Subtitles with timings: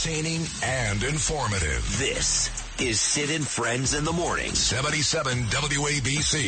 [0.00, 1.98] Entertaining and informative.
[1.98, 2.48] This
[2.80, 4.54] is Sid and Friends in the Morning.
[4.54, 6.40] 77 WABC.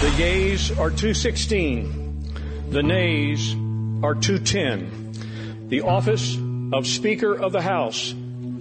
[0.00, 2.70] The yeas are 216.
[2.70, 3.52] The nays
[4.02, 5.68] are 210.
[5.68, 6.38] The office
[6.72, 8.12] of Speaker of the House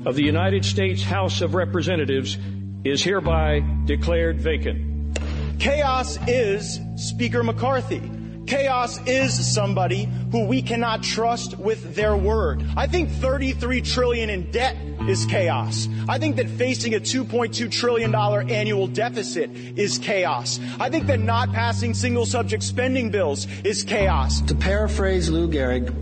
[0.06, 2.38] of the United States House of Representatives
[2.84, 5.18] is hereby declared vacant.
[5.60, 8.19] Chaos is Speaker McCarthy.
[8.50, 12.66] Chaos is somebody who we cannot trust with their word.
[12.76, 14.76] I think 33 trillion in debt
[15.08, 15.88] is chaos.
[16.08, 20.60] I think that facing a 2.2 trillion dollar annual deficit is chaos.
[20.80, 24.42] I think that not passing single subject spending bills is chaos.
[24.42, 25.94] To paraphrase Lou Gehrig,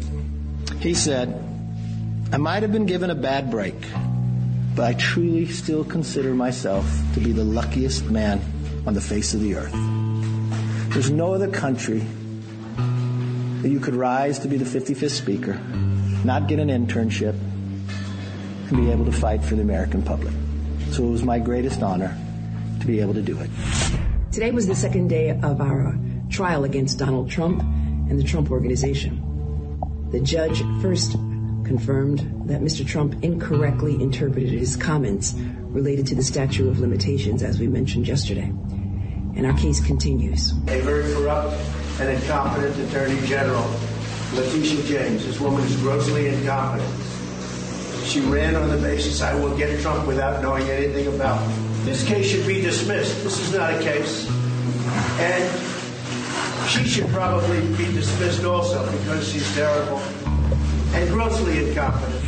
[0.79, 1.43] he said,
[2.31, 3.75] I might have been given a bad break,
[4.73, 8.39] but I truly still consider myself to be the luckiest man
[8.85, 9.73] on the face of the earth.
[10.93, 12.05] There's no other country
[13.61, 15.53] that you could rise to be the 55th speaker,
[16.23, 17.35] not get an internship,
[18.69, 20.33] and be able to fight for the American public.
[20.91, 22.17] So it was my greatest honor
[22.79, 23.49] to be able to do it.
[24.31, 25.93] Today was the second day of our uh,
[26.29, 29.23] trial against Donald Trump and the Trump Organization.
[30.11, 31.13] The judge first
[31.65, 32.87] confirmed that Mr.
[32.87, 35.33] Trump incorrectly interpreted his comments
[35.63, 38.53] related to the statute of limitations, as we mentioned yesterday.
[39.35, 40.51] And our case continues.
[40.67, 41.57] A very corrupt
[41.99, 43.67] and incompetent Attorney General,
[44.33, 45.25] Letitia James.
[45.25, 46.89] This woman is grossly incompetent.
[48.05, 51.85] She ran on the basis I will get Trump without knowing anything about him.
[51.85, 53.23] This case should be dismissed.
[53.23, 54.29] This is not a case.
[55.19, 59.99] And she should probably be dismissed also because she's terrible
[60.93, 62.26] and grossly incompetent.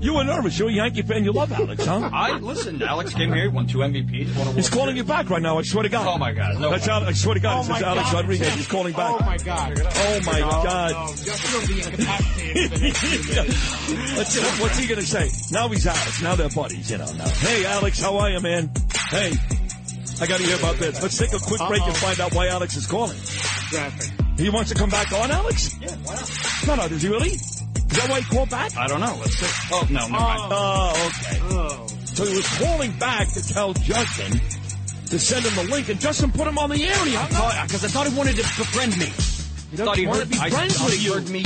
[0.00, 0.58] You were nervous.
[0.58, 1.24] You're a Yankee fan.
[1.24, 2.08] You love Alex, huh?
[2.12, 2.82] I listen.
[2.82, 4.34] Alex came here, won two MVPs.
[4.36, 5.58] Won a He's calling you back right now.
[5.58, 6.06] I swear to God.
[6.06, 6.58] Oh my God!
[6.58, 7.08] No, That's Alex.
[7.08, 7.54] I swear to God.
[7.54, 8.14] Oh this is my Alex God.
[8.14, 8.54] Rodriguez.
[8.54, 9.10] He's calling back.
[9.20, 9.82] Oh my God!
[9.94, 10.90] Oh my God.
[10.92, 12.70] No, just don't be incapacitated.
[12.70, 14.16] for the next few minutes.
[14.16, 15.54] Let's see, what's he going to say?
[15.54, 16.22] Now he's Alex.
[16.22, 17.12] Now they're buddies, you know.
[17.12, 17.28] Now.
[17.28, 18.70] Hey, Alex, how are you, man?
[19.10, 19.32] Hey,
[20.20, 21.02] I got to hear about this.
[21.02, 22.06] Let's take a quick break and Uh-oh.
[22.06, 23.18] find out why Alex is calling.
[23.18, 24.10] Traffic.
[24.38, 25.76] He wants to come back on, Alex?
[25.80, 26.66] Yeah, why not?
[26.66, 27.32] No, no, does he really?
[27.90, 28.76] Is that why he called back?
[28.76, 29.16] I don't know.
[29.20, 29.46] Let's see.
[29.72, 30.40] Oh no, never mind.
[30.52, 31.38] Oh, okay.
[31.42, 31.86] Oh.
[32.04, 34.40] So he was calling back to tell Justin
[35.08, 36.94] to send him the link, and Justin put him on the air.
[36.94, 37.16] and he.
[37.16, 39.06] Because I thought he wanted to befriend me.
[39.70, 41.14] He thought he heard be friends thought with he you.
[41.14, 41.44] heard me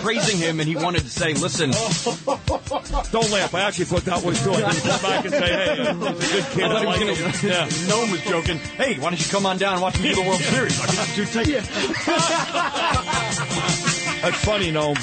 [0.00, 1.70] praising him, and he wanted to say, "Listen,
[3.10, 3.54] Don't laugh.
[3.54, 4.46] I actually thought that was.
[4.46, 6.64] I didn't come back and say, hey, uh, he's a good kid.
[6.64, 7.68] I I like he was gonna, Yeah.
[7.88, 8.58] no one was joking.
[8.58, 10.80] Hey, why don't you come on down and watch me do the World Series?
[10.80, 11.68] I'll get you two tickets.
[14.22, 14.94] That's funny, no.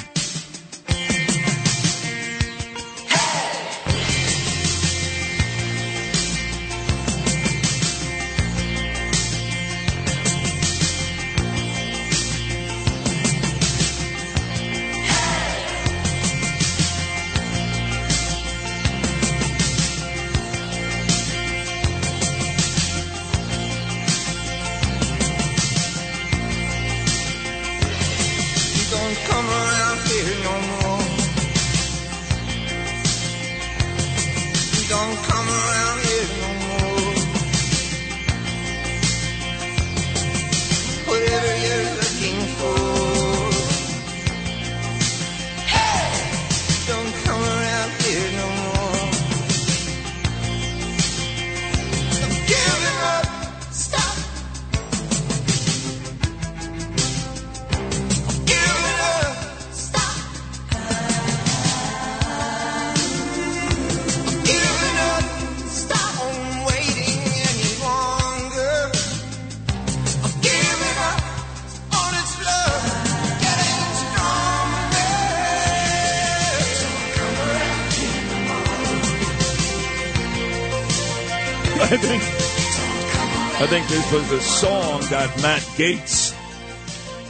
[84.12, 86.36] Was a song that Matt Gaetz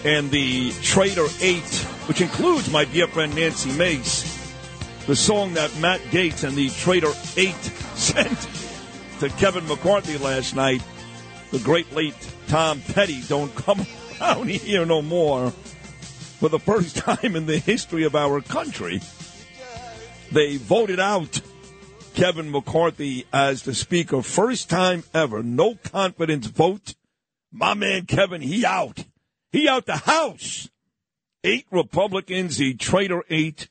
[0.04, 1.62] and the Trader 8,
[2.08, 4.24] which includes my dear friend Nancy Mace,
[5.06, 7.54] the song that Matt Gaetz and the Trader 8
[7.94, 8.48] sent
[9.20, 10.82] to Kevin McCarthy last night,
[11.52, 12.16] the great late
[12.48, 13.86] Tom Petty, don't come
[14.20, 19.00] around here no more, for the first time in the history of our country.
[20.32, 21.41] They voted out
[22.14, 24.22] Kevin McCarthy as the speaker.
[24.22, 25.42] First time ever.
[25.42, 26.94] No confidence vote.
[27.50, 29.04] My man Kevin, he out.
[29.50, 30.70] He out the House.
[31.44, 33.68] Eight Republicans, the traitor eight,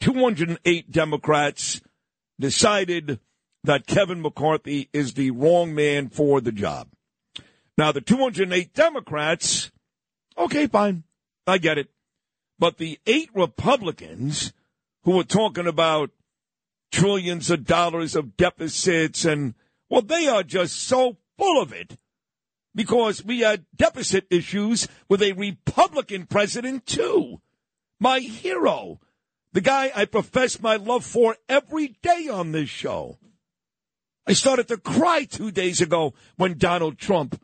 [0.00, 1.80] 208 Democrats
[2.38, 3.18] decided
[3.64, 6.88] that Kevin McCarthy is the wrong man for the job.
[7.78, 9.70] Now, the 208 Democrats,
[10.38, 11.04] okay, fine.
[11.46, 11.88] I get it.
[12.58, 14.52] But the eight Republicans
[15.04, 16.10] who were talking about
[16.90, 19.54] trillions of dollars of deficits and,
[19.88, 21.96] well, they are just so full of it
[22.74, 27.40] because we had deficit issues with a Republican president, too.
[27.98, 29.00] My hero,
[29.52, 33.18] the guy I profess my love for every day on this show.
[34.26, 37.40] I started to cry two days ago when Donald Trump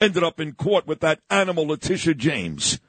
[0.00, 2.80] ended up in court with that animal Letitia James.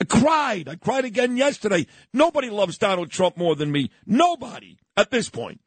[0.00, 0.68] I cried.
[0.68, 1.86] I cried again yesterday.
[2.12, 3.90] Nobody loves Donald Trump more than me.
[4.06, 5.60] Nobody at this point.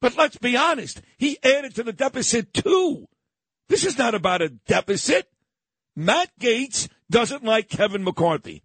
[0.00, 1.00] But let's be honest.
[1.16, 3.08] He added to the deficit too.
[3.68, 5.28] This is not about a deficit.
[5.96, 8.62] Matt Gaetz doesn't like Kevin McCarthy.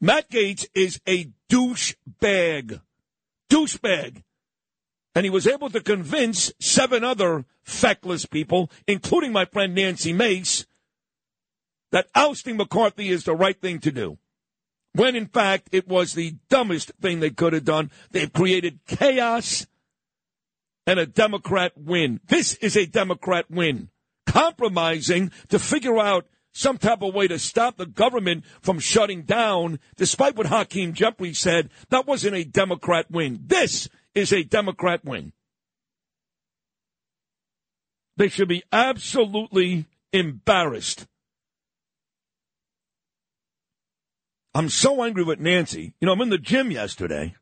[0.00, 2.80] Matt Gaetz is a douchebag.
[3.48, 4.22] Douchebag.
[5.14, 10.66] And he was able to convince seven other feckless people, including my friend Nancy Mace,
[11.92, 14.18] that ousting McCarthy is the right thing to do.
[14.96, 17.90] When in fact it was the dumbest thing they could have done.
[18.12, 19.66] They've created chaos
[20.86, 22.20] and a Democrat win.
[22.26, 23.90] This is a Democrat win.
[24.26, 29.78] Compromising to figure out some type of way to stop the government from shutting down,
[29.96, 33.40] despite what Hakeem Jeffrey said, that wasn't a Democrat win.
[33.44, 35.34] This is a Democrat win.
[38.16, 39.84] They should be absolutely
[40.14, 41.06] embarrassed.
[44.56, 45.92] I'm so angry with Nancy.
[46.00, 47.34] You know, I'm in the gym yesterday.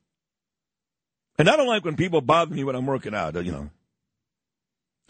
[1.39, 3.71] And I don't like when people bother me when I'm working out, you know.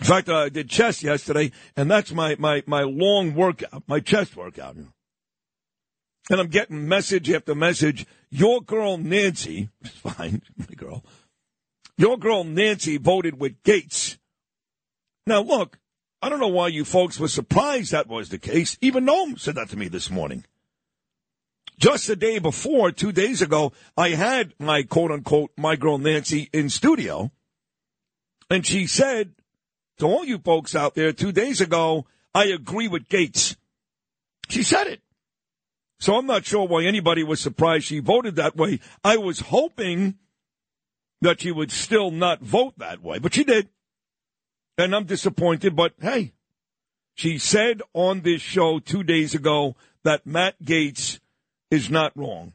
[0.00, 4.36] In fact, I did chest yesterday, and that's my, my, my long workout, my chest
[4.36, 4.76] workout.
[4.76, 8.04] And I'm getting message after message.
[8.28, 11.02] Your girl Nancy, fine, my girl,
[11.96, 14.18] your girl Nancy voted with Gaetz.
[15.26, 15.78] Now, look,
[16.20, 18.76] I don't know why you folks were surprised that was the case.
[18.82, 20.44] Even Noam said that to me this morning.
[21.84, 26.48] Just the day before, two days ago, I had my quote unquote, my girl Nancy
[26.50, 27.30] in studio.
[28.48, 29.34] And she said
[29.98, 33.56] to all you folks out there two days ago, I agree with Gaetz.
[34.48, 35.02] She said it.
[36.00, 38.80] So I'm not sure why anybody was surprised she voted that way.
[39.04, 40.14] I was hoping
[41.20, 43.68] that she would still not vote that way, but she did.
[44.78, 46.32] And I'm disappointed, but hey,
[47.14, 51.13] she said on this show two days ago that Matt Gaetz
[51.74, 52.52] is not wrong.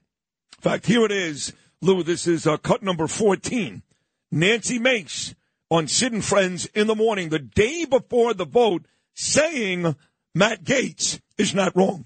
[0.58, 2.04] In fact, here it is, Lou.
[2.04, 3.84] This is uh, cut number 14.
[4.32, 5.36] Nancy Mace
[5.70, 9.96] on Sid and Friends in the morning, the day before the vote, saying
[10.34, 12.06] Matt Gaetz is not wrong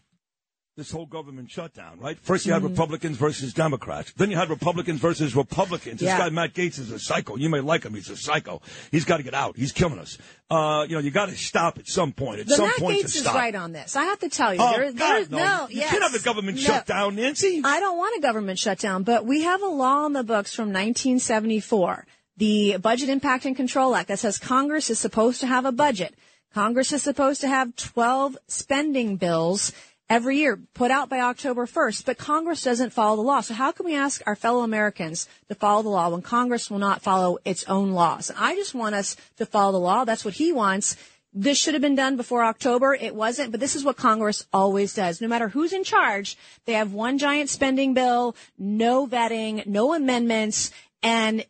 [0.76, 2.18] this whole government shutdown, right?
[2.20, 2.72] First you had mm-hmm.
[2.72, 4.12] Republicans versus Democrats.
[4.14, 6.00] Then you had Republicans versus Republicans.
[6.00, 6.18] This yeah.
[6.18, 7.36] guy, Matt Gaetz, is a psycho.
[7.36, 7.94] You may like him.
[7.94, 8.60] He's a psycho.
[8.90, 9.56] He's got to get out.
[9.56, 10.18] He's killing us.
[10.50, 12.40] Uh, you know, you got to stop at some point.
[12.40, 13.96] At but some Matt point Gaetz is right on this.
[13.96, 14.62] I have to tell you.
[14.62, 15.38] Oh, there, God, no.
[15.38, 15.92] no you yes.
[15.92, 16.64] can't have a government no.
[16.64, 17.62] shutdown, Nancy.
[17.64, 20.70] I don't want a government shutdown, but we have a law in the books from
[20.70, 25.72] 1974, the Budget Impact and Control Act, that says Congress is supposed to have a
[25.72, 26.16] budget.
[26.52, 29.72] Congress is supposed to have 12 spending bills
[30.10, 33.42] every year put out by October 1st, but Congress doesn't follow the law.
[33.42, 36.80] So how can we ask our fellow Americans to follow the law when Congress will
[36.80, 38.32] not follow its own laws?
[38.38, 40.06] I just want us to follow the law.
[40.06, 40.96] That's what he wants.
[41.34, 42.94] This should have been done before October.
[42.94, 45.20] It wasn't, but this is what Congress always does.
[45.20, 50.70] No matter who's in charge, they have one giant spending bill, no vetting, no amendments,
[51.02, 51.44] and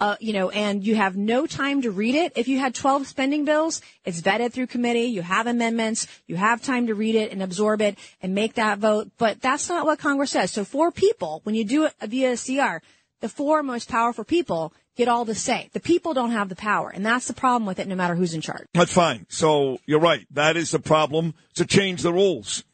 [0.00, 2.32] uh, you know, and you have no time to read it.
[2.36, 6.62] If you had 12 spending bills, it's vetted through committee, you have amendments, you have
[6.62, 9.10] time to read it and absorb it and make that vote.
[9.18, 10.52] But that's not what Congress says.
[10.52, 12.84] So four people, when you do it via CR,
[13.20, 15.68] the four most powerful people get all the say.
[15.72, 18.34] The people don't have the power, and that's the problem with it no matter who's
[18.34, 18.66] in charge.
[18.74, 19.26] That's fine.
[19.28, 20.26] So you're right.
[20.30, 22.64] That is the problem to change the rules.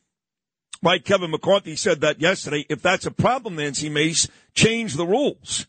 [0.82, 2.66] Right, Kevin McCarthy said that yesterday.
[2.68, 5.66] If that's a problem, Nancy Mace, change the rules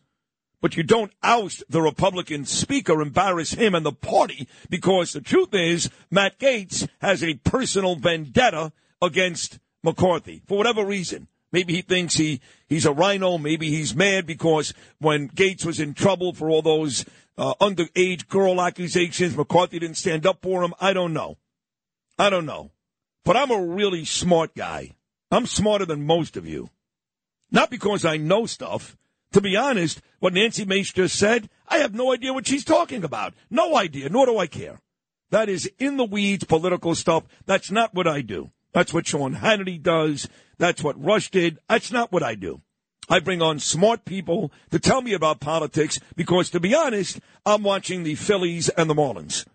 [0.66, 5.54] but you don't oust the Republican speaker, embarrass him and the party, because the truth
[5.54, 11.28] is Matt Gaetz has a personal vendetta against McCarthy for whatever reason.
[11.52, 13.38] Maybe he thinks he, he's a rhino.
[13.38, 17.06] Maybe he's mad because when Gaetz was in trouble for all those
[17.38, 20.74] uh, underage girl accusations, McCarthy didn't stand up for him.
[20.82, 21.38] I don't know.
[22.18, 22.72] I don't know.
[23.24, 24.96] But I'm a really smart guy.
[25.30, 26.72] I'm smarter than most of you.
[27.52, 28.98] Not because I know stuff,
[29.36, 33.04] To be honest, what Nancy Mace just said, I have no idea what she's talking
[33.04, 33.34] about.
[33.50, 34.80] No idea, nor do I care.
[35.30, 37.26] That is in the weeds political stuff.
[37.46, 38.52] That's not what I do.
[38.72, 40.30] That's what Sean Hannity does.
[40.58, 41.60] That's what Rush did.
[41.68, 42.62] That's not what I do.
[43.10, 47.62] I bring on smart people to tell me about politics because, to be honest, I'm
[47.62, 49.46] watching the Phillies and the Marlins,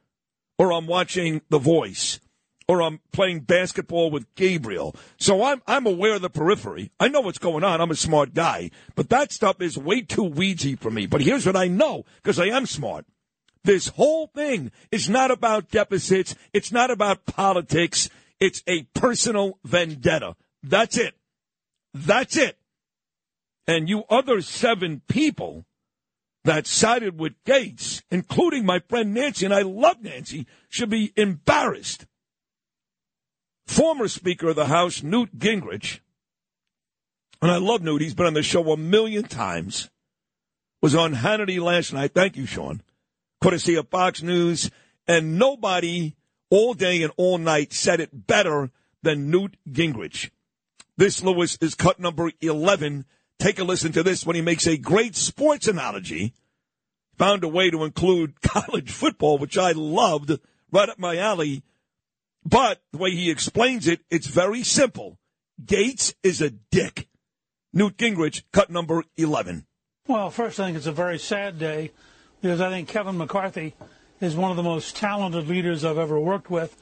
[0.59, 2.21] or I'm watching The Voice,
[2.71, 4.95] or I'm playing basketball with Gabriel.
[5.19, 6.93] So I'm I'm aware of the periphery.
[7.01, 7.81] I know what's going on.
[7.81, 11.07] I'm a smart guy, but that stuff is way too weedsy for me.
[11.07, 13.07] But here's what I know because I am smart.
[13.65, 16.37] This whole thing is not about deficits.
[16.53, 18.09] It's not about politics.
[18.39, 20.37] It's a personal vendetta.
[20.63, 21.15] That's it.
[21.93, 22.57] That's it.
[23.67, 25.67] And you other seven people
[26.45, 32.07] that sided with Gaetz, including my friend Nancy, and I love Nancy, should be embarrassed.
[33.67, 36.01] Former Speaker of the House, Newt Gingrich,
[37.43, 39.91] and I love Newt, he's been on the show a million times,
[40.83, 42.13] was on Hannity last night.
[42.15, 42.83] Thank you, Sean.
[43.41, 44.71] Courtesy of Fox News,
[45.09, 46.15] and nobody
[46.51, 48.71] all day and all night said it better
[49.03, 50.31] than Newt Gingrich.
[50.97, 53.07] This, Lewis, is cut number 11.
[53.39, 56.35] Take a listen to this when he makes a great sports analogy.
[57.17, 60.39] Found a way to include college football, which I loved,
[60.71, 61.63] right up my alley.
[62.45, 65.19] But the way he explains it, it's very simple.
[65.65, 67.09] Gaetz is a dick.
[67.73, 69.67] Newt Gingrich, cut number 11.
[70.09, 71.93] Well, first, I think it's a very sad day
[72.41, 73.75] because I think Kevin McCarthy
[74.21, 76.77] is one of the most talented leaders I've ever worked with.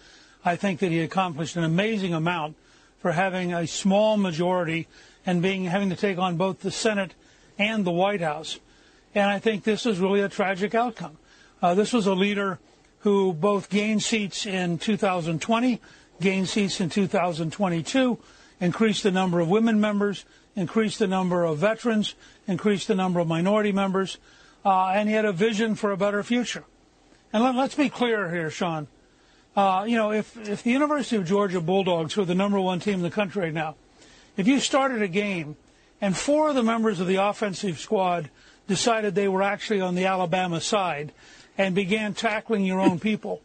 [0.45, 2.57] I think that he accomplished an amazing amount
[2.99, 4.89] for having a small majority
[5.27, 7.15] and being having to take on both the Senate
[7.59, 8.61] and the White House.
[9.15, 11.19] And I think this is really a tragic outcome.
[11.61, 12.59] Uh, this was a leader
[13.01, 15.81] who both gained seats in 2020,
[16.21, 18.19] gained seats in 2022,
[18.61, 20.25] increased the number of women members,
[20.57, 22.15] increased the number of veterans,
[22.47, 24.19] increased the number of minority members,
[24.65, 26.65] uh, and he had a vision for a better future.
[27.33, 28.89] And let, us be clear here, Sean.
[29.55, 32.81] Uh, you know, if, if the University of Georgia Bulldogs, who are the number one
[32.81, 33.77] team in the country right now,
[34.37, 35.57] if you started a game
[36.01, 38.31] and four of the members of the offensive squad
[38.67, 41.13] decided they were actually on the Alabama side
[41.59, 43.43] and began tackling your own people,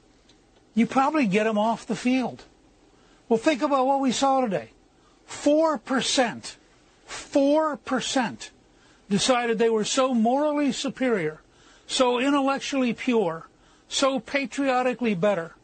[0.76, 2.44] you probably get them off the field.
[3.28, 4.70] Well, think about what we saw today.
[5.28, 6.56] 4%,
[7.10, 8.50] 4%
[9.10, 11.42] decided they were so morally superior,
[11.88, 13.48] so intellectually pure,
[13.88, 15.56] so patriotically better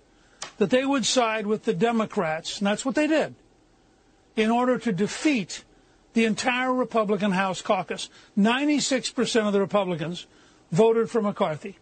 [0.58, 3.36] that they would side with the Democrats, and that's what they did,
[4.36, 5.64] in order to defeat
[6.14, 8.10] the entire Republican House caucus.
[8.38, 10.26] 96% of the Republicans
[10.72, 11.78] voted for McCarthy.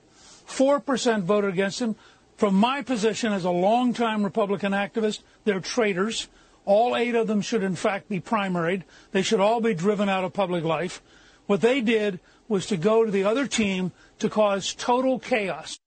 [0.47, 1.95] 4% voted against him.
[2.37, 6.27] From my position as a longtime Republican activist, they're traitors.
[6.65, 8.83] All eight of them should, in fact, be primaried.
[9.11, 11.01] They should all be driven out of public life.
[11.47, 15.79] What they did was to go to the other team to cause total chaos.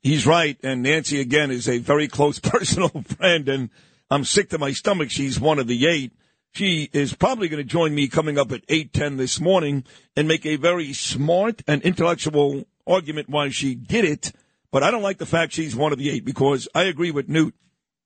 [0.00, 0.56] He's right.
[0.62, 3.48] And Nancy, again, is a very close personal friend.
[3.48, 3.70] And
[4.10, 5.10] I'm sick to my stomach.
[5.10, 6.12] She's one of the eight.
[6.52, 9.84] She is probably going to join me coming up at 8:10 this morning
[10.16, 14.32] and make a very smart and intellectual argument why she did it.
[14.70, 17.28] But I don't like the fact she's one of the eight because I agree with
[17.28, 17.54] Newt.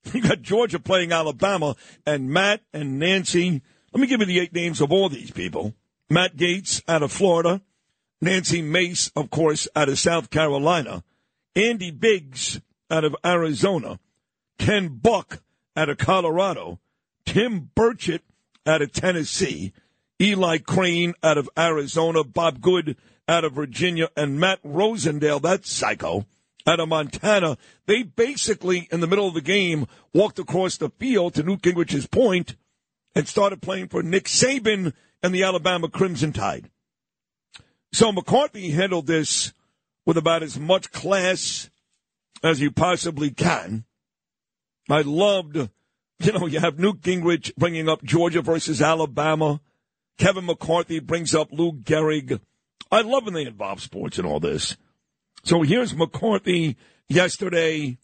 [0.13, 3.63] You got Georgia playing Alabama and Matt and Nancy.
[3.93, 5.75] Let me give you the eight names of all these people.
[6.11, 7.63] Matt Gaetz out of Florida.
[8.21, 11.05] Nancy Mace, of course, out of South Carolina.
[11.55, 12.61] Andy Biggs
[12.91, 13.99] out of Arizona,
[14.59, 15.43] Ken Buck
[15.77, 16.79] out of Colorado,
[17.27, 18.21] Tim Burchett
[18.67, 19.73] out of Tennessee,
[20.21, 22.97] Eli Crane out of Arizona, Bob Good
[23.33, 26.27] out of Virginia, and Matt Rosendale, that psycho,
[26.67, 27.57] out of Montana.
[27.87, 32.07] They basically, in the middle of the game, walked across the field to Newt Gingrich's
[32.07, 32.57] point
[33.15, 36.71] and started playing for Nick Saban and the Alabama Crimson Tide.
[37.93, 39.53] So McCarthy handled this
[40.05, 41.71] with about as much class
[42.43, 43.85] as you possibly can.
[44.91, 49.61] I loved, you know, you have Newt Gingrich bringing up Georgia versus Alabama.
[50.19, 52.41] Kevin McCarthy brings up Lou Gehrig.
[52.93, 54.77] I love when they involve sports in all this.
[55.45, 56.77] So here's McCarthy
[57.09, 57.97] yesterday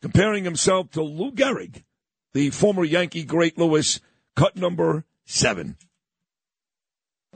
[0.00, 1.84] comparing himself to Lou Gehrig,
[2.32, 4.00] the former Yankee great Lewis,
[4.34, 5.76] cut number seven.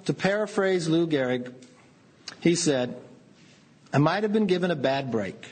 [0.07, 1.53] To paraphrase Lou Gehrig,
[2.41, 2.97] he said,
[3.93, 5.47] I might have been given a bad break,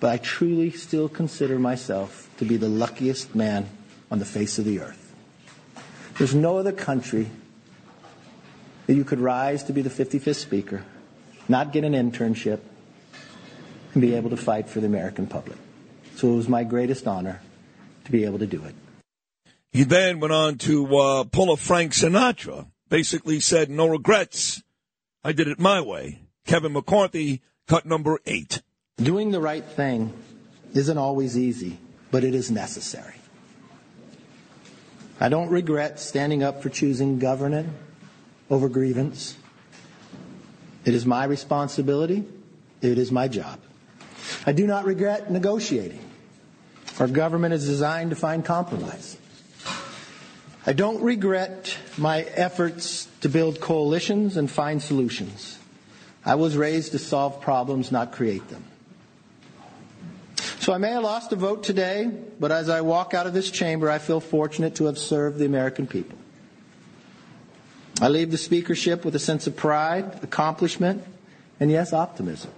[0.00, 3.68] but I truly still consider myself to be the luckiest man
[4.10, 5.14] on the face of the earth.
[6.18, 7.30] There's no other country
[8.86, 10.84] that you could rise to be the 55th Speaker,
[11.48, 12.60] not get an internship,
[13.92, 15.58] and be able to fight for the American public.
[16.16, 17.40] So it was my greatest honor
[18.04, 18.74] to be able to do it.
[19.70, 24.62] He then went on to uh, pull a Frank Sinatra, basically said, no regrets.
[25.24, 26.20] I did it my way.
[26.44, 28.62] Kevin McCarthy, cut number eight.
[28.96, 30.12] Doing the right thing
[30.74, 31.78] isn't always easy,
[32.10, 33.14] but it is necessary.
[35.20, 37.70] I don't regret standing up for choosing governance
[38.52, 39.34] over grievance.
[40.84, 42.24] It is my responsibility.
[42.82, 43.58] It is my job.
[44.44, 46.04] I do not regret negotiating.
[47.00, 49.16] Our government is designed to find compromise.
[50.66, 55.58] I don't regret my efforts to build coalitions and find solutions.
[56.22, 58.64] I was raised to solve problems, not create them.
[60.60, 63.50] So I may have lost a vote today, but as I walk out of this
[63.50, 66.18] chamber, I feel fortunate to have served the American people.
[68.02, 71.04] I leave the speakership with a sense of pride, accomplishment,
[71.60, 72.50] and yes, optimism.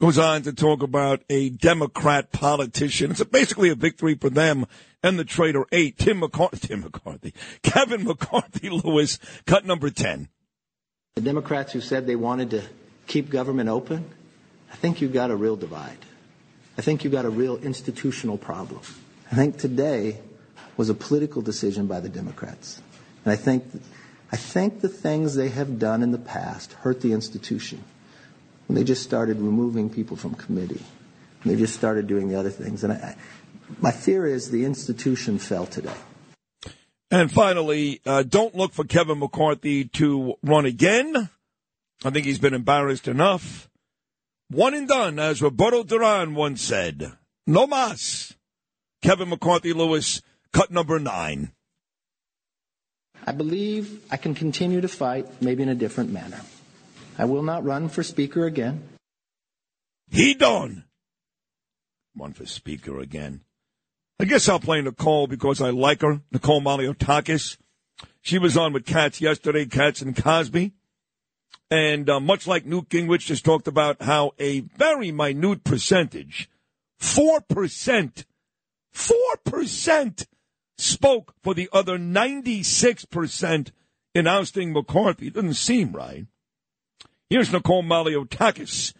[0.00, 3.10] Goes on to talk about a Democrat politician.
[3.10, 4.64] It's basically a victory for them
[5.02, 10.30] and the traitor eight, Tim McCarthy, Tim McCarthy, Kevin McCarthy Lewis, cut number 10.
[11.16, 12.62] The Democrats who said they wanted to
[13.06, 14.10] keep government open,
[14.72, 15.98] I think you've got a real divide.
[16.78, 18.80] I think you've got a real institutional problem.
[19.30, 20.18] I think today
[20.78, 22.80] was a political decision by the Democrats.
[23.26, 23.64] And I think,
[24.32, 27.82] I think the things they have done in the past hurt the institution.
[28.66, 30.82] When they just started removing people from committee.
[31.44, 32.84] They just started doing the other things.
[32.84, 33.16] And I,
[33.80, 35.94] my fear is the institution fell today.
[37.10, 41.28] And finally, uh, don't look for Kevin McCarthy to run again.
[42.04, 43.68] I think he's been embarrassed enough.
[44.48, 47.12] One and done, as Roberto Duran once said.
[47.46, 48.34] No mas.
[49.02, 50.22] Kevin McCarthy Lewis,
[50.52, 51.52] cut number nine.
[53.26, 56.40] I believe I can continue to fight, maybe in a different manner.
[57.18, 58.88] I will not run for Speaker again.
[60.10, 60.84] He done.
[62.16, 63.42] Run for Speaker again.
[64.18, 67.56] I guess I'll play Nicole because I like her, Nicole Malliotakis.
[68.20, 70.72] She was on with Cats yesterday, Cats and Cosby.
[71.70, 76.50] And uh, much like Newt Gingrich just talked about how a very minute percentage,
[77.00, 78.24] 4%,
[78.92, 80.26] 4%
[80.80, 83.70] spoke for the other 96%
[84.14, 85.28] in ousting McCarthy.
[85.28, 86.26] It doesn't seem right.
[87.28, 88.92] Here's Nicole Malliotakis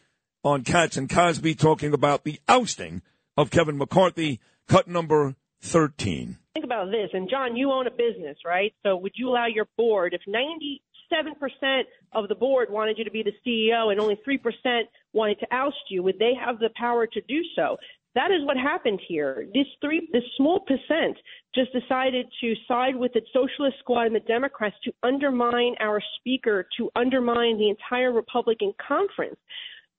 [0.45, 3.03] on Cats and Cosby talking about the ousting
[3.37, 6.39] of Kevin McCarthy, cut number 13.
[6.55, 7.11] Think about this.
[7.13, 8.73] And John, you own a business, right?
[8.83, 13.11] So would you allow your board, if 90 7% of the board wanted you to
[13.11, 17.07] be the CEO and only 3% wanted to oust you, would they have the power
[17.07, 17.77] to do so?
[18.15, 19.47] That is what happened here.
[19.55, 21.17] This three, this small percent
[21.55, 26.69] just decided to side with the Socialist Squad and the Democrats to undermine our speaker,
[26.77, 29.37] to undermine the entire Republican conference.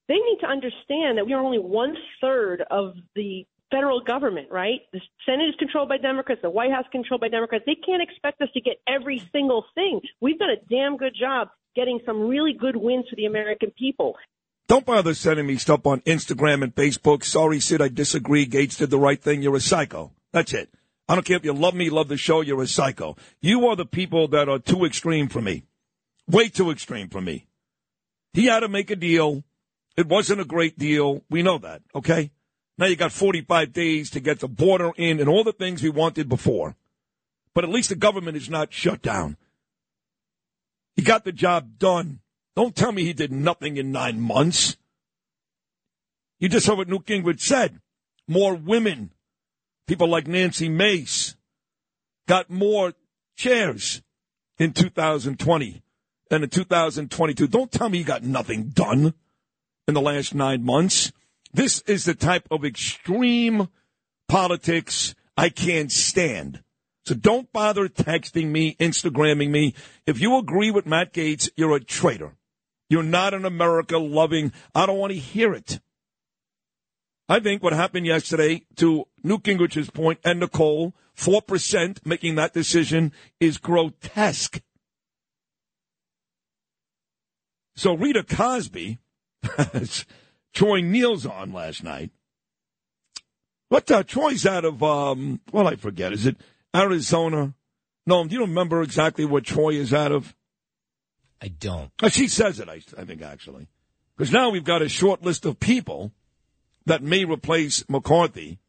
[0.07, 4.81] They need to understand that we are only one third of the federal government, right?
[4.91, 7.63] The Senate is controlled by Democrats, the White House controlled by Democrats.
[7.65, 10.01] They can't expect us to get every single thing.
[10.19, 14.17] We've done a damn good job getting some really good wins for the American people.
[14.67, 17.23] Don't bother sending me stuff on Instagram and Facebook.
[17.23, 18.45] Sorry, Sid, I disagree.
[18.45, 19.41] Gaetz did the right thing.
[19.41, 20.11] You're a psycho.
[20.31, 20.69] That's it.
[21.11, 23.17] I don't care if you love me, love the show, you're a psycho.
[23.41, 25.65] You are the people that are too extreme for me.
[26.25, 27.47] Way too extreme for me.
[28.31, 29.43] He had to make a deal.
[29.97, 31.25] It wasn't a great deal.
[31.29, 32.31] We know that, okay?
[32.77, 35.89] Now you got 45 days to get the border in and all the things we
[35.89, 36.77] wanted before.
[37.53, 39.35] But at least the government is not shut down.
[40.95, 42.21] He got the job done.
[42.55, 44.77] Don't tell me he did nothing in nine months.
[46.39, 47.81] You just heard what Newt Gingrich said.
[48.29, 49.11] More women,
[49.87, 51.35] people like Nancy Mace,
[52.27, 52.93] got more
[53.35, 54.01] chairs
[54.57, 55.81] in 2020
[56.29, 57.47] than in 2022.
[57.47, 59.13] Don't tell me you got nothing done
[59.87, 61.11] in the last nine months.
[61.53, 63.67] This is the type of extreme
[64.29, 66.63] politics I can't stand.
[67.05, 69.73] So don't bother texting me, Instagramming me.
[70.05, 72.37] If you agree with Matt Gaetz, you're a traitor.
[72.89, 74.53] You're not an America loving.
[74.75, 75.79] I don't want to hear it.
[77.31, 83.13] I think what happened yesterday, to Newt Gingrich's point and Nicole, 4% making that decision
[83.39, 84.61] is grotesque.
[87.77, 88.99] So Rita Cosby
[90.53, 92.11] Troy Neal's on last night.
[93.69, 96.35] What uh, Troy's out of um well I forget, is it
[96.75, 97.53] Arizona?
[98.05, 100.35] No, do you remember exactly what Troy is out of?
[101.41, 101.91] I don't.
[102.03, 103.69] Uh, she says it, I, I think, actually.
[104.17, 106.11] Because now we've got a short list of people
[106.85, 108.59] that may replace McCarthy.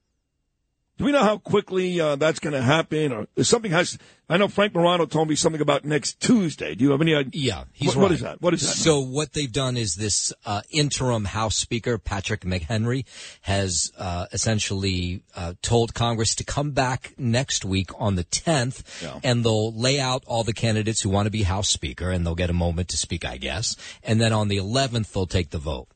[0.99, 3.99] Do we know how quickly uh, that's going to happen, or something has?
[4.29, 6.75] I know Frank Morano told me something about next Tuesday.
[6.75, 7.31] Do you have any idea?
[7.33, 8.03] Yeah, he's what, right.
[8.03, 8.43] what is that?
[8.43, 8.75] What is that?
[8.77, 13.07] So what they've done is this uh, interim House Speaker Patrick McHenry
[13.41, 19.19] has uh, essentially uh, told Congress to come back next week on the 10th, Yeah.
[19.25, 22.35] and they'll lay out all the candidates who want to be House Speaker, and they'll
[22.35, 25.59] get a moment to speak, I guess, and then on the 11th they'll take the
[25.59, 25.89] vote.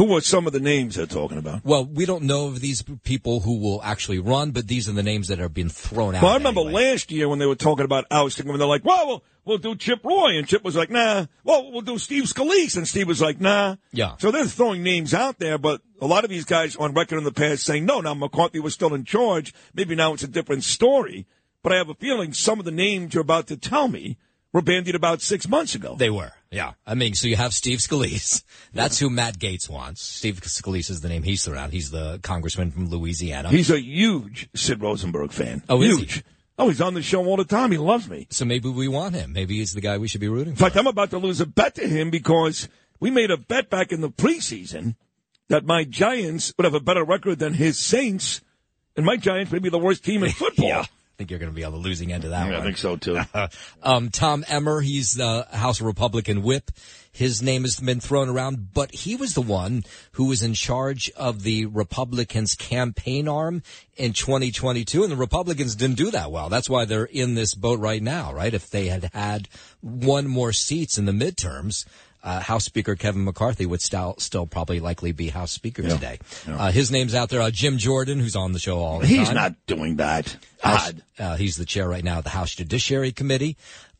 [0.00, 1.62] Who are some of the names they're talking about?
[1.62, 5.02] Well, we don't know of these people who will actually run, but these are the
[5.02, 6.22] names that have been thrown out.
[6.22, 9.06] Well, I remember last year when they were talking about ousting and they're like, "Well,
[9.06, 12.78] we'll, we'll do Chip Roy," and Chip was like, "Nah." Well, we'll do Steve Scalise,
[12.78, 14.16] and Steve was like, "Nah." Yeah.
[14.16, 17.24] So they're throwing names out there, but a lot of these guys on record in
[17.24, 19.52] the past saying, "No, now McCarthy was still in charge.
[19.74, 21.26] Maybe now it's a different story."
[21.62, 24.16] But I have a feeling some of the names you're about to tell me
[24.50, 25.94] were bandied about six months ago.
[25.94, 26.72] They were, yeah.
[26.86, 28.42] I mean, so you have Steve Scalise.
[28.72, 30.02] That's who Matt Gaetz wants.
[30.02, 31.70] Steve Scalise is the name he's thrown out.
[31.70, 33.48] He's the congressman from Louisiana.
[33.48, 35.62] He's a huge Sid Rosenberg fan.
[35.68, 35.96] Oh, is he?
[35.98, 36.24] huge.
[36.58, 37.70] Oh, he's on the show all the time.
[37.72, 38.26] He loves me.
[38.30, 39.32] So maybe we want him.
[39.32, 40.64] Maybe he's the guy we should be rooting for.
[40.64, 42.68] In fact, I'm about to lose a bet to him because
[43.00, 44.94] we made a bet back in the preseason
[45.48, 48.40] that my Giants would have a better record than his Saints,
[48.94, 50.68] and my Giants may be the worst team in football.
[50.68, 50.84] yeah.
[51.20, 52.78] I think you're going to be on the losing end of that Yeah, I think
[52.78, 53.20] so too.
[53.82, 56.70] um, Tom Emmer, he's the House Republican whip.
[57.12, 61.10] His name has been thrown around, but he was the one who was in charge
[61.18, 63.62] of the Republicans' campaign arm
[63.98, 66.48] in 2022, and the Republicans didn't do that well.
[66.48, 68.54] That's why they're in this boat right now, right?
[68.54, 69.46] If they had had
[69.82, 71.84] one more seats in the midterms,
[72.22, 76.18] uh, House Speaker Kevin McCarthy would still, still probably likely be House Speaker today.
[76.46, 77.40] Uh, his name's out there.
[77.40, 79.26] Uh, Jim Jordan, who's on the show all the He's time.
[79.26, 80.36] He's not doing that.
[80.62, 83.56] House- uh, he's the chair right now of the House Judiciary Committee.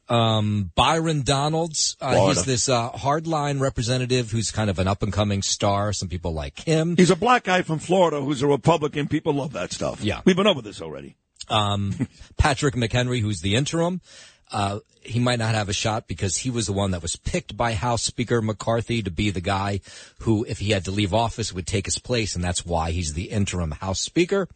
[0.09, 5.13] Um, Byron Donalds, uh, he's this uh, hardline representative who's kind of an up and
[5.13, 5.93] coming star.
[5.93, 6.97] Some people like him.
[6.97, 9.07] He's a black guy from Florida who's a Republican.
[9.07, 10.03] People love that stuff.
[10.03, 10.21] Yeah.
[10.25, 11.15] We've been over this already.
[11.49, 14.01] Um, Patrick McHenry, who's the interim.
[14.53, 17.57] Uh, he might not have a shot because he was the one that was picked
[17.57, 19.81] by House Speaker McCarthy to be the guy
[20.21, 23.15] who, if he had to leave office, would take his place, and that's why he's
[23.15, 24.49] the interim House Speaker.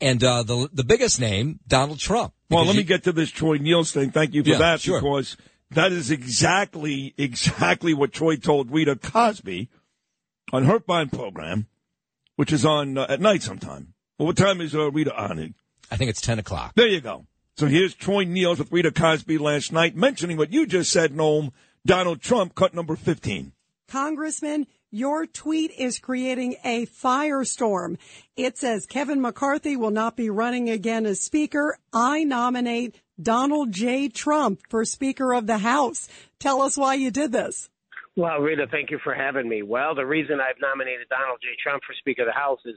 [0.00, 2.34] And uh, the the biggest name, Donald Trump.
[2.50, 4.10] Well, let me get to this Troy Nehls thing.
[4.10, 5.00] Thank you for Yeah, that sure.
[5.00, 5.36] because
[5.70, 9.68] that is exactly, exactly what Troy told Rita Cosby
[10.52, 11.66] on her fine program,
[12.36, 13.94] which is on uh, at night sometime.
[14.18, 15.54] Well, what time is uh, Rita on it?
[15.90, 16.72] I think it's ten o'clock.
[16.74, 17.26] There you go.
[17.58, 21.50] So here's Troy Nehls with Rita Cosby last night mentioning what you just said, Noam.
[21.84, 23.50] Donald Trump, cut number 15.
[23.88, 27.98] Congressman, your tweet is creating a firestorm.
[28.36, 31.76] It says Kevin McCarthy will not be running again as Speaker.
[31.92, 34.08] I nominate Donald J.
[34.08, 36.08] Trump for Speaker of the House.
[36.38, 37.68] Tell us why you did this.
[38.14, 39.62] Well, Rita, thank you for having me.
[39.62, 41.48] Well, the reason I've nominated Donald J.
[41.60, 42.76] Trump for Speaker of the House is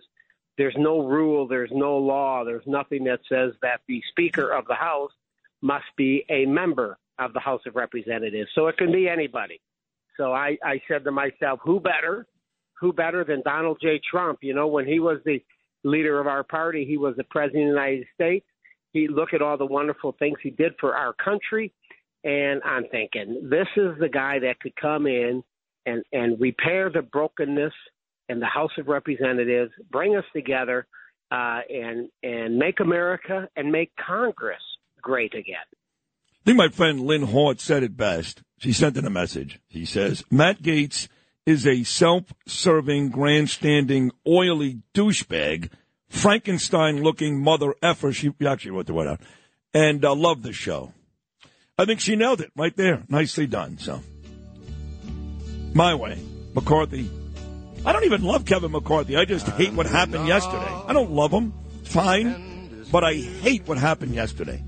[0.58, 4.76] there's no rule, there's no law, there's nothing that says that the Speaker of the
[4.76, 5.12] House
[5.62, 8.50] must be a member of the House of Representatives.
[8.56, 9.62] So it can be anybody.
[10.18, 12.28] So I, I said to myself, who better?
[12.80, 14.02] Who better than Donald J.
[14.10, 14.40] Trump?
[14.42, 15.42] You know, when he was the
[15.84, 18.46] leader of our party, he was the president of the United States.
[18.94, 21.72] He look at all the wonderful things he did for our country.
[22.24, 25.44] And I'm thinking, this is the guy that could come in
[25.86, 27.74] and, and repair the brokenness
[28.30, 30.88] in the House of Representatives, bring us together,
[31.32, 34.62] uh, and and make America and make Congress
[35.02, 35.58] great again.
[35.72, 38.42] I think my friend Lynn Hort said it best.
[38.58, 39.60] She sent in a message.
[39.68, 41.08] He says, Matt Gaetz
[41.46, 45.70] is a self-serving, grandstanding, oily douchebag,
[46.10, 48.12] Frankenstein-looking mother effer.
[48.12, 49.22] She actually wrote the word out.
[49.74, 50.94] And uh, love the show.
[51.78, 53.04] I think she nailed it right there.
[53.08, 53.78] Nicely done.
[53.78, 54.02] So,
[55.74, 56.20] my way,
[56.54, 57.10] McCarthy.
[57.86, 59.18] I don't even love Kevin McCarthy.
[59.18, 60.72] I just hate what happened yesterday.
[60.88, 61.54] I don't love him.
[61.84, 62.86] Fine.
[62.92, 64.64] But I hate what happened yesterday.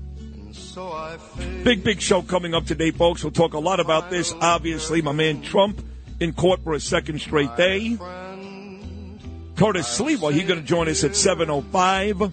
[1.62, 3.22] Big, big show coming up today, folks.
[3.22, 4.32] We'll talk a lot about this.
[4.40, 5.84] Obviously, my man Trump
[6.20, 7.96] in court for a second straight day.
[9.56, 12.32] Curtis Sliwa, he's going to join us at 7.05.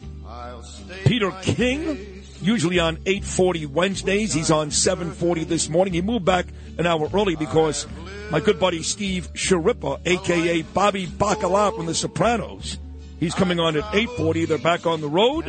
[1.06, 4.34] Peter King, usually on 8.40 Wednesdays.
[4.34, 5.94] He's on 7.40 this morning.
[5.94, 7.88] He moved back an hour early because
[8.32, 10.64] my good buddy Steve Schirripa, a.k.a.
[10.64, 12.78] Bobby Bacala from The Sopranos,
[13.20, 14.48] he's coming on at 8.40.
[14.48, 15.46] They're back on the road.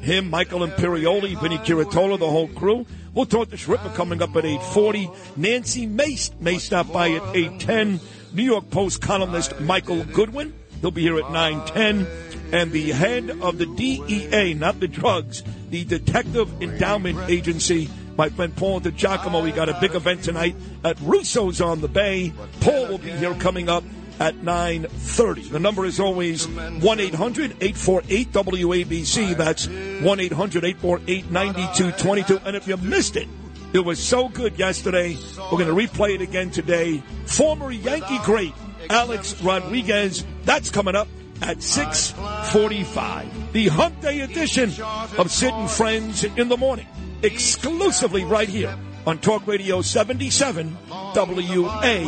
[0.00, 2.84] Him, Michael Imperioli, Vinny Curatola, the whole crew.
[3.14, 5.36] We'll talk to Schirripa coming up at 8.40.
[5.36, 8.00] Nancy Mace may stop by at 8.10.
[8.32, 10.54] New York Post columnist Michael Goodwin.
[10.80, 12.31] He'll be here at 9.10.
[12.52, 18.54] And the head of the DEA, not the drugs, the Detective Endowment Agency, my friend
[18.54, 19.42] Paul DiGiacomo.
[19.42, 22.34] We got a big event tonight at Russo's on the Bay.
[22.60, 23.84] Paul will be here coming up
[24.20, 25.50] at 9.30.
[25.50, 29.36] The number is always 1-800-848-WABC.
[29.36, 32.44] That's 1-800-848-9222.
[32.44, 33.28] And if you missed it,
[33.72, 35.16] it was so good yesterday.
[35.50, 37.02] We're going to replay it again today.
[37.24, 38.52] Former Yankee great
[38.90, 40.26] Alex Rodriguez.
[40.44, 41.08] That's coming up
[41.42, 43.52] at 645.
[43.52, 44.70] The Hump Day edition
[45.18, 46.86] of and Friends in the Morning.
[47.22, 48.74] Exclusively right here
[49.06, 52.00] on Talk Radio 77 WABC.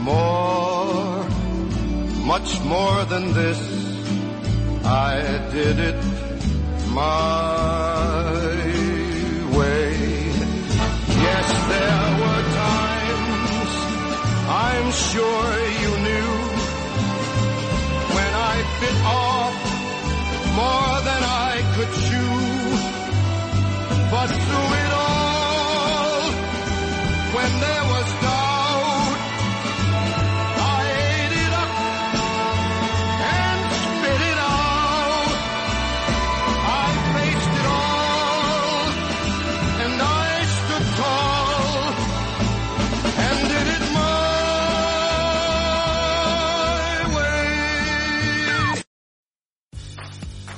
[0.00, 1.24] More,
[2.24, 3.58] much more than this,
[4.84, 6.04] I did it
[6.90, 8.32] my
[9.56, 9.96] way.
[11.26, 13.72] Yes, there were times
[14.48, 15.46] I'm sure
[15.82, 16.35] you knew
[18.66, 19.54] when I bit off
[20.60, 22.34] more than I could chew.
[24.10, 26.32] But through it all,
[27.36, 27.85] when there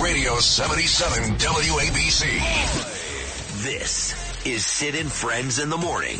[0.00, 2.24] Talk Radio 77 WABC.
[3.62, 4.14] This
[4.46, 6.16] is and Friends in the Morning.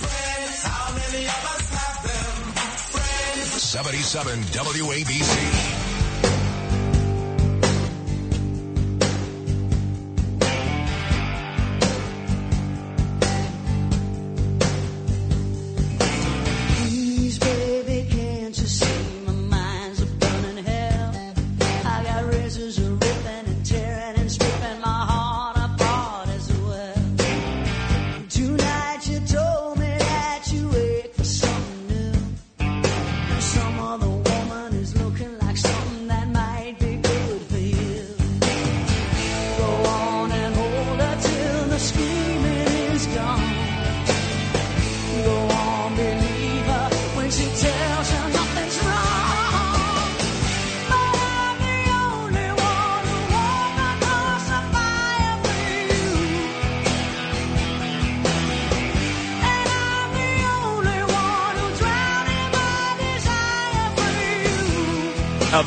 [3.59, 5.80] 77 WABC.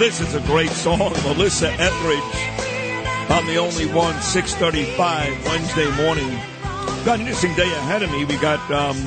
[0.03, 2.35] This is a great song, Melissa Etheridge.
[3.29, 6.29] I'm the only one, 635 Wednesday morning.
[7.05, 8.25] Got an interesting day ahead of me.
[8.25, 8.97] We got um,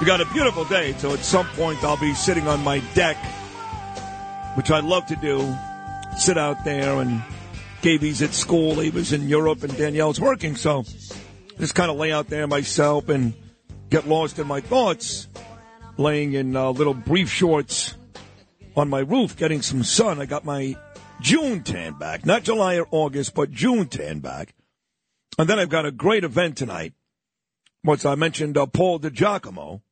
[0.00, 3.18] we got a beautiful day, so at some point I'll be sitting on my deck,
[4.54, 5.54] which I love to do.
[6.16, 7.22] Sit out there and
[7.82, 10.84] Gaby's at school, He was in Europe, and Danielle's working, so
[11.58, 13.34] just kind of lay out there myself and
[13.90, 15.28] get lost in my thoughts,
[15.98, 17.96] laying in uh, little brief shorts
[18.76, 20.20] on my roof, getting some sun.
[20.20, 20.76] I got my
[21.20, 24.54] June tan back, not July or August, but June tan back.
[25.38, 26.94] And then I've got a great event tonight.
[27.82, 29.82] Once I mentioned uh, Paul DiGiacomo.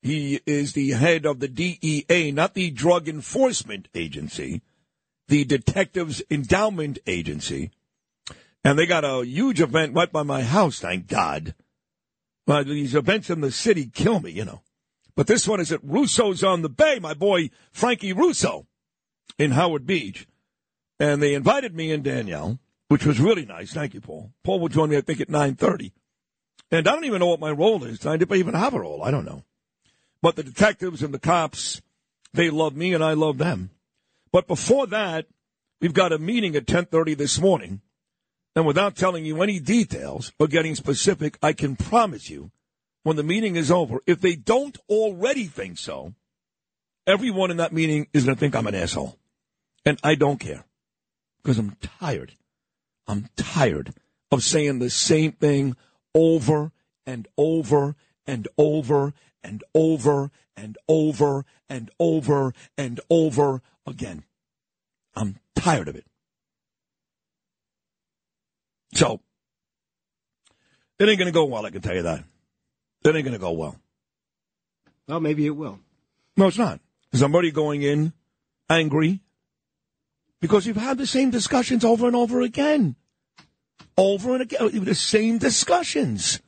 [0.00, 4.62] He is the head of the DEA, not the Drug Enforcement Agency,
[5.26, 7.72] the Detectives Endowment Agency.
[8.64, 11.54] And they got a huge event right by my house, thank God.
[12.46, 14.62] Well, these events in the city kill me, you know.
[15.18, 18.68] But this one is at Russo's on the Bay, my boy Frankie Russo
[19.36, 20.28] in Howard Beach.
[21.00, 23.72] And they invited me and Danielle, which was really nice.
[23.72, 24.30] Thank you, Paul.
[24.44, 25.90] Paul will join me, I think, at 9.30.
[26.70, 28.06] And I don't even know what my role is.
[28.06, 29.02] I didn't even have a role.
[29.02, 29.42] I don't know.
[30.22, 31.82] But the detectives and the cops,
[32.32, 33.70] they love me and I love them.
[34.30, 35.26] But before that,
[35.80, 37.80] we've got a meeting at 10.30 this morning.
[38.54, 42.52] And without telling you any details or getting specific, I can promise you
[43.08, 46.12] when the meeting is over, if they don't already think so,
[47.06, 49.16] everyone in that meeting is going to think I'm an asshole.
[49.86, 50.66] And I don't care
[51.42, 52.34] because I'm tired.
[53.06, 53.94] I'm tired
[54.30, 55.74] of saying the same thing
[56.14, 56.70] over
[57.06, 64.24] and over and over and over and over and over and over again.
[65.16, 66.04] I'm tired of it.
[68.92, 69.22] So,
[70.98, 72.22] it ain't going to go well, I can tell you that.
[73.04, 73.76] It ain't going to go well.
[75.06, 75.80] Well, maybe it will.
[76.36, 76.80] No, it's not.
[77.10, 78.12] Because I'm already going in
[78.68, 79.20] angry
[80.40, 82.96] because you've had the same discussions over and over again.
[83.96, 84.84] Over and again.
[84.84, 86.40] The same discussions.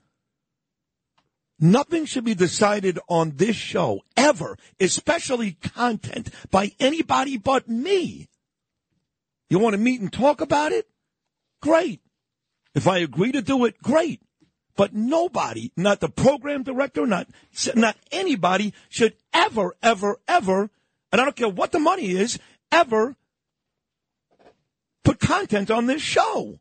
[1.59, 8.29] Nothing should be decided on this show ever, especially content, by anybody but me.
[9.51, 10.89] You want to meet and talk about it?
[11.61, 12.01] Great.
[12.75, 14.23] If I agree to do it, great.
[14.81, 17.29] But nobody, not the program director, not
[17.75, 20.71] not anybody, should ever, ever, ever,
[21.13, 22.39] and I don't care what the money is,
[22.73, 23.15] ever
[25.05, 26.61] put content on this show.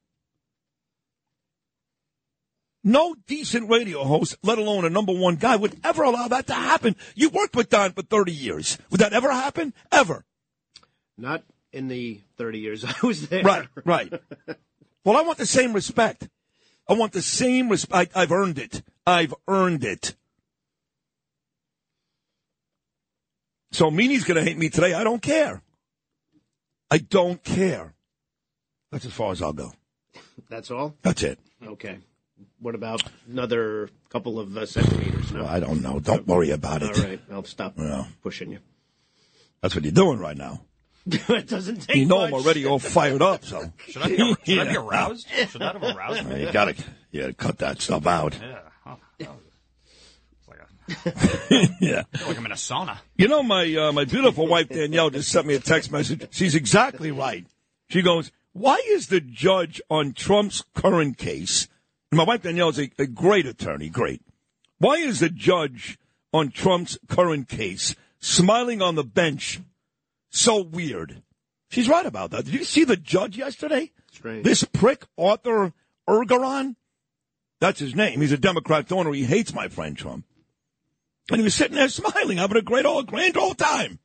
[2.83, 6.53] No decent radio host, let alone a number one guy, would ever allow that to
[6.53, 6.97] happen.
[7.15, 8.77] You worked with Don for 30 years.
[8.91, 9.73] Would that ever happen?
[9.93, 10.25] Ever?
[11.17, 13.43] Not in the 30 years I was there.
[13.43, 14.11] Right, right.
[15.05, 16.27] well, I want the same respect.
[16.89, 18.13] I want the same respect.
[18.15, 18.81] I've earned it.
[19.05, 20.15] I've earned it.
[23.71, 24.93] So Meanie's going to hate me today.
[24.95, 25.61] I don't care.
[26.89, 27.93] I don't care.
[28.91, 29.71] That's as far as I'll go.
[30.49, 30.95] That's all?
[31.03, 31.37] That's it.
[31.63, 31.99] Okay.
[32.59, 35.31] What about another couple of uh, centimeters?
[35.31, 35.41] No?
[35.41, 35.99] Well, I don't know.
[35.99, 36.97] Don't worry about it.
[36.97, 37.21] All right.
[37.31, 37.75] I'll stop
[38.23, 38.59] pushing you.
[39.61, 40.61] That's what you're doing right now.
[41.29, 42.27] it doesn't take You know much.
[42.29, 43.71] I'm already all fired up, so.
[43.87, 44.75] Should I be, should I be Yeah.
[44.75, 45.27] aroused?
[45.29, 46.45] Should that have aroused me?
[46.45, 46.75] You gotta,
[47.11, 48.37] yeah, cut that stuff out.
[48.41, 48.59] Yeah.
[48.85, 48.97] Oh,
[50.37, 52.03] it's like a, yeah.
[52.13, 52.97] I feel like I'm in a sauna.
[53.17, 56.27] You know, my uh, my beautiful wife Danielle just sent me a text message.
[56.31, 57.45] She's exactly right.
[57.89, 61.67] She goes, "Why is the judge on Trump's current case?"
[62.11, 64.21] And my wife Danielle is a, a great attorney, great.
[64.79, 65.99] Why is the judge
[66.33, 69.59] on Trump's current case smiling on the bench
[70.29, 71.21] so weird?
[71.69, 72.45] She's right about that.
[72.45, 73.91] Did you see the judge yesterday?
[74.11, 74.43] Strange.
[74.43, 75.73] This prick, Arthur
[76.07, 76.75] Engoron,
[77.59, 78.21] that's his name.
[78.21, 79.13] He's a Democrat donor.
[79.13, 80.25] He hates my friend Trump.
[81.29, 83.99] And he was sitting there smiling, having a great old, grand old time.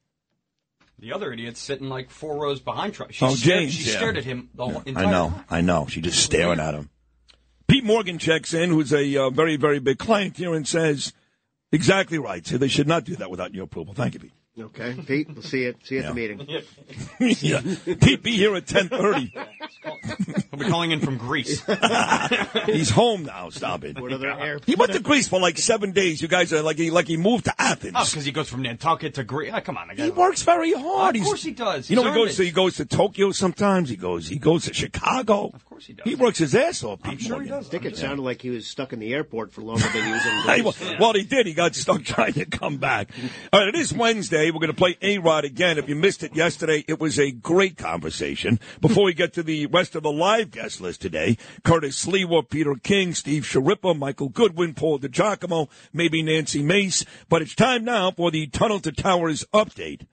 [0.98, 3.12] The other idiot's sitting like four rows behind Trump.
[3.12, 3.96] She Oh, stared, James, She yeah.
[3.96, 5.44] stared at him the whole entire I know, time.
[5.50, 5.86] I know.
[5.88, 6.90] She's just staring at him.
[7.66, 11.12] Pete Morgan checks in, who's a uh, very, very big client here, and says,
[11.72, 12.46] exactly right.
[12.46, 13.94] So they should not do that without your approval.
[13.94, 14.32] Thank you, Pete.
[14.56, 15.28] Okay, Pete.
[15.32, 15.74] We'll see you.
[15.82, 16.46] See you at the meeting.
[17.40, 17.60] yeah.
[18.00, 19.34] Pete, be here at 1030.
[20.52, 21.60] I'll be calling in from Greece.
[22.66, 23.50] He's home now.
[23.50, 23.98] Stop it.
[24.00, 24.60] What other air?
[24.64, 26.22] He went to Greece for like seven days.
[26.22, 27.94] You guys are like he like he moved to Athens.
[27.96, 29.50] Oh, because he goes from Nantucket to Greece.
[29.52, 31.16] Ah, come on, I He got works very hard.
[31.16, 31.90] Of He's- course he does.
[31.90, 32.46] You know, He's he goes earned to it.
[32.46, 33.88] he goes to Tokyo sometimes.
[33.88, 35.50] He goes he goes to Chicago.
[35.52, 36.04] Of course he does.
[36.04, 37.02] He works his ass off.
[37.02, 37.66] Pete sure he does.
[37.66, 40.12] I think it sounded like he was stuck in the airport for longer than he
[40.12, 40.80] was in Hey, Greece.
[40.80, 41.46] well, well, he did.
[41.46, 43.10] He got stuck trying to come back.
[43.52, 44.52] All right, it is Wednesday.
[44.52, 45.78] We're going to play A Rod again.
[45.78, 48.60] If you missed it yesterday, it was a great conversation.
[48.80, 52.76] Before we get to the rest of the live guest list today, Curtis Sliwa, Peter
[52.76, 57.04] King, Steve Schirripa, Michael Goodwin, Paul DiGiacomo, maybe Nancy Mace.
[57.28, 60.06] But it's time now for the Tunnel to Towers update.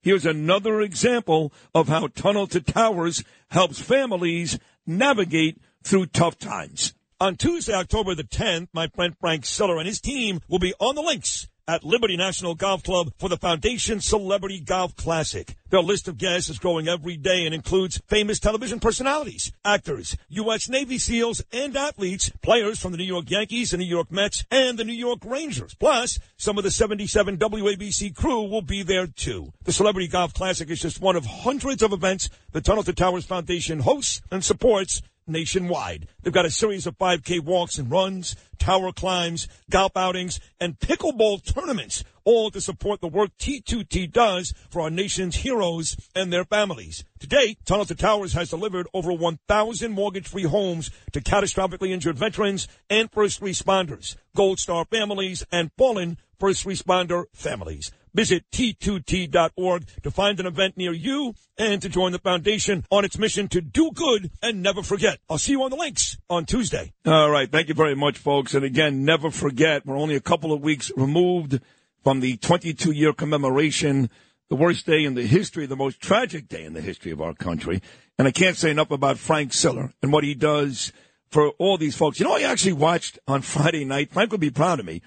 [0.00, 4.56] Here's another example of how Tunnel to Towers helps families
[4.88, 6.94] navigate through tough times.
[7.20, 10.94] On Tuesday, October the 10th, my friend Frank Siller and his team will be on
[10.94, 15.54] the links at Liberty National Golf Club for the Foundation Celebrity Golf Classic.
[15.68, 20.70] Their list of guests is growing every day and includes famous television personalities, actors, U.S.
[20.70, 24.78] Navy SEALs, and athletes, players from the New York Yankees, the New York Mets, and
[24.78, 25.74] the New York Rangers.
[25.74, 29.52] Plus, some of the 77 WABC crew will be there too.
[29.64, 33.26] The Celebrity Golf Classic is just one of hundreds of events the Tunnel to Towers
[33.26, 36.08] Foundation hosts and supports nationwide.
[36.22, 41.44] They've got a series of 5K walks and runs, tower climbs, golf outings, and pickleball
[41.44, 47.04] tournaments, all to support the work T2T does for our nation's heroes and their families.
[47.20, 52.68] To date, Tunnel to Towers has delivered over 1,000 mortgage-free homes to catastrophically injured veterans
[52.90, 57.90] and first responders, Gold Star families, and fallen first responder families.
[58.18, 63.16] Visit T2T.org to find an event near you and to join the foundation on its
[63.16, 65.20] mission to do good and never forget.
[65.30, 66.92] I'll see you on the links on Tuesday.
[67.06, 67.48] All right.
[67.48, 68.54] Thank you very much, folks.
[68.54, 71.60] And again, never forget, we're only a couple of weeks removed
[72.02, 74.10] from the 22 year commemoration,
[74.50, 77.34] the worst day in the history, the most tragic day in the history of our
[77.34, 77.80] country.
[78.18, 80.92] And I can't say enough about Frank Siller and what he does
[81.30, 82.18] for all these folks.
[82.18, 84.10] You know, I actually watched on Friday night.
[84.10, 85.02] Frank would be proud of me.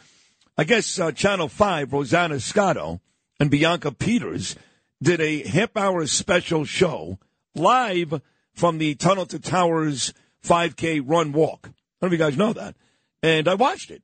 [0.58, 3.02] I guess uh, Channel 5, Rosanna Scotto,
[3.40, 4.56] and Bianca Peters
[5.02, 7.18] did a half hour special show
[7.56, 8.22] live
[8.54, 11.62] from the Tunnel to Towers 5K run walk.
[11.64, 12.76] I don't know if you guys know that.
[13.24, 14.04] And I watched it,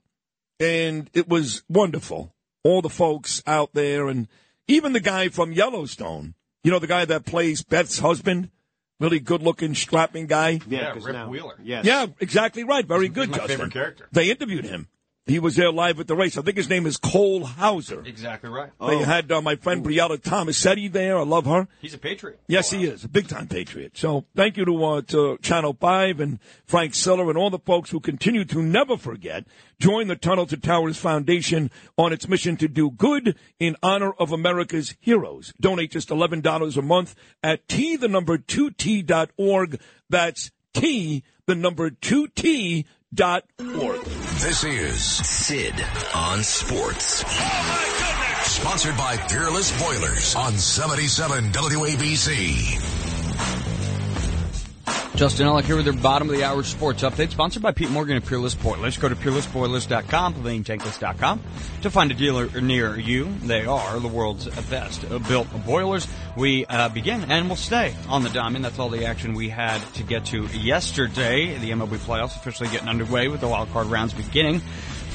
[0.59, 2.33] and it was wonderful.
[2.63, 4.27] All the folks out there, and
[4.67, 6.33] even the guy from Yellowstone,
[6.63, 8.49] you know, the guy that plays Beth's husband,
[8.99, 10.59] really good looking, strapping guy.
[10.67, 11.55] Yeah, Rip Wheeler.
[11.63, 11.85] Yes.
[11.85, 12.85] Yeah, exactly right.
[12.85, 13.57] Very good, my Justin.
[13.57, 14.07] favorite character.
[14.11, 14.87] They interviewed him.
[15.27, 16.37] He was there live at the race.
[16.37, 18.01] I think his name is Cole Hauser.
[18.05, 18.71] Exactly right.
[18.79, 21.17] They had uh, my friend Briella Tomasetti there.
[21.17, 21.67] I love her.
[21.81, 22.39] He's a patriot.
[22.47, 23.97] Yes, he is a big time patriot.
[23.97, 27.89] So thank you to uh, to Channel Five and Frank Siller and all the folks
[27.89, 29.45] who continue to never forget.
[29.79, 34.31] Join the Tunnel to Towers Foundation on its mission to do good in honor of
[34.31, 35.53] America's heroes.
[35.59, 39.79] Donate just eleven dollars a month at t the number two t dot org.
[40.09, 42.85] That's t the number two t
[43.17, 43.43] dot
[43.81, 43.99] org.
[44.39, 45.73] This is Sid
[46.13, 47.23] on Sports.
[47.25, 52.96] Oh, Sponsored by Peerless Boilers on 77 WABC.
[55.17, 58.17] Justin Ellick here with your bottom of the hour sports update, sponsored by Pete Morgan
[58.17, 58.97] and Peerless Boilers.
[58.97, 61.41] Go to peerlessboilers.com, PavilionTankless.com
[61.81, 63.33] to find a dealer near you.
[63.41, 66.07] They are the world's best built boilers.
[66.35, 68.63] We uh, begin and we'll stay on the diamond.
[68.63, 71.57] That's all the action we had to get to yesterday.
[71.57, 74.61] The MLB playoffs officially getting underway with the wild card rounds beginning.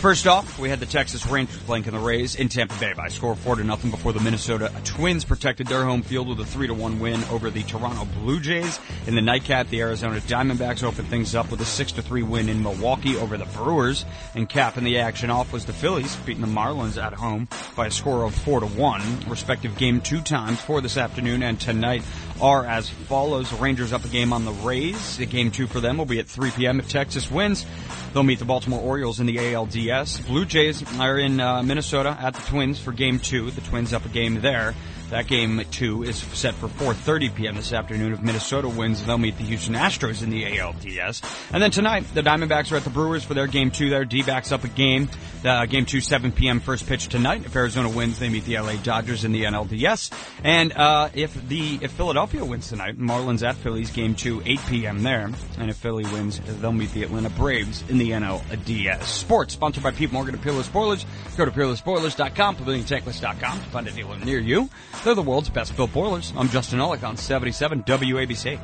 [0.02, 3.10] First off, we had the Texas Rangers blanking the Rays in Tampa Bay by a
[3.10, 6.44] score of four to nothing before the Minnesota Twins protected their home field with a
[6.44, 8.80] three to one win over the Toronto Blue Jays.
[9.06, 12.48] In the nightcap, the Arizona Diamondbacks opened things up with a six to three win
[12.48, 14.04] in Milwaukee over the Brewers.
[14.34, 17.46] And capping the action off was the Phillies beating the Marlins at home
[17.76, 19.02] by a score of four to one.
[19.28, 22.02] Respective game two times for this afternoon and tonight
[22.42, 23.52] are as follows.
[23.52, 25.16] Rangers up a game on the Rays.
[25.30, 26.80] Game two for them will be at 3 p.m.
[26.80, 27.64] if Texas wins.
[28.12, 30.26] They'll meet the Baltimore Orioles in the ALDS.
[30.26, 33.50] Blue Jays are in uh, Minnesota at the Twins for game two.
[33.50, 34.74] The Twins up a game there.
[35.12, 37.56] That game two is set for 4:30 p.m.
[37.56, 38.14] this afternoon.
[38.14, 41.22] If Minnesota wins, they'll meet the Houston Astros in the ALDS.
[41.52, 43.90] And then tonight, the Diamondbacks are at the Brewers for their game two.
[43.90, 45.10] There, D-backs up a game.
[45.42, 46.60] The game two, 7 p.m.
[46.60, 47.44] first pitch tonight.
[47.44, 50.12] If Arizona wins, they meet the LA Dodgers in the NLDS.
[50.44, 55.02] And uh, if the if Philadelphia wins tonight, Marlins at Phillies game two, 8 p.m.
[55.02, 55.30] there.
[55.58, 59.02] And if Philly wins, they'll meet the Atlanta Braves in the NLDS.
[59.02, 61.04] Sports sponsored by Pete Morgan and Peerless Boilers.
[61.36, 64.70] Go to peerlessboilers.com, paviliontankless.com to find a dealer near you.
[65.04, 66.32] They're the world's best built boilers.
[66.36, 68.58] I'm Justin Ellick on 77 WABC.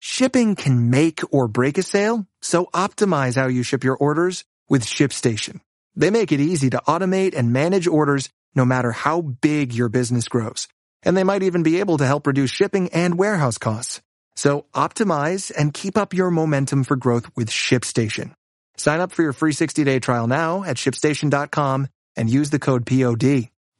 [0.00, 4.84] Shipping can make or break a sale, so optimize how you ship your orders with
[4.84, 5.60] ShipStation.
[5.96, 10.28] They make it easy to automate and manage orders no matter how big your business
[10.28, 10.68] grows.
[11.02, 14.02] And they might even be able to help reduce shipping and warehouse costs.
[14.36, 18.34] So optimize and keep up your momentum for growth with ShipStation.
[18.76, 23.48] Sign up for your free 60-day trial now at shipstation.com and use the code POD.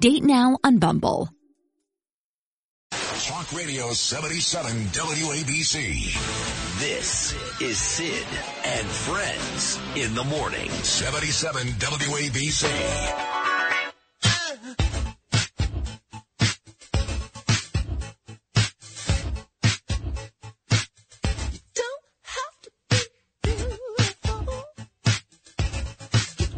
[0.00, 1.28] Date now on Bumble.
[2.92, 6.14] Talk Radio 77 WABC.
[6.78, 8.26] This is Sid
[8.64, 10.70] and Friends in the morning.
[10.70, 12.68] 77 WABC.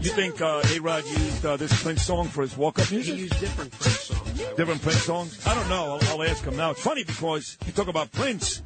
[0.01, 3.17] You think uh, A-Rod used uh, this Prince song for his walk-up music?
[3.17, 4.57] He used different Prince songs.
[4.57, 5.47] Different Prince songs?
[5.47, 5.99] I don't know.
[6.01, 6.71] I'll, I'll ask him now.
[6.71, 8.63] It's funny because you talk about Prince.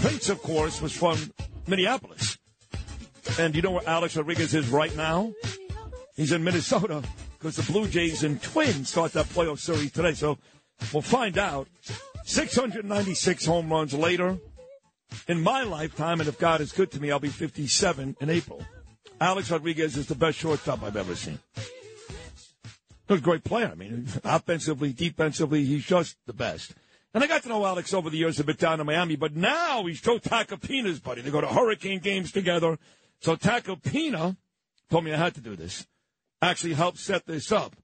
[0.00, 1.32] Prince, of course, was from
[1.68, 2.36] Minneapolis.
[3.38, 5.32] And you know where Alex Rodriguez is right now?
[6.16, 7.04] He's in Minnesota
[7.38, 10.14] because the Blue Jays and Twins start that playoff series today.
[10.14, 10.36] So
[10.92, 11.68] we'll find out.
[12.24, 14.36] 696 home runs later.
[15.28, 18.66] In my lifetime, and if God is good to me, I'll be 57 in April.
[19.22, 21.38] Alex Rodriguez is the best shortstop I've ever seen.
[23.06, 23.68] He's a great player.
[23.70, 26.74] I mean, offensively, defensively, he's just the best.
[27.14, 29.36] And I got to know Alex over the years a bit down in Miami, but
[29.36, 31.20] now he's Joe Tacopina's buddy.
[31.20, 32.78] They go to Hurricane games together.
[33.20, 34.36] So Tacopina
[34.90, 35.86] told me I had to do this.
[36.40, 37.76] Actually helped set this up.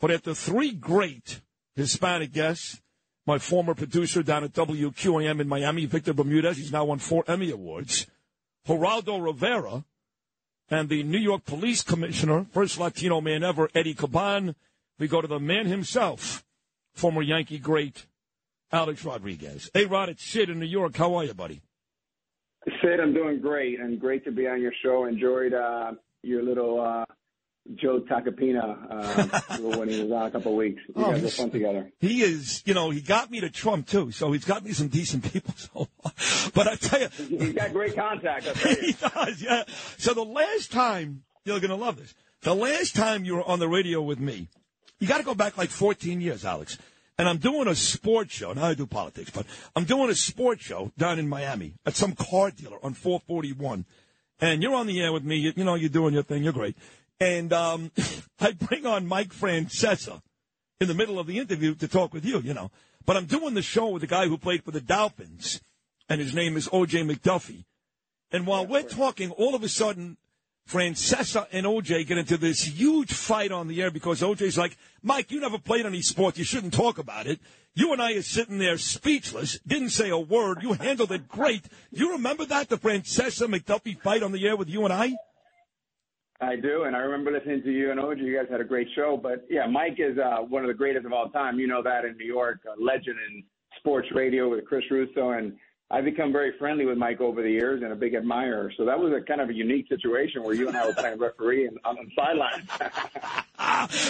[0.00, 1.40] But after three great
[1.74, 2.80] Hispanic guests,
[3.26, 7.50] my former producer down at WQAM in Miami, Victor Bermudez, he's now won four Emmy
[7.50, 8.06] Awards.
[8.66, 9.84] Geraldo Rivera,
[10.70, 14.54] and the New York Police Commissioner, first Latino man ever, Eddie Caban.
[14.98, 16.44] We go to the man himself,
[16.92, 18.06] former Yankee great
[18.70, 19.70] Alex Rodriguez.
[19.72, 20.96] Hey, Rod, it's Sid in New York.
[20.96, 21.62] How are you, buddy?
[22.82, 25.06] Sid, I'm doing great, and great to be on your show.
[25.06, 25.92] Enjoyed uh,
[26.22, 27.04] your little uh,
[27.74, 30.80] Joe Tacopina uh, when he was on a couple of weeks.
[30.88, 31.90] You Oh, guys were fun together.
[32.00, 34.88] He is, you know, he got me to Trump too, so he's got me some
[34.88, 35.54] decent people.
[35.74, 37.08] So, but I tell you,
[37.38, 38.46] He's got great contact.
[38.48, 38.80] I'll tell you.
[38.80, 39.64] he does, yeah.
[39.98, 42.14] So the last time you're going to love this.
[42.42, 44.48] The last time you were on the radio with me,
[45.00, 46.78] you got to go back like 14 years, Alex.
[47.18, 48.52] And I'm doing a sports show.
[48.52, 49.44] Now I do politics, but
[49.74, 53.84] I'm doing a sports show down in Miami at some car dealer on 441.
[54.40, 55.36] And you're on the air with me.
[55.36, 56.44] You, you know, you're doing your thing.
[56.44, 56.76] You're great.
[57.20, 57.90] And um,
[58.40, 60.22] I bring on Mike Francesa
[60.80, 62.70] in the middle of the interview to talk with you, you know.
[63.04, 65.60] But I'm doing the show with the guy who played for the Dolphins,
[66.08, 67.04] and his name is O.J.
[67.04, 67.64] McDuffie.
[68.30, 70.18] And while we're talking, all of a sudden,
[70.68, 75.30] Francesa and OJ get into this huge fight on the air because OJ's like, Mike,
[75.30, 76.36] you never played any sport.
[76.36, 77.40] You shouldn't talk about it.
[77.74, 80.62] You and I are sitting there speechless, didn't say a word.
[80.62, 81.64] You handled it great.
[81.90, 85.14] You remember that, the Francesa McDuffie fight on the air with you and I?
[86.40, 88.20] I do, and I remember listening to you and OJ.
[88.20, 89.18] You guys had a great show.
[89.20, 91.58] But yeah, Mike is uh, one of the greatest of all time.
[91.58, 93.42] You know that in New York, a legend in
[93.78, 95.54] sports radio with Chris Russo, and
[95.90, 98.70] I've become very friendly with Mike over the years and a big admirer.
[98.76, 101.18] So that was a kind of a unique situation where you and I were playing
[101.18, 102.68] referee and on the sideline.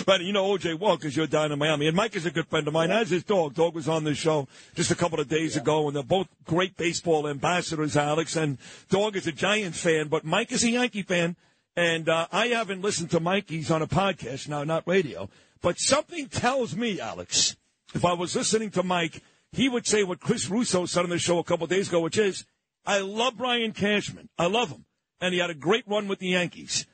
[0.04, 2.46] But you know OJ well because you're down in Miami, and Mike is a good
[2.46, 2.90] friend of mine.
[2.90, 5.96] As his dog, dog was on this show just a couple of days ago, and
[5.96, 8.36] they're both great baseball ambassadors, Alex.
[8.36, 8.58] And
[8.90, 11.36] dog is a Giants fan, but Mike is a Yankee fan.
[11.78, 13.48] And uh, I haven't listened to Mike.
[13.48, 15.30] He's on a podcast now, not radio.
[15.62, 17.54] But something tells me, Alex,
[17.94, 19.22] if I was listening to Mike,
[19.52, 22.18] he would say what Chris Russo said on the show a couple days ago, which
[22.18, 22.44] is,
[22.84, 24.28] "I love Brian Cashman.
[24.36, 24.86] I love him,
[25.20, 26.84] and he had a great run with the Yankees."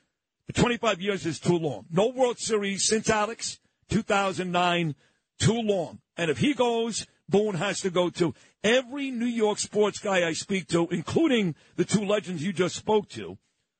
[0.45, 1.87] But 25 years is too long.
[1.89, 3.57] No World Series since Alex,
[3.89, 4.93] 2009,
[5.39, 5.97] too long.
[6.15, 8.35] And if he goes, Boone has to go too.
[8.63, 13.09] Every New York sports guy I speak to, including the two legends you just spoke
[13.09, 13.39] to,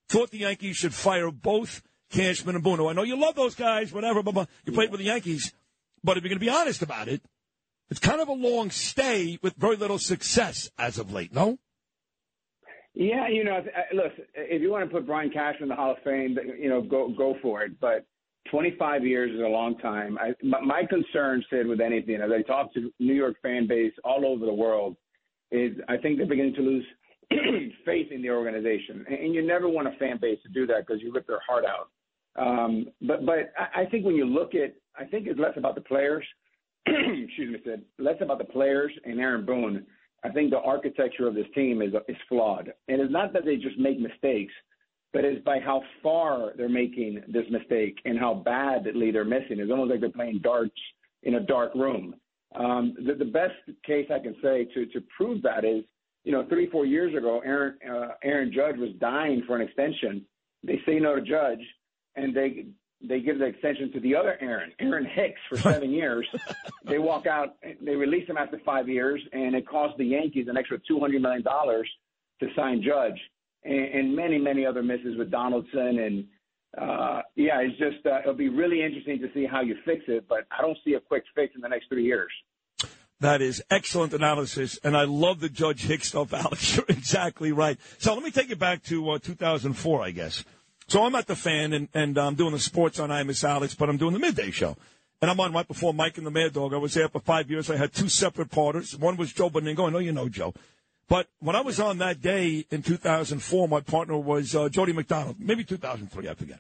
[0.10, 2.80] thought the Yankees should fire both Cashman and Boone.
[2.80, 4.46] I know you love those guys, whatever, blah.
[4.66, 5.54] You played with the Yankees.
[6.04, 7.22] But if you're going to be honest about it,
[7.90, 11.58] it's kind of a long stay with very little success as of late, no?
[12.94, 13.60] Yeah, you know,
[13.94, 16.82] look, if you want to put Brian Cashman in the Hall of Fame, you know,
[16.82, 17.78] go go for it.
[17.82, 18.06] But
[18.50, 20.18] 25 years is a long time.
[20.18, 23.92] I, my, my concern, Sid, with anything, as I talk to New York fan base
[24.06, 24.96] all over the world,
[25.52, 26.86] is I think they're beginning to lose
[27.86, 31.02] faith in the organization, and, you never want a fan base to do that because
[31.02, 31.90] you rip their heart out.
[32.38, 35.82] Um, but but I, think when you look at, I think it's less about the
[35.82, 36.26] players.
[36.86, 37.84] excuse me, Sid.
[37.98, 39.86] Less about the players and Aaron Boone.
[40.24, 43.56] I think the architecture of this team is is flawed, and it's not that they
[43.56, 44.54] just make mistakes,
[45.14, 49.60] but it's by how far they're making this mistake and how badly they're missing.
[49.60, 50.74] It's almost like they're playing darts
[51.24, 52.16] in a dark room.
[52.56, 53.54] Um, the, the best
[53.86, 55.84] case I can say to to prove that is,
[56.26, 60.26] you know, three four years ago, Aaron uh, Aaron Judge was dying for an extension.
[60.64, 61.62] They say no to Judge,
[62.16, 62.66] and they
[63.08, 66.28] they give the extension to the other Aaron, Aaron Hicks, for seven years.
[66.90, 70.58] They walk out, they release him after five years, and it cost the Yankees an
[70.58, 71.90] extra two hundred million dollars
[72.42, 73.20] to sign Judge,
[73.64, 76.26] and, and many many other misses with Donaldson, and
[76.76, 80.26] uh, yeah, it's just uh, it'll be really interesting to see how you fix it,
[80.28, 82.32] but I don't see a quick fix in the next three years.
[83.22, 86.76] That is excellent analysis, and I love the Judge Hicks stuff, Alex.
[86.76, 87.80] You're exactly right.
[87.98, 90.44] So let me take you back to uh, 2004, I guess.
[90.88, 93.74] So I'm at the fan, and, and I'm doing the sports on I'm Miss Alex,
[93.74, 94.76] but I'm doing the midday show.
[95.22, 96.74] And I'm on right before Mike and the Mad Dog.
[96.74, 97.72] I was there for five years.
[97.72, 98.96] I had two separate partners.
[98.98, 99.88] One was Joe Benigno.
[99.88, 100.54] I know you know Joe.
[101.08, 105.38] But when I was on that day in 2004, my partner was uh, Jody McDonald,
[105.40, 106.60] maybe 2003, I forget.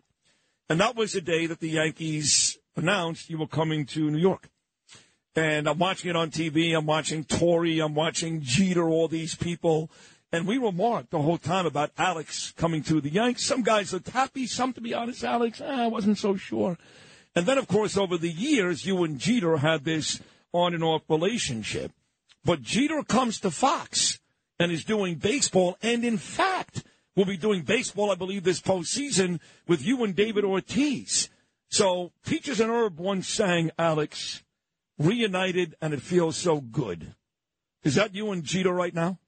[0.69, 4.49] And that was the day that the Yankees announced you were coming to New York.
[5.35, 6.75] And I'm watching it on TV.
[6.75, 7.81] I'm watching Torre.
[7.81, 9.91] I'm watching Jeter, all these people.
[10.31, 13.45] And we remarked the whole time about Alex coming to the Yankees.
[13.45, 14.47] Some guys looked happy.
[14.47, 16.77] Some, to be honest, Alex, eh, I wasn't so sure.
[17.35, 20.21] And then, of course, over the years, you and Jeter had this
[20.53, 21.91] on and off relationship.
[22.43, 24.19] But Jeter comes to Fox
[24.57, 25.77] and is doing baseball.
[25.81, 26.83] And in fact,
[27.15, 31.29] will be doing baseball, I believe, this postseason with you and David Ortiz.
[31.69, 34.43] So Peaches and Herb once sang, Alex,
[34.97, 37.15] reunited and it feels so good.
[37.83, 39.19] Is that you and Jeter right now?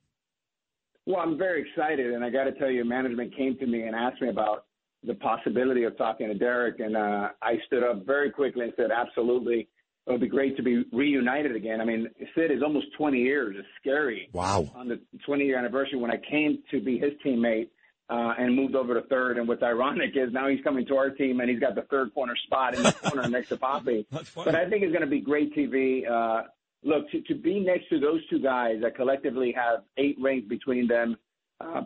[1.05, 3.95] Well, I'm very excited, and I got to tell you, management came to me and
[3.95, 4.65] asked me about
[5.05, 8.89] the possibility of talking to Derek, and uh, I stood up very quickly and said,
[8.91, 9.69] absolutely.
[10.05, 11.81] It would be great to be reunited again.
[11.81, 13.55] I mean, Sid is almost 20 years.
[13.57, 14.29] It's scary.
[14.33, 14.71] Wow.
[14.75, 17.69] On the 20 year anniversary, when I came to be his teammate
[18.09, 19.37] uh, and moved over to third.
[19.37, 22.13] And what's ironic is now he's coming to our team and he's got the third
[22.13, 24.05] corner spot in the corner next to Papi.
[24.35, 26.09] But I think it's going to be great TV.
[26.09, 26.43] Uh,
[26.83, 30.87] look, to, to be next to those two guys that collectively have eight rings between
[30.87, 31.17] them,
[31.59, 31.81] uh,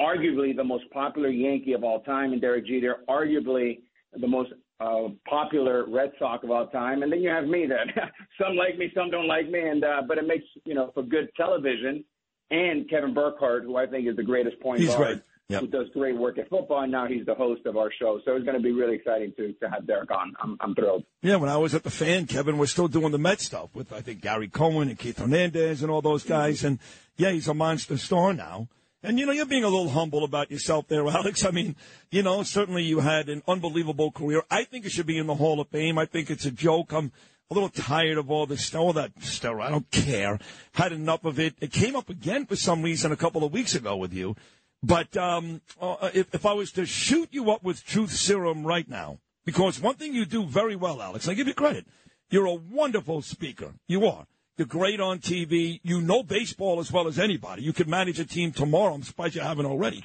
[0.00, 3.80] arguably the most popular Yankee of all time, and Derek Jeter, arguably
[4.18, 8.12] the most uh, popular Red Sox of all time, and then you have me that
[8.40, 11.02] some like me, some don't like me, and uh, but it makes you know for
[11.02, 12.04] good television.
[12.50, 15.22] And Kevin Burkhardt, who I think is the greatest point He's guard, right.
[15.48, 15.60] Yep.
[15.60, 18.20] who does great work at football, and now he's the host of our show.
[18.24, 20.34] So it's going to be really exciting to to have Derek on.
[20.40, 21.04] I'm I'm thrilled.
[21.22, 23.92] Yeah, when I was at the fan, Kevin, we're still doing the Met stuff with
[23.92, 26.32] I think Gary Cohen and Keith Hernandez and all those mm-hmm.
[26.32, 26.64] guys.
[26.64, 26.80] And
[27.16, 28.68] yeah, he's a monster star now.
[29.04, 31.44] And you know, you're being a little humble about yourself there, Alex.
[31.44, 31.76] I mean,
[32.10, 34.42] you know, certainly you had an unbelievable career.
[34.50, 35.96] I think it should be in the Hall of Fame.
[35.96, 36.92] I think it's a joke.
[36.92, 37.12] I'm
[37.50, 39.58] a little tired of all this, all that stuff.
[39.60, 40.40] I don't care.
[40.72, 41.54] Had enough of it.
[41.60, 44.34] It came up again for some reason a couple of weeks ago with you.
[44.82, 48.88] But um, uh, if, if I was to shoot you up with truth serum right
[48.88, 51.86] now, because one thing you do very well, Alex, I give you credit.
[52.30, 53.74] You're a wonderful speaker.
[53.86, 54.26] You are.
[54.56, 55.80] You're great on TV.
[55.82, 57.62] You know baseball as well as anybody.
[57.62, 58.94] You could manage a team tomorrow.
[58.94, 60.04] I'm surprised you haven't already.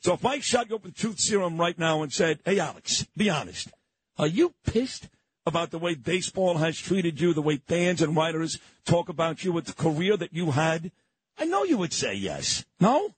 [0.00, 3.06] So if I shot you up with truth serum right now and said, "Hey, Alex,
[3.16, 3.68] be honest,
[4.16, 5.08] are you pissed
[5.44, 9.52] about the way baseball has treated you, the way fans and writers talk about you
[9.52, 10.90] with the career that you had?"
[11.38, 12.64] I know you would say yes.
[12.80, 13.14] No.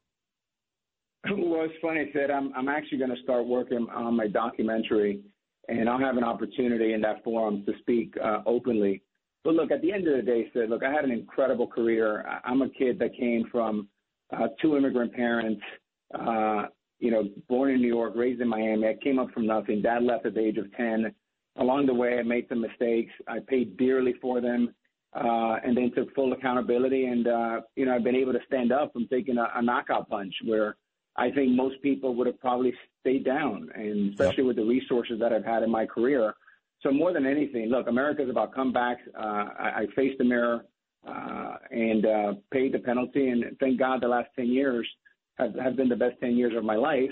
[1.24, 2.30] Well, it's funny, Sid.
[2.30, 5.20] I'm I'm actually going to start working on my documentary,
[5.68, 9.02] and I'll have an opportunity in that forum to speak uh, openly.
[9.44, 12.24] But look, at the end of the day, Sid, look, I had an incredible career.
[12.44, 13.88] I'm a kid that came from
[14.36, 15.62] uh, two immigrant parents.
[16.12, 16.64] Uh,
[16.98, 18.88] you know, born in New York, raised in Miami.
[18.88, 19.80] I came up from nothing.
[19.80, 21.14] Dad left at the age of ten.
[21.56, 23.12] Along the way, I made some mistakes.
[23.28, 24.74] I paid dearly for them,
[25.14, 27.06] uh, and then took full accountability.
[27.06, 30.08] And uh, you know, I've been able to stand up from taking a, a knockout
[30.08, 30.76] punch where
[31.16, 35.32] I think most people would have probably stayed down, and especially with the resources that
[35.32, 36.34] I've had in my career.
[36.82, 38.96] So more than anything, look, America's about comebacks.
[39.16, 40.64] Uh, I, I faced the mirror
[41.06, 44.88] uh, and uh, paid the penalty, and thank God the last ten years
[45.38, 47.10] have, have been the best ten years of my life.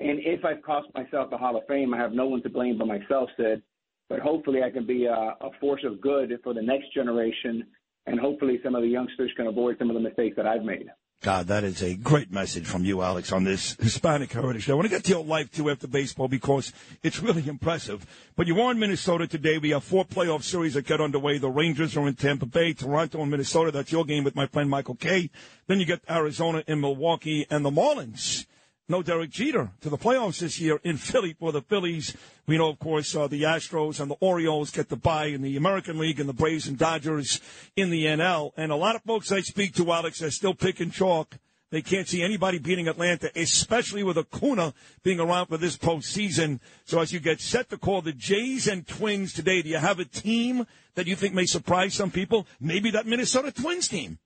[0.00, 2.76] And if I've cost myself the Hall of Fame, I have no one to blame
[2.78, 3.62] but myself, Sid.
[4.08, 7.64] But hopefully, I can be a, a force of good for the next generation,
[8.06, 10.88] and hopefully, some of the youngsters can avoid some of the mistakes that I've made.
[11.22, 14.72] God, that is a great message from you, Alex, on this Hispanic Heritage Day.
[14.72, 18.06] I want to get to your life, too, after baseball because it's really impressive.
[18.36, 19.58] But you are in Minnesota today.
[19.58, 21.38] We have four playoff series that get underway.
[21.38, 23.70] The Rangers are in Tampa Bay, Toronto, and Minnesota.
[23.70, 25.30] That's your game with my friend Michael Kay.
[25.66, 28.46] Then you get Arizona in Milwaukee and the Marlins.
[28.88, 32.16] No Derek Jeter to the playoffs this year in Philly for the Phillies.
[32.46, 35.56] We know, of course, uh, the Astros and the Orioles get the bye in the
[35.56, 37.40] American League and the Braves and Dodgers
[37.74, 38.52] in the NL.
[38.56, 41.36] And a lot of folks I speak to, Alex, are still picking chalk.
[41.70, 44.72] They can't see anybody beating Atlanta, especially with Acuna
[45.02, 46.60] being around for this postseason.
[46.84, 49.98] So as you get set to call the Jays and Twins today, do you have
[49.98, 50.64] a team
[50.94, 52.46] that you think may surprise some people?
[52.60, 54.20] Maybe that Minnesota Twins team.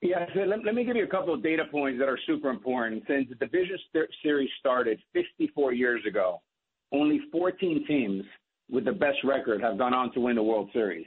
[0.00, 2.50] Yeah, so let, let me give you a couple of data points that are super
[2.50, 3.02] important.
[3.08, 3.76] Since the division
[4.22, 6.40] series started 54 years ago,
[6.92, 8.24] only 14 teams
[8.70, 11.06] with the best record have gone on to win the World Series.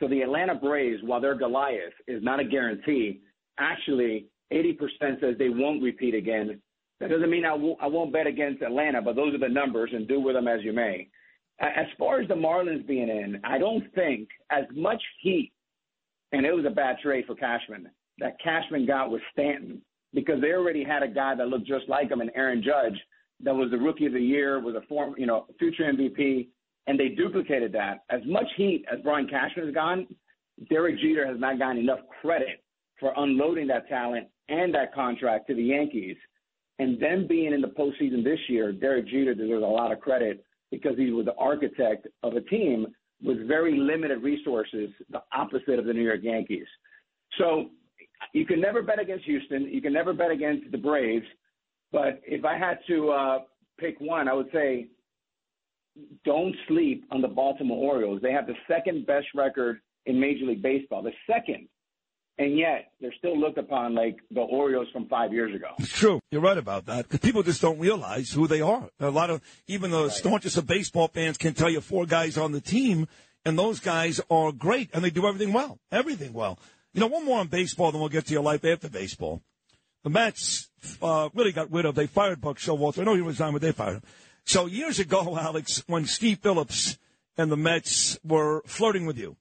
[0.00, 3.20] So the Atlanta Braves, while they're Goliath, is not a guarantee.
[3.60, 6.60] Actually, 80% says they won't repeat again.
[6.98, 10.20] That doesn't mean I won't, bet against Atlanta, but those are the numbers, and do
[10.20, 11.08] with them as you may.
[11.60, 15.52] As far as the Marlins being in, I don't think as much heat,
[16.32, 17.88] and it was a bad trade for Cashman,
[18.18, 19.82] that Cashman got with Stanton
[20.14, 22.98] because they already had a guy that looked just like him, an Aaron Judge,
[23.44, 26.48] that was the rookie of the year, was a former, you know, future MVP,
[26.86, 28.04] and they duplicated that.
[28.10, 30.06] As much heat as Brian Cashman has gone,
[30.68, 32.62] Derek Jeter has not gotten enough credit
[33.00, 36.16] for unloading that talent and that contract to the Yankees.
[36.78, 40.44] And them being in the postseason this year, Derek Jeter deserves a lot of credit
[40.70, 42.86] because he was the architect of a team
[43.22, 46.66] with very limited resources, the opposite of the New York Yankees.
[47.38, 47.70] So
[48.32, 49.62] you can never bet against Houston.
[49.68, 51.26] You can never bet against the Braves.
[51.90, 53.38] But if I had to uh,
[53.78, 54.88] pick one, I would say
[56.24, 58.20] don't sleep on the Baltimore Orioles.
[58.22, 61.68] They have the second best record in Major League Baseball, the second.
[62.38, 65.68] And yet they're still looked upon like the Orioles from five years ago.
[65.78, 66.18] It's true.
[66.30, 67.08] You're right about that.
[67.08, 68.88] 'Cause People just don't realize who they are.
[69.00, 72.52] A lot of even the staunchest of baseball fans can tell you four guys on
[72.52, 73.06] the team,
[73.44, 75.78] and those guys are great, and they do everything well.
[75.92, 76.58] Everything well.
[76.94, 79.42] You know, one more on baseball, then we'll get to your life after baseball.
[80.02, 80.68] The Mets
[81.00, 81.94] uh, really got rid of.
[81.94, 83.00] They fired Buck Showalter.
[83.00, 84.02] I know he resigned, but they fired him.
[84.44, 86.98] So years ago, Alex, when Steve Phillips
[87.36, 89.36] and the Mets were flirting with you,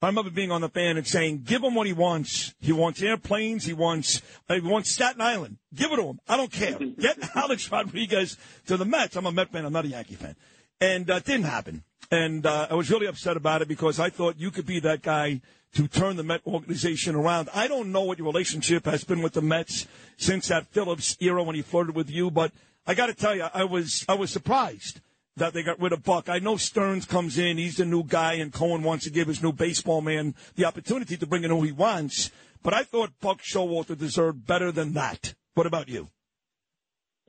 [0.00, 2.54] I remember being on the fan and saying, "Give him what he wants.
[2.58, 3.64] He wants airplanes.
[3.64, 5.58] He wants he wants Staten Island.
[5.72, 6.20] Give it to him.
[6.26, 6.76] I don't care.
[6.98, 9.14] Get Alex Rodriguez to the Mets.
[9.14, 9.64] I'm a Met fan.
[9.64, 10.34] I'm not a Yankee fan."
[10.80, 11.84] And uh, it didn't happen.
[12.12, 15.00] And uh, I was really upset about it because I thought you could be that
[15.00, 15.40] guy
[15.72, 17.48] to turn the Met organization around.
[17.54, 19.86] I don't know what your relationship has been with the Mets
[20.18, 22.52] since that Phillips era when he flirted with you, but
[22.86, 25.00] I got to tell you, I was I was surprised
[25.36, 26.28] that they got rid of Buck.
[26.28, 29.42] I know Stearns comes in; he's the new guy, and Cohen wants to give his
[29.42, 32.30] new baseball man the opportunity to bring in who he wants.
[32.62, 35.32] But I thought Buck Showalter deserved better than that.
[35.54, 36.08] What about you?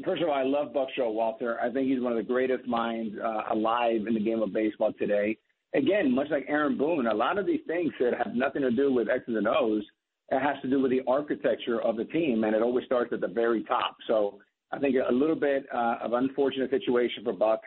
[0.04, 1.62] First of all, I love Buck Showalter.
[1.62, 4.92] I think he's one of the greatest minds uh, alive in the game of baseball
[4.98, 5.38] today.
[5.76, 8.92] Again, much like Aaron Boone, a lot of these things that have nothing to do
[8.92, 9.84] with X's and O's.
[10.30, 13.22] It has to do with the architecture of the team, and it always starts at
[13.22, 13.98] the very top.
[14.08, 14.40] So
[14.72, 17.62] I think a little bit uh, of unfortunate situation for Buck.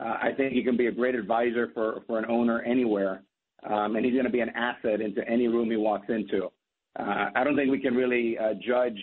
[0.00, 3.22] Uh, I think he can be a great advisor for for an owner anywhere,
[3.68, 6.50] um, and he's going to be an asset into any room he walks into.
[6.98, 8.98] Uh, I don't think we can really uh, judge,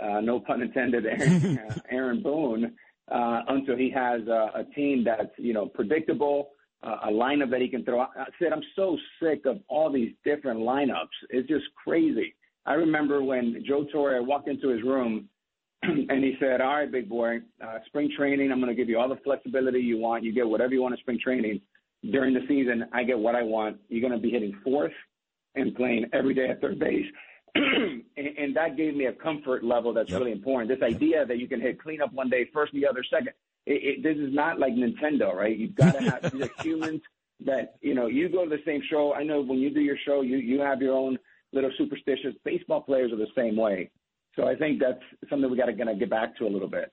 [0.00, 2.72] uh, no pun intended, Aaron, uh, Aaron Boone
[3.10, 6.50] uh, until he has a, a team that's you know predictable,
[6.82, 8.00] uh, a lineup that he can throw.
[8.00, 11.08] I said I'm so sick of all these different lineups.
[11.30, 12.34] It's just crazy.
[12.64, 15.28] I remember when Joe Torre walked into his room
[15.82, 18.52] and he said, "All right, big boy, uh, spring training.
[18.52, 20.24] I'm going to give you all the flexibility you want.
[20.24, 21.60] You get whatever you want in spring training.
[22.10, 23.76] During the season, I get what I want.
[23.88, 24.92] You're going to be hitting fourth
[25.54, 27.06] and playing every day at third base."
[27.54, 30.68] and, and that gave me a comfort level that's really important.
[30.68, 33.32] This idea that you can hit cleanup one day, first the other, second.
[33.66, 35.56] It, it, this is not like Nintendo, right?
[35.56, 37.02] You've got to have these humans
[37.44, 38.06] that you know.
[38.06, 39.14] You go to the same show.
[39.14, 41.18] I know when you do your show, you you have your own
[41.52, 42.34] little superstitious.
[42.44, 43.90] Baseball players are the same way.
[44.34, 46.68] So I think that's something we got to kind of get back to a little
[46.68, 46.90] bit.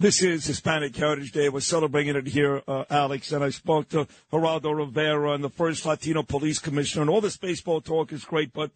[0.00, 1.50] This is Hispanic Heritage Day.
[1.50, 3.32] We're celebrating it here, uh, Alex.
[3.32, 7.02] And I spoke to Geraldo Rivera and the first Latino police commissioner.
[7.02, 8.70] And all this baseball talk is great, but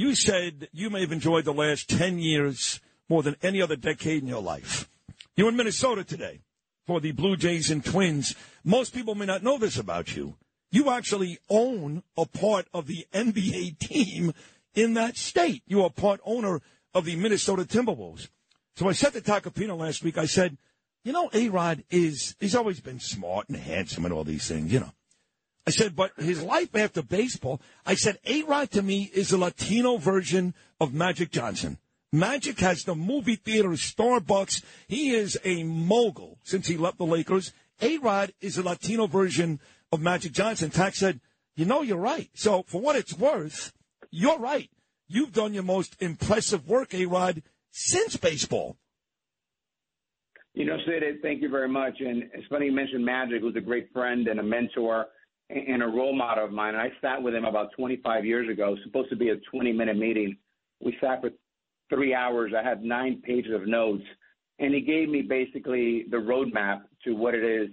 [0.00, 2.80] you said you may have enjoyed the last 10 years
[3.10, 4.88] more than any other decade in your life.
[5.36, 6.40] You're in Minnesota today
[6.86, 8.34] for the Blue Jays and Twins.
[8.64, 10.36] Most people may not know this about you.
[10.70, 14.32] You actually own a part of the NBA team
[14.74, 15.62] in that state.
[15.66, 16.62] You are part owner
[16.94, 18.30] of the Minnesota Timberwolves.
[18.76, 20.56] So I said to Tacopina last week, I said,
[21.04, 24.80] you know, A-Rod is, he's always been smart and handsome and all these things, you
[24.80, 24.92] know.
[25.70, 29.98] I said, but his life after baseball, I said, A-Rod to me is a Latino
[29.98, 31.78] version of Magic Johnson.
[32.12, 34.64] Magic has the movie theater, Starbucks.
[34.88, 37.52] He is a mogul since he left the Lakers.
[37.80, 39.60] A-Rod is a Latino version
[39.92, 40.70] of Magic Johnson.
[40.70, 41.20] Tack said,
[41.54, 42.30] you know, you're right.
[42.34, 43.72] So for what it's worth,
[44.10, 44.70] you're right.
[45.06, 48.76] You've done your most impressive work, A-Rod, since baseball.
[50.52, 52.00] You know, Sid, thank you very much.
[52.00, 55.06] And it's funny you mentioned Magic, who's a great friend and a mentor
[55.50, 56.74] and a role model of mine.
[56.74, 58.76] I sat with him about 25 years ago.
[58.84, 60.36] supposed to be a 20 minute meeting.
[60.80, 61.30] We sat for
[61.88, 62.52] three hours.
[62.56, 64.04] I had nine pages of notes,
[64.58, 67.70] and he gave me basically the roadmap to what it is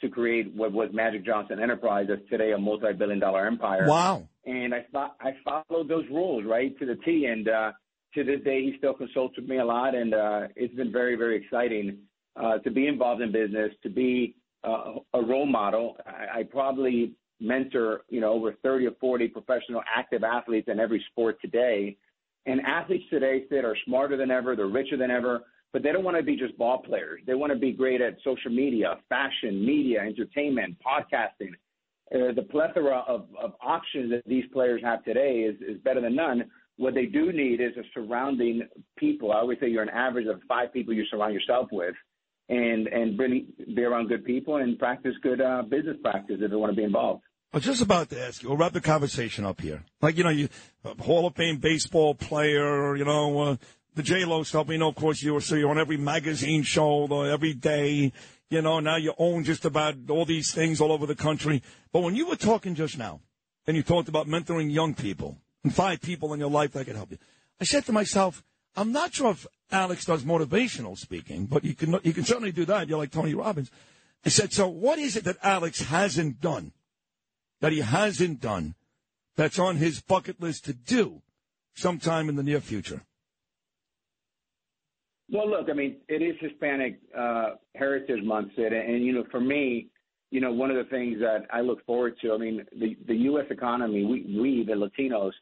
[0.00, 3.86] to create what was Magic Johnson Enterprise, that's today a multi-billion dollar empire.
[3.88, 4.28] Wow.
[4.44, 7.72] And I thought I followed those rules right to the T, and uh,
[8.14, 11.16] to this day he still consults with me a lot, and uh, it's been very
[11.16, 11.98] very exciting
[12.36, 15.96] uh, to be involved in business, to be uh, a role model.
[16.06, 21.04] I, I probably mentor you know over 30 or 40 professional active athletes in every
[21.10, 21.96] sport today,
[22.46, 25.42] and athletes today Sid are smarter than ever, they're richer than ever
[25.72, 27.20] but they don't want to be just ball players.
[27.26, 31.52] They want to be great at social media, fashion, media, entertainment, podcasting.
[32.14, 36.16] Uh, the plethora of, of options that these players have today is, is better than
[36.16, 36.44] none.
[36.78, 38.62] What they do need is a surrounding
[38.96, 39.32] people.
[39.32, 41.94] I always say you're an average of five people you surround yourself with,
[42.48, 46.56] and and really be around good people and practice good uh, business practice if they
[46.56, 47.22] want to be involved.
[47.52, 48.50] I was just about to ask you.
[48.50, 49.84] We'll wrap the conversation up here.
[50.02, 50.48] Like you know, you
[51.00, 53.56] Hall of Fame baseball player, you know, uh,
[53.94, 54.66] the J Lo stuff.
[54.66, 58.12] We know, of course, you were so you're on every magazine show every day.
[58.50, 61.62] You know, now you own just about all these things all over the country.
[61.92, 63.20] But when you were talking just now,
[63.66, 66.96] and you talked about mentoring young people and five people in your life that could
[66.96, 67.18] help you,
[67.60, 68.42] I said to myself,
[68.76, 72.64] I'm not sure if Alex does motivational speaking, but you can you can certainly do
[72.64, 72.88] that.
[72.88, 73.70] You're like Tony Robbins.
[74.24, 76.72] I said, so what is it that Alex hasn't done,
[77.60, 78.74] that he hasn't done,
[79.36, 81.22] that's on his bucket list to do
[81.74, 83.02] sometime in the near future?
[85.30, 89.40] Well, look, I mean, it is Hispanic uh, Heritage Month, Sid, and, you know, for
[89.40, 89.88] me,
[90.30, 92.32] you know, one of the things that I look forward to.
[92.32, 93.46] I mean, the the U.S.
[93.50, 95.32] economy, we we the Latinos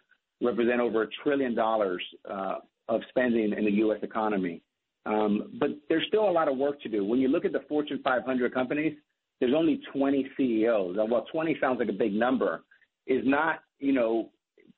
[0.41, 2.57] represent over a trillion dollars uh,
[2.89, 3.99] of spending in the U.S.
[4.03, 4.62] economy.
[5.07, 7.05] Um, but there's still a lot of work to do.
[7.05, 8.95] When you look at the Fortune 500 companies,
[9.41, 10.97] there's only 20 CEOs.
[10.99, 12.62] And while 20 sounds like a big number,
[13.07, 14.30] is not, you know,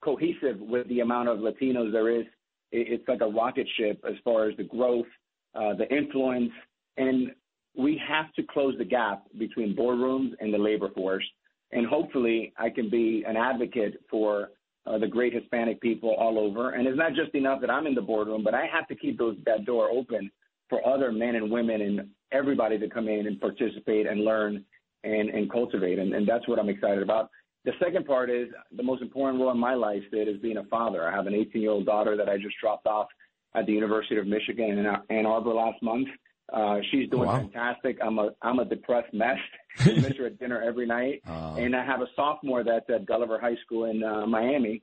[0.02, 2.26] cohesive with the amount of Latinos there is.
[2.70, 5.06] It's like a rocket ship as far as the growth,
[5.54, 6.52] uh, the influence,
[6.98, 7.30] and
[7.76, 11.24] we have to close the gap between boardrooms and the labor force.
[11.72, 14.50] And hopefully, I can be an advocate for
[14.88, 16.70] uh, the great Hispanic people all over.
[16.70, 19.18] And it's not just enough that I'm in the boardroom, but I have to keep
[19.18, 20.30] those that door open
[20.68, 24.64] for other men and women and everybody to come in and participate and learn
[25.04, 25.98] and, and cultivate.
[25.98, 27.30] And, and that's what I'm excited about.
[27.64, 30.64] The second part is the most important role in my life, Sid, is being a
[30.64, 31.06] father.
[31.06, 33.08] I have an 18 year old daughter that I just dropped off
[33.54, 36.08] at the University of Michigan in Ann Arbor last month.
[36.52, 37.38] Uh, she's doing Wow.
[37.40, 37.98] fantastic.
[38.02, 39.38] I'm a I'm a depressed mess.
[39.80, 41.22] I miss her at dinner every night.
[41.26, 41.56] Oh.
[41.56, 44.82] And I have a sophomore that's at Gulliver High School in uh, Miami.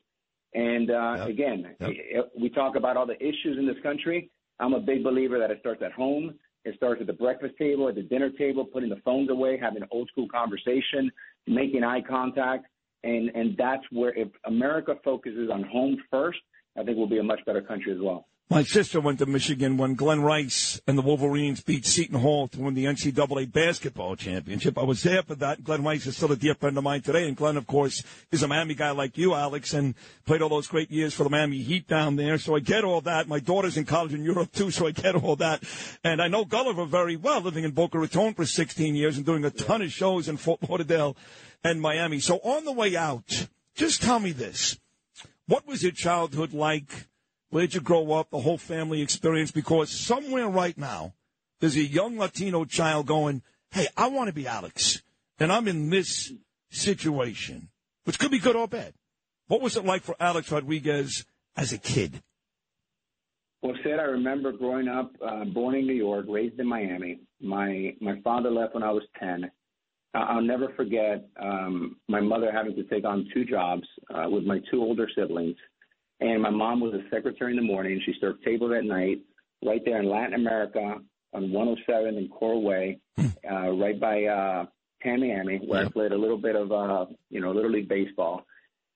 [0.53, 4.30] And uh, again, it- we talk about all the issues in this country.
[4.59, 6.36] I'm a big believer that it starts at home.
[6.63, 9.82] It starts at the breakfast table, at the dinner table, putting the phones away, having
[9.84, 11.11] an old school conversation,
[11.45, 12.66] making eye contact,
[13.03, 16.39] and and that's where if America focuses on home first,
[16.78, 18.28] I think we'll be a much better country as well.
[18.48, 22.62] My sister went to Michigan when Glen Rice and the Wolverines beat Seton Hall to
[22.62, 24.78] win the NCAA basketball championship.
[24.78, 25.64] I was there for that.
[25.64, 27.28] Glen Rice is still a dear friend of mine today.
[27.28, 29.96] And Glen, of course, is a Miami guy like you, Alex, and
[30.28, 32.38] played all those great years for the Miami Heat down there.
[32.38, 33.28] So I get all that.
[33.28, 35.64] My daughter's in college in Europe, too, so I get all that.
[36.04, 39.43] And I know Gulliver very well, living in Boca Raton for 16 years and doing
[39.43, 41.18] a ton of shows in Fort Lauderdale
[41.64, 42.20] and Miami.
[42.20, 44.78] So on the way out, just tell me this.
[45.48, 47.08] What was your childhood like?
[47.50, 48.32] Where'd you grow up?
[48.32, 49.52] The whole family experience?
[49.52, 51.14] Because somewhere right now,
[51.60, 53.41] there's a young Latino child going,
[53.72, 55.02] Hey, I want to be Alex.
[55.39, 56.32] And I'm in this
[56.70, 57.70] situation,
[58.06, 58.93] which could be good or bad.
[59.48, 61.26] What was it like for Alex Rodriguez
[61.56, 62.22] as a kid?
[63.62, 67.22] Well, Sid, I remember growing up, uh, born in New York, raised in Miami.
[67.41, 69.50] My my father left when I was ten.
[70.14, 73.84] I'll never forget um, my mother having to take on two jobs
[74.14, 75.58] uh, with my two older siblings,
[76.26, 78.01] and my mom was a secretary in the morning.
[78.03, 79.19] She served tables at night,
[79.63, 80.95] right there in Latin America
[81.34, 84.65] on 107 in Coral Way, uh, right by uh,
[85.05, 88.43] Tamiami, where I played a little bit of uh, you know little league baseball.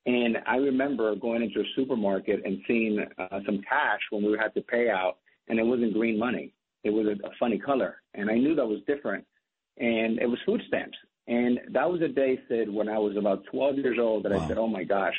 [0.08, 4.54] And I remember going into a supermarket and seeing uh, some cash when we had
[4.56, 5.18] to pay out,
[5.50, 6.54] and it wasn't green money.
[6.84, 9.24] It was a, a funny color, and I knew that was different.
[9.78, 10.98] And it was food stamps.
[11.28, 14.48] And that was a day, Sid, when I was about 12 years old, that I
[14.48, 15.14] said, "Oh my gosh,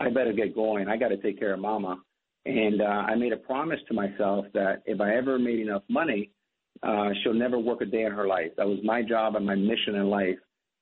[0.00, 0.88] I better get going.
[0.88, 1.98] I got to take care of Mama."
[2.44, 6.30] And uh, I made a promise to myself that if I ever made enough money,
[6.82, 8.52] uh, she'll never work a day in her life.
[8.56, 10.38] That was my job and my mission in life.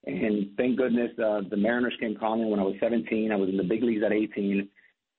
[0.07, 3.33] And thank goodness uh, the Mariners came calling when I was 17.
[3.33, 4.69] I was in the big leagues at 18.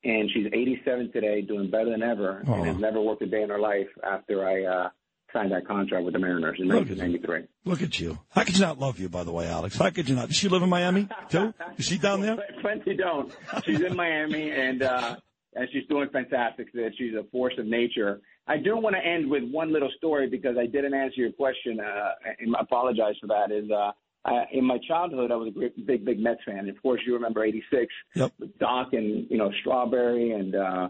[0.03, 2.53] And she's 87 today, doing better than ever, Aw.
[2.53, 4.89] and has never worked a day in her life after I uh,
[5.33, 7.47] signed that contract with the Mariners in 1993.
[7.65, 8.19] Look at you.
[8.29, 9.77] How could you not love you, by the way, Alex?
[9.77, 10.27] How could you not?
[10.27, 11.53] Does she live in Miami, too?
[11.77, 12.37] Is she down there?
[12.61, 13.31] Plenty don't.
[13.65, 15.15] She's in Miami and uh,
[15.55, 16.67] and she's doing fantastic.
[16.97, 18.21] She's a force of nature.
[18.47, 21.79] I do want to end with one little story because I didn't answer your question,
[21.79, 22.09] uh,
[22.39, 23.51] and I apologize for that.
[23.51, 23.91] Is uh,
[24.25, 26.69] I, in my childhood, I was a great, big, big Mets fan.
[26.69, 28.33] Of course, you remember '86 Yep.
[28.39, 30.87] with Doc and you know Strawberry and uh,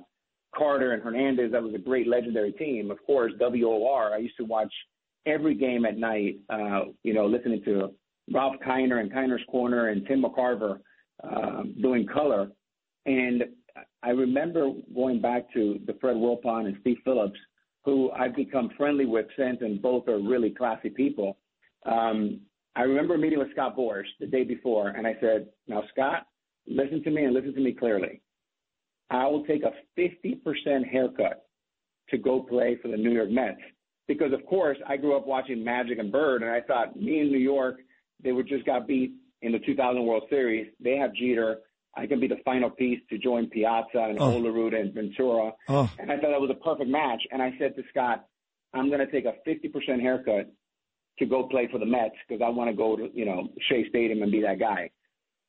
[0.56, 1.52] Carter and Hernandez.
[1.52, 2.92] That was a great, legendary team.
[2.92, 4.14] Of course, WOR.
[4.14, 4.74] I used to watch
[5.26, 6.40] every game at night.
[6.50, 7.94] Uh, you know, listening to
[8.34, 10.80] Ralph Kiner and Kiner's Corner and Tim McCarver
[11.24, 12.50] um, doing color.
[13.06, 13.44] And
[14.04, 17.40] I remember going back to the Fred Wilpon and Steve Phillips,
[17.84, 21.38] who I've become friendly with since, and both are really classy people.
[21.86, 22.42] Um,
[22.76, 26.28] I remember meeting with Scott Boras the day before, and I said, "Now, Scott,
[26.68, 28.22] listen to me and listen to me clearly.
[29.10, 31.46] I will take a 50% haircut
[32.10, 33.60] to go play for the New York Mets
[34.08, 37.32] because, of course, I grew up watching Magic and Bird, and I thought me in
[37.32, 37.78] New York,
[38.24, 40.68] they were just got beat in the 2000 World Series.
[40.80, 41.60] They have Jeter.
[41.98, 44.32] I can be the final piece to join Piazza and Oh.
[44.40, 45.52] Olerud and Ventura.
[45.70, 45.90] Oh.
[45.98, 47.22] And I thought that was a perfect match.
[47.32, 48.26] And I said to Scott,
[48.74, 50.52] I'm going to take a 50% haircut
[51.20, 53.88] to go play for the Mets because I want to go to, you know, Shea
[53.90, 54.90] Stadium and be that guy.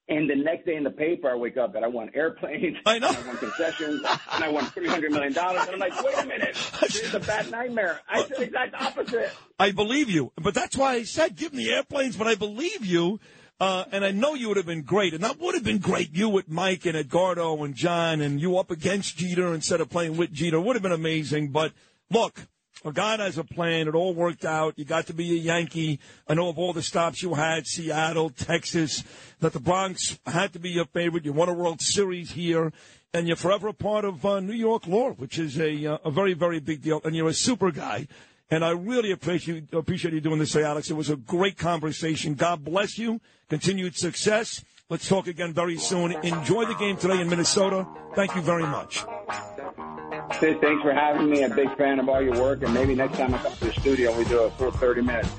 [0.09, 3.01] And the next day in the paper, I wake up that I won airplanes, I
[3.01, 4.03] know, I won concessions,
[4.33, 5.63] and I won three hundred million dollars.
[5.63, 8.01] And I'm like, wait a minute, this is a bad nightmare.
[8.09, 9.33] I said the exact opposite.
[9.59, 10.33] I believe you.
[10.37, 13.19] But that's why I said give me the airplanes, but I believe you.
[13.59, 15.15] Uh, and I know you would have been great.
[15.15, 16.15] And that would have been great.
[16.15, 20.19] You with Mike and Edgardo and John and you up against Jeter instead of playing
[20.19, 21.49] with Jeter would have been amazing.
[21.53, 21.73] But
[22.11, 22.49] look,
[22.93, 23.89] God has a plan.
[23.89, 24.79] It all worked out.
[24.79, 25.99] You got to be a Yankee.
[26.29, 29.03] I know of all the stops you had, Seattle, Texas,
[29.41, 31.25] that the Bronx had to be your favorite.
[31.25, 32.73] You won a World Series here.
[33.13, 36.11] And you're forever a part of uh, New York lore, which is a, uh, a
[36.11, 37.01] very, very big deal.
[37.03, 38.09] And you're a super guy.
[38.51, 40.91] And I really appreciate appreciate you doing this, Alex.
[40.91, 42.35] It was a great conversation.
[42.35, 43.21] God bless you.
[43.49, 44.65] Continued success.
[44.89, 46.13] Let's talk again very soon.
[46.13, 47.87] Enjoy the game today in Minnesota.
[48.15, 49.05] Thank you very much.
[50.41, 51.43] Sid, thanks for having me.
[51.45, 53.73] A big fan of all your work, and maybe next time I come to the
[53.73, 55.31] studio, we do a full 30 minutes.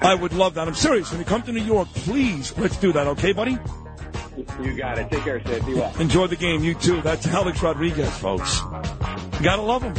[0.00, 0.68] I would love that.
[0.68, 1.10] I'm serious.
[1.10, 3.58] When you come to New York, please, let's do that, okay, buddy?
[4.62, 5.10] you got it.
[5.10, 5.66] Take care, Sid.
[5.66, 5.94] Be well.
[6.00, 6.62] Enjoy the game.
[6.62, 7.00] You too.
[7.02, 8.60] That's Alex Rodriguez, folks.
[8.60, 9.94] You gotta love him.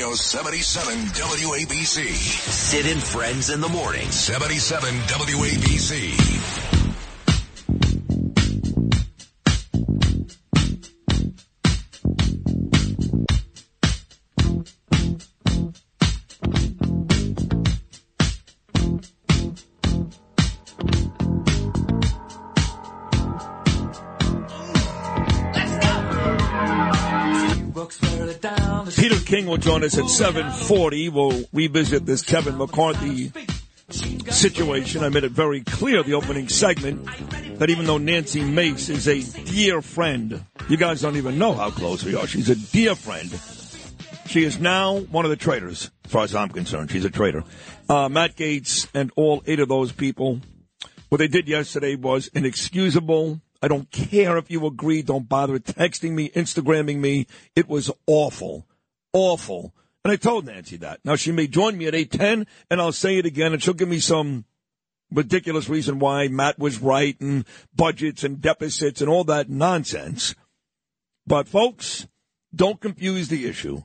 [0.00, 2.14] Radio 77 WABC.
[2.14, 4.10] Sid and Friends in the morning.
[4.10, 6.69] 77 WABC.
[29.40, 31.08] King will join us at 740.
[31.08, 33.32] We'll revisit this Kevin McCarthy
[33.88, 35.02] situation.
[35.02, 37.06] I made it very clear the opening segment
[37.58, 41.70] that even though Nancy Mace is a dear friend, you guys don't even know how
[41.70, 42.26] close we are.
[42.26, 43.30] She's a dear friend.
[44.26, 46.90] She is now one of the traitors, as far as I'm concerned.
[46.90, 47.42] She's a traitor.
[47.88, 50.40] Uh, Matt Gaetz and all eight of those people,
[51.08, 53.40] what they did yesterday was inexcusable.
[53.62, 55.00] I don't care if you agree.
[55.00, 57.26] Don't bother texting me, Instagramming me.
[57.56, 58.66] It was awful.
[59.12, 59.74] Awful.
[60.04, 61.00] And I told Nancy that.
[61.04, 63.88] Now she may join me at 810 and I'll say it again and she'll give
[63.88, 64.44] me some
[65.12, 67.44] ridiculous reason why Matt was right and
[67.74, 70.34] budgets and deficits and all that nonsense.
[71.26, 72.06] But folks,
[72.54, 73.82] don't confuse the issue.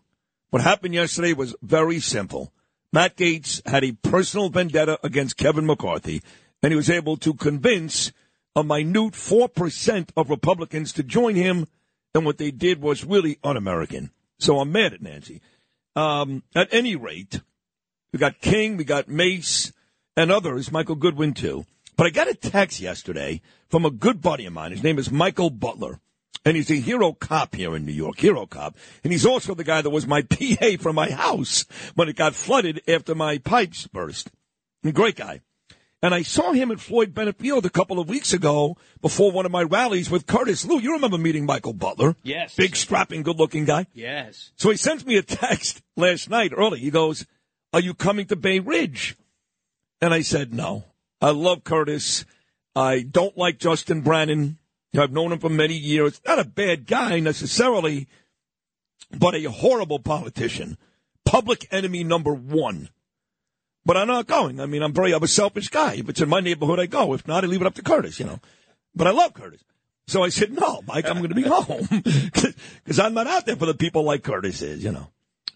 [0.50, 2.54] What happened yesterday was very simple.
[2.94, 6.22] Matt Gaetz had a personal vendetta against Kevin McCarthy,
[6.64, 8.14] and he was able to convince
[8.56, 11.68] a minute 4% of Republicans to join him,
[12.14, 14.12] and what they did was really un American.
[14.40, 15.42] So I'm mad at Nancy.
[15.96, 17.42] Um, at any rate,
[18.12, 19.72] we got King, we got Mace,
[20.18, 21.66] and others, Michael Goodwin too.
[21.96, 24.72] But I got a text yesterday from a good buddy of mine.
[24.72, 26.00] His name is Michael Butler.
[26.44, 28.78] And he's a hero cop here in New York, hero cop.
[29.04, 31.66] And he's also the guy that was my PA for my house
[31.96, 34.30] when it got flooded after my pipes burst.
[34.94, 35.42] Great guy.
[36.06, 39.48] And I saw him at Floyd Bennett Field a couple of weeks ago before one
[39.48, 40.84] of my rallies with Curtis Sliwa.
[40.84, 42.16] You remember meeting Michael Butler?
[42.22, 42.54] Yes.
[42.54, 43.88] Big, strapping, good looking guy.
[43.92, 44.52] Yes.
[44.56, 46.78] So he sends me a text last night early.
[46.78, 47.26] He goes,
[47.74, 49.18] Are you coming to Bay Ridge?
[50.00, 50.84] And I said, No.
[51.22, 52.24] I love Curtis.
[52.76, 54.60] I don't like Justin Brannan.
[54.96, 56.22] I've known him for many years.
[56.24, 58.08] Not a bad guy necessarily,
[59.10, 60.78] but a horrible politician.
[61.26, 62.90] Public enemy number one.
[63.86, 64.60] But I'm not going.
[64.60, 65.94] I mean, I'm very, I'm a selfish guy.
[65.96, 67.14] If it's in my neighborhood, I go.
[67.14, 68.40] If not, I leave it up to Curtis, you know.
[68.96, 69.62] But I love Curtis.
[70.08, 71.88] So I said, no, Mike, I'm going to be home.
[72.84, 75.08] Because I'm not out there for the people like Curtis is, you know.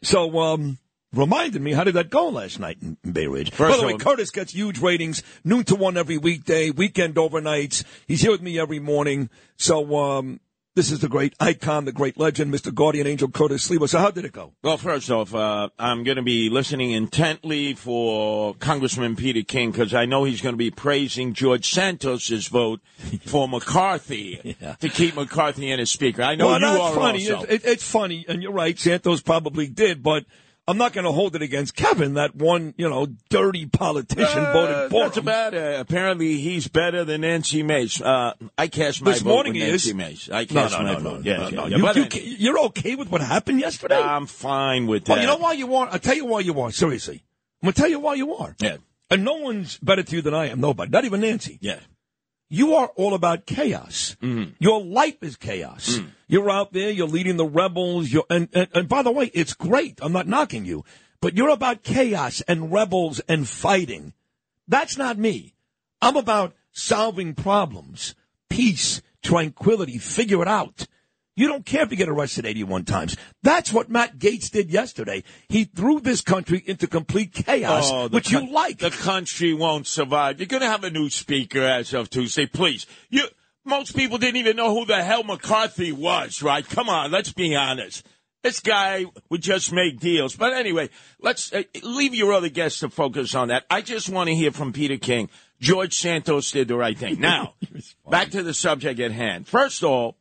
[0.01, 0.79] So, um,
[1.13, 3.55] reminded me, how did that go last night in, in Bay Ridge?
[3.55, 7.83] By the way, all- Curtis gets huge ratings, noon to one every weekday, weekend overnights.
[8.07, 9.29] He's here with me every morning.
[9.57, 10.39] So, um,
[10.79, 12.73] this is the great icon, the great legend, Mr.
[12.73, 13.89] Guardian Angel Curtis Sliwa.
[13.89, 14.53] So how did it go?
[14.63, 19.93] Well, first off, uh, I'm going to be listening intently for Congressman Peter King because
[19.93, 22.79] I know he's going to be praising George Santos's vote
[23.25, 26.21] for McCarthy to keep McCarthy in as Speaker.
[26.21, 27.29] I know well, you are funny.
[27.29, 27.45] also.
[27.45, 28.79] It, it, it's funny, and you're right.
[28.79, 30.23] Santos probably did, but
[30.69, 32.13] I'm not going to hold it against Kevin.
[32.13, 35.23] That one, you know, dirty politician Uh, voted for that's him.
[35.23, 35.79] about it.
[35.79, 37.99] Apparently, he's better than Nancy Mace.
[38.01, 39.95] Uh, I cast my This vote morning with Nancy is.
[39.95, 40.29] Mace.
[40.29, 41.25] I cast no, my no, vote.
[41.25, 41.65] Yeah, no, yeah, no.
[41.67, 41.77] yeah.
[41.77, 44.01] You, but you, I, you're okay with what happened yesterday?
[44.01, 45.21] I'm fine with Oh, that.
[45.21, 45.87] you know why you are?
[45.91, 46.71] I'll tell you why you are.
[46.71, 47.23] Seriously.
[47.61, 48.55] I'm going to tell you why you are.
[48.59, 48.77] Yeah.
[49.09, 50.61] And no one's better to you than I am.
[50.61, 50.91] Nobody.
[50.91, 51.57] Not even Nancy.
[51.61, 51.79] Yeah.
[52.49, 54.15] You are all about chaos.
[54.21, 54.51] Mm-hmm.
[54.59, 55.97] Your life is chaos.
[55.99, 56.11] Mm.
[56.29, 56.91] You're out there.
[56.91, 58.11] You're leading the rebels.
[58.11, 59.99] You're, and, and, and by the way, it's great.
[60.01, 60.85] I'm not knocking you.
[61.21, 64.13] But you're about chaos and rebels and fighting.
[64.67, 65.55] That's not me.
[66.01, 68.15] I'm about solving problems,
[68.49, 70.85] peace, tranquility, figure it out.
[71.35, 73.17] You don't care if you get arrested 81 times.
[73.43, 75.23] That's what Matt Gaetz did yesterday.
[75.47, 78.79] He threw this country into complete chaos, Oh, which you like.
[78.79, 80.39] The country won't survive.
[80.39, 82.45] You're going to have a new speaker as of Tuesday.
[82.45, 82.85] Please.
[83.09, 83.23] You.
[83.69, 86.67] Most people didn't even know who the hell McCarthy was, right?
[86.67, 88.05] Come on, let's be honest.
[88.41, 90.35] This guy would just make deals.
[90.35, 90.89] But anyway,
[91.21, 93.65] let's uh, leave your other guests to focus on that.
[93.69, 95.29] I just want to hear from Peter King.
[95.59, 97.19] George Santos did the right thing.
[97.19, 97.55] Now,
[98.09, 99.47] back to the subject at hand.
[99.47, 100.15] First of all,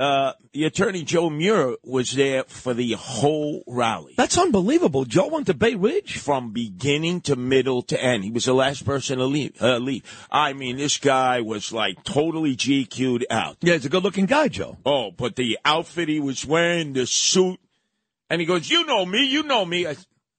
[0.00, 4.14] uh, the attorney Joe Muir was there for the whole rally.
[4.16, 5.04] That's unbelievable.
[5.04, 8.24] Joe went to Bay Ridge from beginning to middle to end.
[8.24, 9.60] He was the last person to leave.
[9.62, 10.02] Uh, leave.
[10.30, 13.56] I mean, this guy was like totally GQ'd out.
[13.60, 14.78] Yeah, he's a good-looking guy, Joe.
[14.84, 17.60] Oh, but the outfit he was wearing, the suit,
[18.28, 19.96] and he goes, "You know me, you know me." I,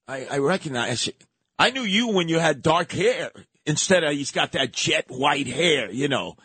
[0.08, 1.10] I, I recognize.
[1.58, 3.32] I knew you when you had dark hair
[3.66, 6.36] instead of he's got that jet white hair, you know.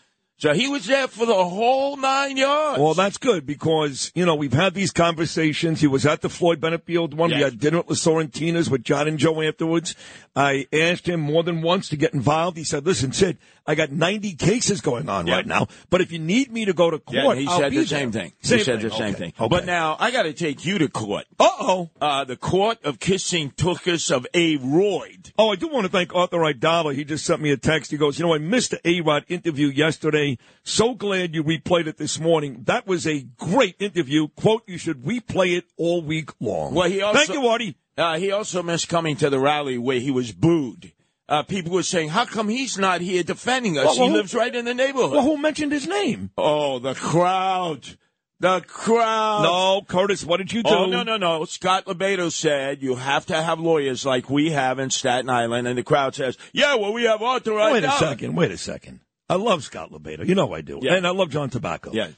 [0.41, 2.81] So he was there for the whole nine yards.
[2.81, 5.83] Well, that's good because, you know, we've had these conversations.
[5.83, 7.29] He was at the Floyd Bennett Field one.
[7.29, 9.95] We had dinner at La Sorrentina's with John and Joe afterwards.
[10.35, 12.57] I asked him more than once to get involved.
[12.57, 13.37] He said, listen, Sid,
[13.71, 15.37] I got 90 cases going on Yeah.
[15.37, 17.73] right now, but if you need me to go to court, Yeah, he I'll said
[17.73, 18.33] the there." same thing.
[18.43, 19.13] Same he said the same Okay.
[19.13, 19.33] thing.
[19.39, 19.49] Okay.
[19.49, 21.27] But now I got to take you to court.
[21.39, 21.91] Uh-oh.
[22.01, 25.33] Uh, the court of kissing tookus of A-Rod.
[25.39, 26.95] Oh, I do want to thank Arthur Aidala.
[26.95, 27.91] He just sent me a text.
[27.91, 30.39] He goes, you know, I missed the A-Rod interview yesterday.
[30.65, 32.63] So glad you replayed it this morning.
[32.65, 34.29] That was a great interview.
[34.29, 36.75] Quote, you should replay it all week long.
[36.75, 37.77] Well, he also, Thank you, Artie.
[37.97, 40.93] Uh, he also missed coming to the rally where he was booed.
[41.31, 43.85] Uh, people were saying, "How come he's not here defending us?
[43.85, 46.31] Well, well, he lives right in the neighborhood." Well, who mentioned his name?
[46.37, 47.97] Oh, the crowd.
[48.41, 49.43] The crowd.
[49.43, 50.71] No, Curtis, what did you do?
[50.71, 51.45] Oh, no, no, no.
[51.45, 55.69] Scott LoBaido said you have to have lawyers like we have in Staten Island.
[55.69, 58.35] And the crowd says, yeah, well, we have right Wait a second.
[58.35, 59.01] Wait a second.
[59.29, 60.27] I love Scott LoBaido.
[60.27, 60.81] You know I do.
[60.83, 60.95] Yeah.
[60.95, 61.91] And I love John Tobacco.
[61.93, 62.09] Yeah.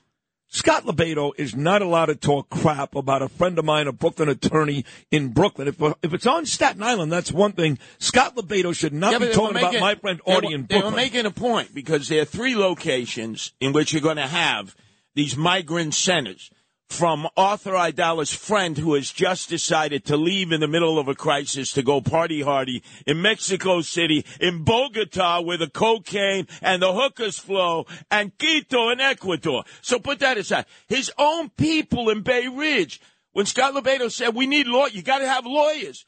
[0.54, 4.28] Scott LoBaido is not allowed to talk crap about a friend of mine, a Brooklyn
[4.28, 5.66] attorney in Brooklyn.
[5.66, 7.78] If, if it's on Staten Island, that's one thing.
[7.98, 10.66] Scott LoBaido should not Yeah, be talking were about making- my friend Artie were- in
[10.66, 14.26] They were making a point because there are three locations in which you're going to
[14.26, 14.76] have
[15.14, 16.50] these migrant centers
[16.92, 21.14] from Arthur Aidala's friend who has just decided to leave in the middle of a
[21.14, 26.92] crisis to go party hardy in Mexico City, in Bogota where the cocaine and the
[26.92, 29.64] hookers flow, and Quito in Ecuador.
[29.80, 30.66] So put that aside.
[30.86, 33.00] His own people in Bay Ridge,
[33.32, 36.04] when Scott LoBaido said we need law, you got to have lawyers.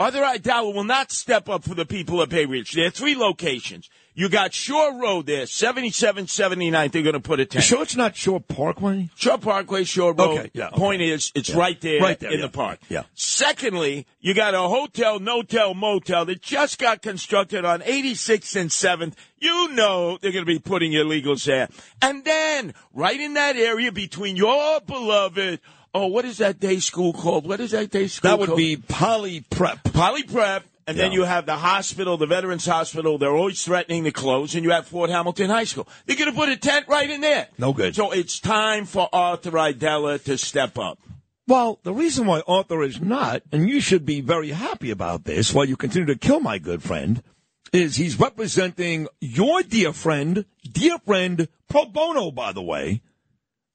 [0.00, 2.72] Arthur Aidala will not step up for the people of Bay Ridge.
[2.72, 3.88] There are three locations.
[4.16, 6.90] You got Shore Road there, 77, 79.
[6.90, 7.64] They're going to put a tent.
[7.64, 9.08] Sure, it's not Shore Parkway.
[9.16, 10.38] Shore Parkway, Shore Road.
[10.38, 10.76] Okay, yeah, okay.
[10.76, 11.58] Point is, it's Yeah.
[11.58, 12.78] right there, Right there, in yeah, the park.
[12.88, 13.04] yeah.
[13.14, 19.14] Secondly, you got a hotel, no-tel, motel that just got constructed on 86th and 7th.
[19.38, 21.68] You know they're going to be putting illegals there.
[22.00, 25.60] And then, right in that area between your beloved,
[25.94, 27.46] oh, what is that day school called?
[27.46, 28.40] What is that day school called?
[28.40, 28.58] That would called?
[28.58, 29.84] be Poly Prep.
[29.84, 33.16] Poly Prep, and then you have the hospital, the Veterans Hospital.
[33.16, 35.88] They're always threatening to close, and you have Fort Hamilton High School.
[36.06, 37.48] They're going to put a tent right in there.
[37.56, 37.94] No good.
[37.94, 40.98] So it's time for Arthur Aidala to step up.
[41.46, 45.52] Well, the reason why Arthur is not, and you should be very happy about this
[45.52, 47.22] while you continue to kill my good friend,
[47.70, 53.02] is he's representing your dear friend, dear friend, pro bono, by the way,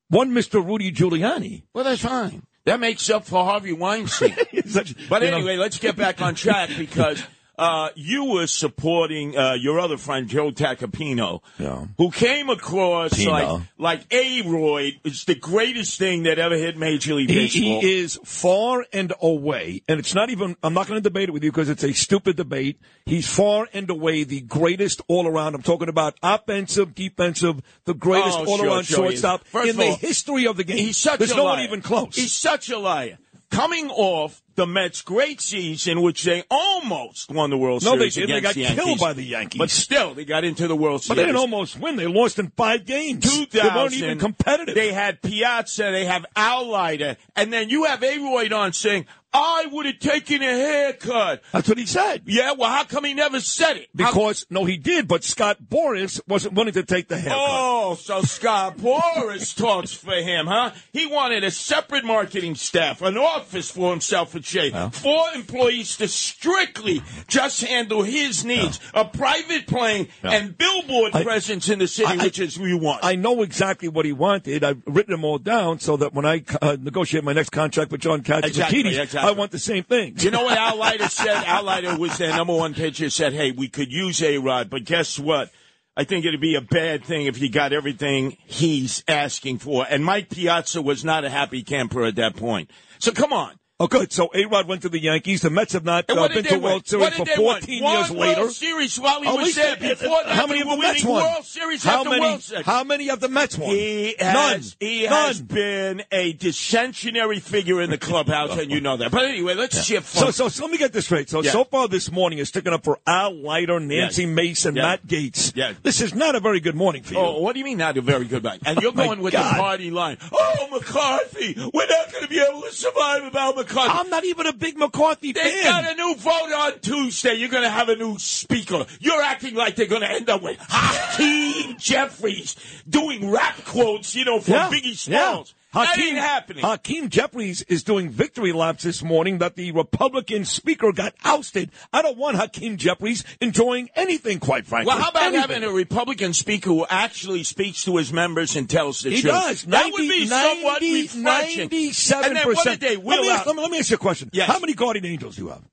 [0.10, 0.66] one Mr.
[0.66, 1.64] Rudy Giuliani.
[1.74, 2.44] Well, that's fine.
[2.66, 4.36] That makes up for Harvey Weinstein.
[4.68, 7.24] Such- but you know- anyway, let's get back on track because
[7.60, 11.86] uh, you were supporting uh, your other friend Joe Tacopina, Yeah.
[11.98, 13.32] who came across Pino.
[13.32, 17.82] like like A-Rod is the greatest thing that ever hit Major League He, Baseball.
[17.82, 21.34] he is far and away, and it's not even, I'm not going to debate it
[21.34, 22.80] with you because it's a stupid debate.
[23.06, 25.56] He's far and away the greatest all around.
[25.56, 29.22] I'm talking about offensive, defensive, the greatest Oh, all around sure he is.
[29.22, 30.78] shortstop in of the history of the game.
[30.78, 31.56] He's such There's a no liar.
[31.58, 32.16] one even close.
[32.16, 33.18] He's such a liar.
[33.52, 38.16] Coming off the Mets' great season, which they almost won the World No, they Series
[38.16, 38.36] didn't.
[38.36, 39.58] They got the killed by the Yankees.
[39.58, 41.10] But still, they got into the World but Series.
[41.10, 41.96] But they didn't almost win.
[41.96, 43.24] They lost in five games.
[43.24, 43.48] 2000.
[43.52, 44.76] They weren't even competitive.
[44.76, 49.68] They had Piazza, they have Al Leiter, and then you have A-Rod on saying, I
[49.72, 51.44] would have taken a haircut.
[51.52, 52.24] That's what he said.
[52.26, 53.90] Yeah, well, how come he never said it?
[54.00, 57.38] How- Because, no, he did, but Scott Boras wasn't willing to take the haircut.
[57.40, 60.72] Oh, so Scott Boras talks for him, huh?
[60.94, 66.08] He wanted a separate marketing staff, an office for himself and Shay, four employees to
[66.08, 72.08] strictly just handle his needs, a private plane, and billboard I- presence in the city,
[72.20, 73.04] I- which is what we want.
[73.06, 74.64] I know exactly what he wanted.
[74.64, 78.02] I've written them all down so that when I uh, negotiate my next contract with
[78.02, 79.19] John Cats Exactly, exactly.
[79.24, 80.16] I want the same thing.
[80.18, 81.44] You know what Al Leiter said?
[81.46, 83.10] Al Leiter was their number one pitcher.
[83.10, 85.52] Said, "Hey, we could use A Rod, but guess what?
[85.98, 90.04] I think it'd be a bad thing if he got everything he's asking for." And
[90.06, 92.72] Mike Piazza was not a happy camper at that point.
[93.00, 94.12] So come on, Oh, good.
[94.12, 95.42] So A Rod went to the Yankees.
[95.42, 96.84] The Mets have not uh, been to World win?
[96.84, 97.62] Series for did they win?
[97.62, 98.50] 14 One years World later.
[98.50, 99.76] Series while he At was there.
[99.78, 101.24] they- Before that, how many of the Mets won?
[101.24, 102.20] World Series how many?
[102.20, 102.66] World Series.
[102.66, 103.70] How many of the Mets won?
[103.70, 104.34] He None.
[104.36, 109.12] has, he has been a dissensionary figure in the clubhouse, and you know that.
[109.12, 110.24] But anyway, let's shift from.
[110.26, 111.30] So, so, so let me get this straight.
[111.30, 111.52] So, Yeah.
[111.52, 114.36] so far this morning is sticking up for Al Leiter, Nancy Yes.
[114.36, 114.82] Mason, Yeah.
[114.84, 115.54] Matt Gaetz.
[115.56, 115.72] Yeah.
[115.84, 117.20] This is not a very good morning for you.
[117.22, 118.60] Oh, what do you mean not a very good night?
[118.66, 119.56] And you're Oh, going with God.
[119.56, 120.18] the party line.
[120.34, 123.69] Oh, McCarthy, we're not going to be able to survive without McCarthy.
[123.78, 125.52] I'm not even a big McCarthy They fan.
[125.58, 127.36] They got a new vote on Tuesday.
[127.36, 128.86] You're going to have a new speaker.
[129.00, 132.56] You're acting like they're going to end up with Hakeem Jeffries
[132.90, 135.44] doing rap quotes, you know, from Yeah, Biggie yeah.
[135.72, 135.88] Smalls.
[135.96, 136.64] that happening.
[136.64, 141.70] Hakeem Jeffries is doing victory laps this morning that the Republican speaker got ousted.
[141.94, 144.88] I don't want Hakeem Jeffries enjoying anything, quite frankly.
[144.88, 145.42] well, how about Anything.
[145.42, 149.34] having a Republican speaker who actually speaks to his members and tells the He truth?
[149.34, 149.64] does.
[149.66, 151.70] That would be 90, somewhat refreshing.
[151.70, 152.26] 97%.
[152.26, 153.48] And then what did they let, me ask, out?
[153.48, 154.30] let, me, let me ask you a question.
[154.34, 154.48] Yes.
[154.48, 155.64] How many guardian angels do you have?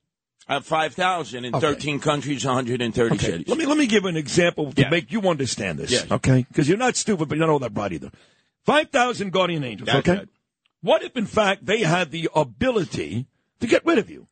[0.48, 1.60] Uh, 5,000 in Okay.
[1.74, 3.48] 13 countries, 130 Okay, cities.
[3.48, 4.90] let me let me give an example to Yeah.
[4.90, 5.90] make you understand this.
[5.90, 6.08] Yes.
[6.08, 8.12] Okay, because you're not stupid, but you're not all that bright either.
[8.66, 9.86] Five thousand guardian angels.
[9.86, 10.18] That's okay.
[10.18, 10.28] right.
[10.82, 13.26] What if, in fact, they had the ability
[13.60, 14.26] to get rid of you,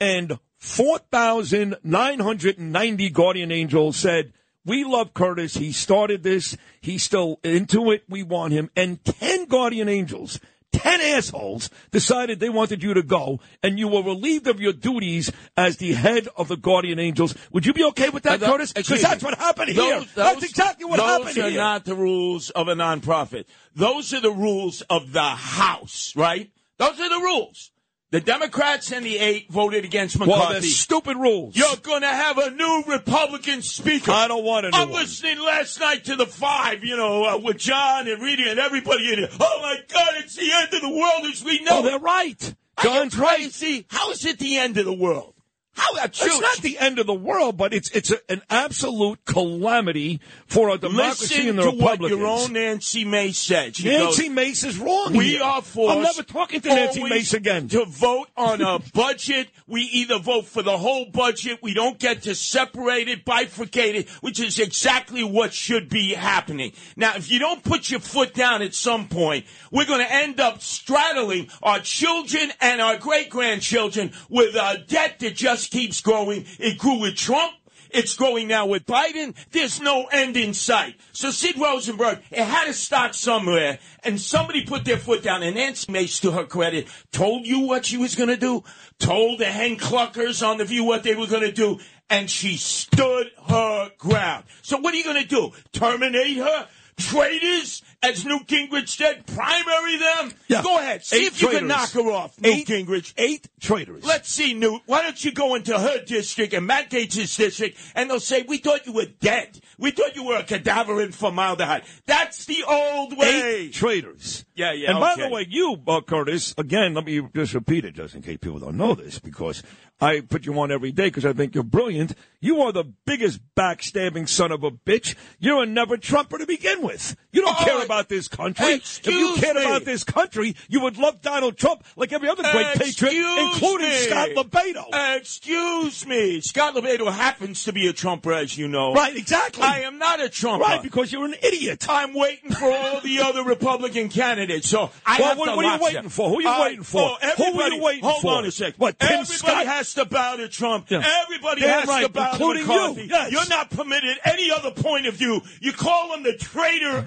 [0.00, 4.32] and four thousand nine hundred and ninety guardian angels said,
[4.64, 5.54] "We love Curtis.
[5.54, 6.56] He started this.
[6.80, 8.04] He's still into it.
[8.08, 10.40] We want him." And ten guardian angels.
[10.72, 15.32] Ten assholes decided they wanted you to go, and you were relieved of your duties
[15.56, 17.34] as the head of the Guardian Angels.
[17.52, 18.72] Would you be okay with that, Uh, Curtis?
[18.74, 19.30] Because that's me.
[19.30, 19.98] what happened Those- here.
[20.00, 21.44] those- that's exactly what happened here.
[21.44, 23.44] those are not the rules of a nonprofit.
[23.74, 26.50] Those are the rules of the House, right?
[26.76, 27.70] Those are the rules.
[28.10, 30.52] The Democrats and the eight voted against McCarthy.
[30.54, 31.54] they're stupid rules.
[31.54, 34.12] You're going to have a new Republican speaker.
[34.12, 35.02] I don't want a new I'm one.
[35.02, 39.12] listening last night to the five, you know, uh, with John and Rita and everybody
[39.12, 39.30] in it.
[39.38, 41.80] Oh my God, it's the end of the world as we know.
[41.80, 42.54] Oh, they're right.
[42.82, 43.36] John's right.
[43.36, 43.84] crazy?
[43.90, 45.34] How is it the end of the world?
[45.78, 49.24] How that's It's not the end of the world, but it's it's a, an absolute
[49.24, 53.76] calamity for a democracy Listen and the to what your own Nancy Mace said.
[53.76, 55.12] She Nancy goes, Mace is wrong.
[55.12, 55.42] We here.
[55.44, 55.96] are forced.
[55.96, 57.68] I'm never talking to Nancy Mace again.
[57.68, 61.60] To vote on a budget, we either vote for the whole budget.
[61.62, 66.72] We don't get to separate it, bifurcate it, which is exactly what should be happening.
[66.96, 70.40] Now, if you don't put your foot down at some point, we're going to end
[70.40, 76.46] up straddling our children and our great grandchildren with a debt that just keeps growing.
[76.58, 77.52] It grew with Trump.
[77.90, 79.34] It's growing now with Biden.
[79.50, 80.96] There's no end in sight.
[81.12, 85.42] So Sid Rosenberg, it had to start somewhere, and somebody put their foot down.
[85.42, 88.62] And Nancy Mace, to her credit, told you what she was going to do,
[88.98, 91.78] told the hen cluckers on the View what they were going to do,
[92.10, 94.44] and she stood her ground.
[94.60, 95.52] So what are you going to do?
[95.72, 96.68] Terminate her?
[96.98, 100.32] Traitors, as Newt Gingrich said, primary them?
[100.46, 100.62] Yeah.
[100.62, 101.04] Go ahead.
[101.04, 103.12] See Eight if you can knock her off, Newt Eight- Gingrich.
[103.16, 104.04] Eight traitors.
[104.04, 104.82] Let's see, Newt.
[104.86, 108.58] Why don't you go into her district and Matt Gaetz' district, and they'll say, "We
[108.58, 109.60] thought you were dead.
[109.78, 113.42] We thought you were a cadaver in formaldehyde." That's the old way.
[113.42, 114.44] Eight traitors.
[114.54, 114.90] Yeah, yeah.
[114.90, 118.22] and by the way, you, uh, Curtis, again, let me just repeat it just in
[118.22, 119.62] case people don't know this, because
[120.00, 122.14] I put you on every day because I think you're brilliant.
[122.40, 125.16] You are the biggest backstabbing son of a bitch.
[125.40, 127.16] You're a never Trumper to begin with.
[127.30, 128.64] You don't Oh, care about this country.
[128.64, 129.62] if you excuse cared me.
[129.64, 133.14] about this country, you would love Donald Trump like every other great patriot,
[133.52, 133.94] including me.
[133.96, 135.16] Scott LoBaido.
[135.16, 136.40] Excuse me.
[136.40, 138.94] Scott LoBaido happens to be a Trumper, as you know.
[138.94, 139.62] Right, exactly.
[139.62, 140.64] I am not a Trumper.
[140.64, 141.86] Right, because you're an idiot.
[141.88, 144.68] I'm waiting for all the other Republican candidates.
[144.70, 146.10] So I Well, have what- to what are you waiting them.
[146.10, 146.28] for?
[146.30, 147.18] Who are you I- waiting for?
[147.22, 148.28] Oh, Who are you waiting hold for?
[148.30, 148.74] Hold on a second.
[148.78, 149.66] What, Tim everybody Scott?
[149.66, 150.90] has to bow to Trump.
[150.90, 151.02] Yeah.
[151.24, 153.02] Everybody Damn has right, to bow including to McCarthy.
[153.02, 153.08] you.
[153.10, 153.32] Yes.
[153.32, 155.42] You're not permitted any other point of view.
[155.60, 157.04] You call him the traitor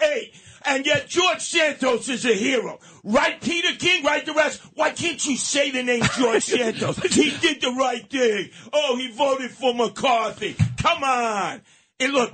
[0.64, 2.80] And yet George Santos is a hero.
[3.04, 4.04] Right, Peter King?
[4.04, 4.62] Right, the rest?
[4.76, 6.98] Why can't you say the name George Santos?
[7.00, 8.50] he did the right thing.
[8.72, 10.56] Oh, he voted for McCarthy.
[10.78, 11.62] Come on.
[12.00, 12.34] And look,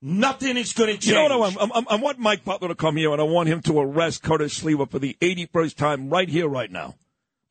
[0.00, 1.06] nothing is going to change.
[1.06, 1.56] You know what I want?
[1.58, 4.22] I'm- I'm- I want Mike Butler to come here, and I want him to arrest
[4.22, 6.94] Curtis Sliwa for the 81st time right here, right now.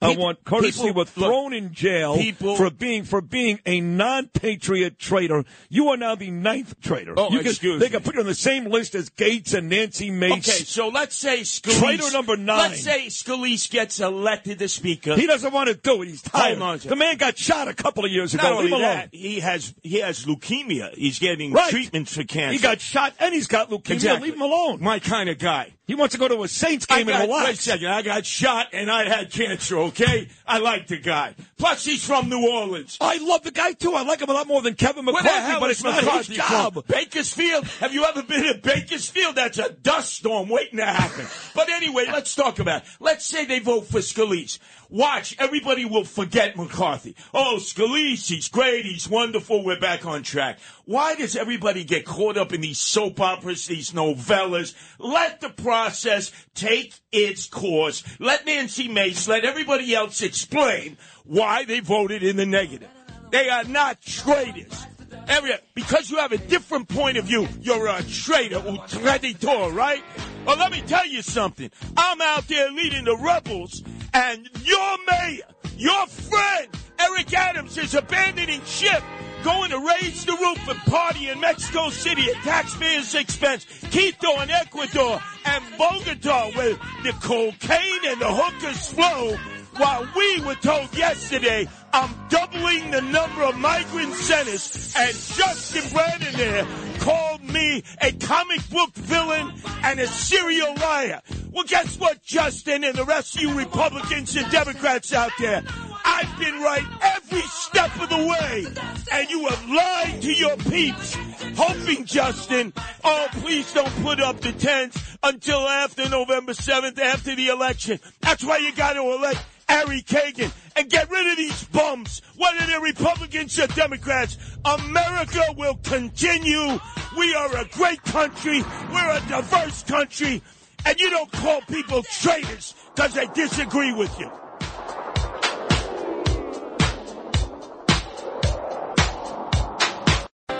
[0.03, 4.99] I want Curtis people- look, thrown in jail people- for being for being a non-patriot
[4.99, 5.43] traitor.
[5.69, 7.13] You are now the ninth traitor.
[7.17, 7.91] Oh, you can, excuse They me.
[7.91, 10.31] can put you on the same list as Gaetz and Nancy Mace.
[10.49, 11.79] Okay, so let's say Scalise.
[11.79, 12.57] Traitor number nine.
[12.71, 15.15] Let's say Scalise gets elected the speaker.
[15.15, 16.07] He doesn't want to do it.
[16.07, 16.61] He's tired.
[16.61, 18.43] On the man got shot a couple of years ago.
[18.43, 18.81] Not Leave only him alone.
[18.95, 20.93] that, he has he has leukemia.
[20.95, 21.69] He's getting Right.
[21.69, 22.53] treatments for cancer.
[22.53, 23.91] He got shot and he's got leukemia.
[23.91, 24.29] Exactly.
[24.29, 24.81] Leave him alone.
[24.81, 25.73] My kind of guy.
[25.85, 27.87] He wants to go to a Saints game got, and wait a second.
[27.87, 30.29] I got shot and I had cancer, okay?
[30.47, 31.35] I like the guy.
[31.57, 32.97] Plus, he's from New Orleans.
[33.01, 33.93] I love the guy too.
[33.93, 36.73] I like him a lot more than Kevin McCarthy, but it's not his job.
[36.75, 36.83] from?
[36.87, 37.65] Bakersfield?
[37.81, 39.35] Have you ever been to Bakersfield?
[39.35, 41.25] That's a dust storm waiting to happen.
[41.53, 42.89] But anyway, let's talk about it.
[43.01, 44.59] Let's say they vote for Scalise.
[44.89, 47.15] Watch, everybody will forget McCarthy.
[47.33, 50.59] Oh, Scalise, he's great, he's wonderful, we're back on track.
[50.85, 54.75] Why does everybody get caught up in these soap operas, these novellas?
[54.99, 58.03] Let the process take its course.
[58.19, 62.89] Let Nancy Mace, let everybody else explain why they voted in the negative.
[63.31, 64.85] They are not traitors.
[65.27, 70.03] Every, because you have a different point of view, you're a traitor, un traditor, right?
[70.45, 71.71] Well, let me tell you something.
[71.95, 73.83] I'm out there leading the rebels,
[74.13, 75.45] and your mayor,
[75.77, 76.67] your friend,
[76.99, 79.03] Eric Adams, is abandoning ship,
[79.43, 84.51] going to raise the roof and party in Mexico City at taxpayers' expense, Quito and
[84.51, 89.37] Ecuador, and Bogota, where the cocaine and the hookers flow,
[89.77, 96.33] while we were told yesterday, I'm doubling the number of migrant centers, and Justin Brannan
[96.35, 96.65] there
[96.99, 99.51] called me a comic book villain
[99.83, 101.21] and a serial liar.
[101.51, 105.63] Well, guess what, Justin, and the rest of you Republicans and Democrats out there?
[106.03, 108.65] I've been right every step of the way,
[109.11, 111.15] and you have lied to your peeps,
[111.55, 112.73] hoping, Justin,
[113.03, 117.99] oh, please don't put up the tents until after November 7th, after the election.
[118.21, 122.65] That's why you got to elect Ari Kagan and get rid of these bums, whether
[122.65, 124.37] they're Republicans or Democrats.
[124.65, 126.79] America will continue.
[127.17, 128.61] We are a great country.
[128.91, 130.41] We're a diverse country.
[130.85, 134.29] And you don't call people traitors because they disagree with you.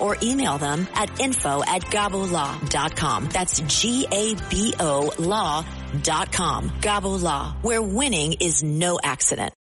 [0.00, 3.28] or email them at info at gabolaw.com.
[3.32, 6.70] That's G-A-B-O law.com.
[6.80, 9.52] Gabo Law, where winning is no accident.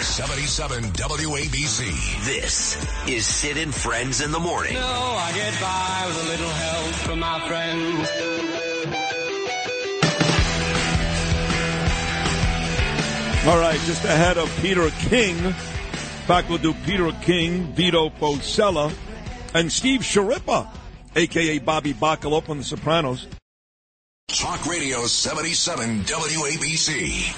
[0.00, 2.24] 77 WABC.
[2.24, 2.76] This
[3.08, 4.74] is Sid and Friends in the Morning.
[4.74, 8.10] No, I get by with a little help from my friends.
[13.46, 15.54] All right, just ahead of Peter King.
[16.26, 18.92] Back we'll do Peter King, Vito Fossella,
[19.56, 20.68] and Steve Schirripa,
[21.14, 21.58] a.k.a.
[21.60, 23.26] Bobby Bacala on The Sopranos.
[24.28, 27.32] Talk Radio 77 WABC.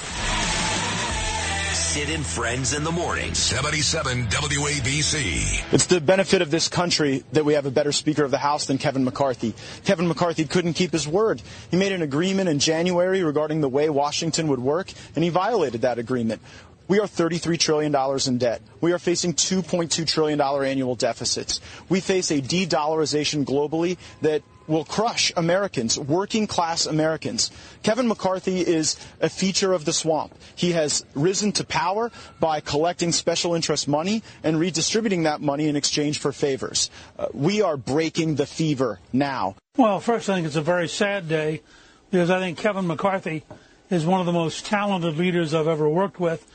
[1.74, 3.32] Sid and Friends in the Morning.
[3.34, 5.72] 77 WABC.
[5.72, 8.66] It's the benefit of this country that we have a better Speaker of the House
[8.66, 9.54] than Kevin McCarthy.
[9.84, 11.40] Kevin McCarthy couldn't keep his word.
[11.70, 15.82] He made an agreement in January regarding the way Washington would work, and he violated
[15.82, 16.42] that agreement.
[16.88, 17.94] We are $33 trillion
[18.26, 18.62] in debt.
[18.80, 21.60] We are facing $2.2 trillion annual deficits.
[21.90, 27.50] We face a de-dollarization globally that will crush Americans, working class Americans.
[27.82, 30.34] Kevin McCarthy is a feature of the swamp.
[30.54, 35.76] He has risen to power by collecting special interest money and redistributing that money in
[35.76, 36.90] exchange for favors.
[37.18, 39.56] Uh, we are breaking the fever now.
[39.76, 41.62] Well, first, I think it's a very sad day
[42.10, 43.44] because I think Kevin McCarthy
[43.90, 46.46] is one of the most talented leaders I've ever worked with.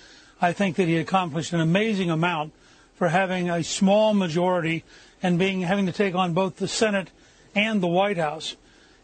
[0.42, 2.54] I think that he accomplished an amazing amount
[2.96, 4.84] for having a small majority
[5.22, 7.10] and being having to take on both the Senate
[7.56, 8.56] and the White House.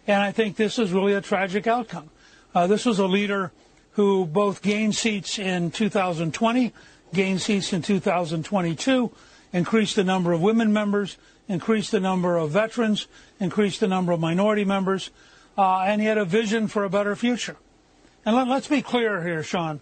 [0.08, 2.10] And I think this is really a tragic outcome.
[2.54, 3.52] Uh, this was a leader
[3.94, 6.74] who both gained seats in 2020,
[7.14, 9.12] gained seats in 2022,
[9.54, 13.08] increased the number of women members, increased the number of veterans,
[13.40, 15.10] increased the number of minority members,
[15.58, 17.58] uh, and he had a vision for a better future.
[18.26, 19.80] And let, us be clear here, Sean.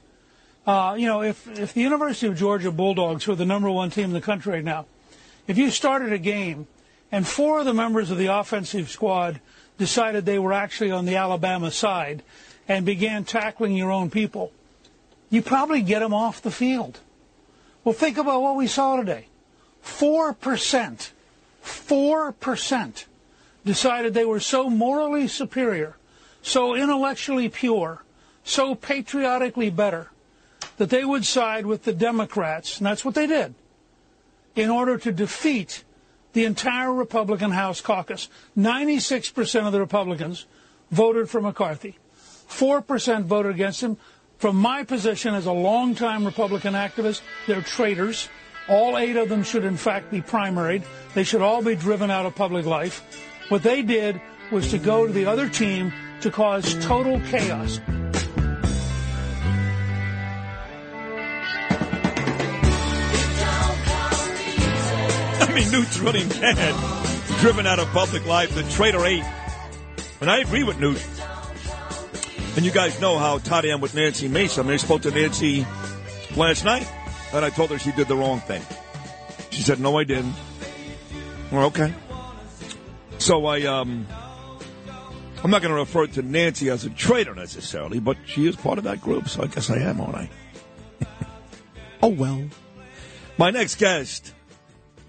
[0.68, 3.90] Uh, you know, if, if the University of Georgia Bulldogs, who are the number one
[3.90, 4.86] team in the country right now,
[5.48, 6.68] if you started a game
[7.10, 9.40] and four of the members of the offensive squad
[9.78, 12.22] decided they were actually on the Alabama side
[12.68, 14.52] and began tackling your own people,
[15.30, 17.00] you probably get them off the field.
[17.86, 19.28] Well, think about what we saw today.
[19.86, 21.12] 4%,
[21.64, 23.06] 4%
[23.64, 25.96] decided they were so morally superior,
[26.42, 28.04] so intellectually pure,
[28.44, 30.10] so patriotically better,
[30.78, 33.54] that they would side with the Democrats, and that's what they did,
[34.56, 35.84] in order to defeat
[36.34, 38.30] the entire Republican House caucus.
[38.58, 40.46] 96% of the Republicans
[40.92, 41.98] voted for McCarthy.
[42.48, 43.98] 4% voted against him.
[44.38, 48.30] From my position as a longtime Republican activist, they're traitors.
[48.70, 50.84] All eight of them should, in fact, be primaried.
[51.16, 53.26] They should all be driven out of public life.
[53.50, 54.22] What they did
[54.52, 55.92] was to go to the other team
[56.22, 57.80] to cause total chaos.
[65.58, 67.40] Mean, Newt's really mad.
[67.40, 69.24] Driven out of public life, the traitor eight.
[70.22, 71.04] And I agree with Newt.
[72.56, 74.62] And you guys know how tight I am with Nancy Mason.
[74.62, 75.66] I mean, I spoke to Nancy
[76.36, 76.88] last night,
[77.34, 78.62] and I told her she did the wrong thing.
[79.50, 80.36] She said, no, I didn't.
[81.52, 81.92] Well, okay.
[83.18, 84.06] So I, um,
[85.44, 88.78] I'm not going to refer to Nancy as a traitor necessarily, but she is part
[88.78, 90.30] of that group, so I guess I am, aren't I?
[92.04, 92.44] oh, well.
[93.40, 94.34] My next guest,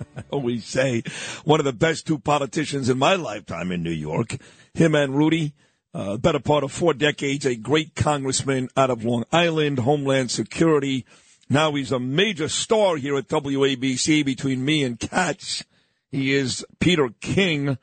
[0.30, 1.02] always say,
[1.44, 4.36] one of the best two politicians in my lifetime in New York.
[4.74, 5.54] Him and Rudy,
[5.94, 11.04] uh, better part of four decades, a great congressman out of Long Island, Homeland Security.
[11.48, 15.64] Now he's a major star here at WABC between me and Cats.
[16.10, 17.78] He is Peter King.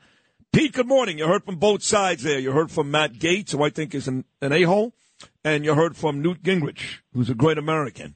[0.52, 1.18] Pete, good morning.
[1.18, 2.38] You heard from both sides there.
[2.38, 4.94] You heard from Matt Gaetz, who I think is an, an a-hole,
[5.44, 8.14] and you heard from Newt Gingrich, who's a great American.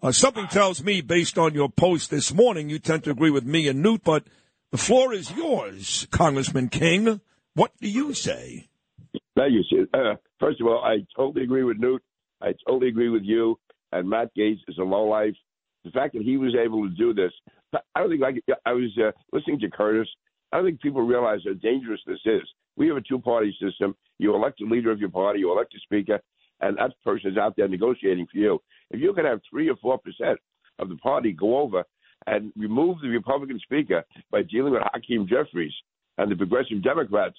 [0.00, 3.44] Uh, something tells me, based on your post this morning, you tend to agree with
[3.44, 4.24] me and Newt, but
[4.70, 7.20] the floor is yours, Congressman King.
[7.54, 8.68] What do you say?
[9.36, 9.88] Thank you.
[9.92, 12.00] Uh, first of all, I totally agree with Newt.
[12.40, 13.58] I totally agree with you.
[13.90, 15.34] And Matt Gaetz is a lowlife.
[15.84, 17.32] The fact that he was able to do this,
[17.94, 20.08] I don't think like I was uh, listening to Curtis.
[20.52, 22.42] I don't think people realize how dangerous this is.
[22.76, 23.96] We have a two-party system.
[24.18, 26.20] You elect a leader of your party, you elect a speaker,
[26.60, 28.60] and that person is out there negotiating for you.
[28.90, 30.38] If you can have three or four percent
[30.78, 31.84] of the party go over
[32.26, 35.72] and remove the Republican speaker by dealing with Hakeem Jeffries
[36.18, 37.36] and the progressive Democrats,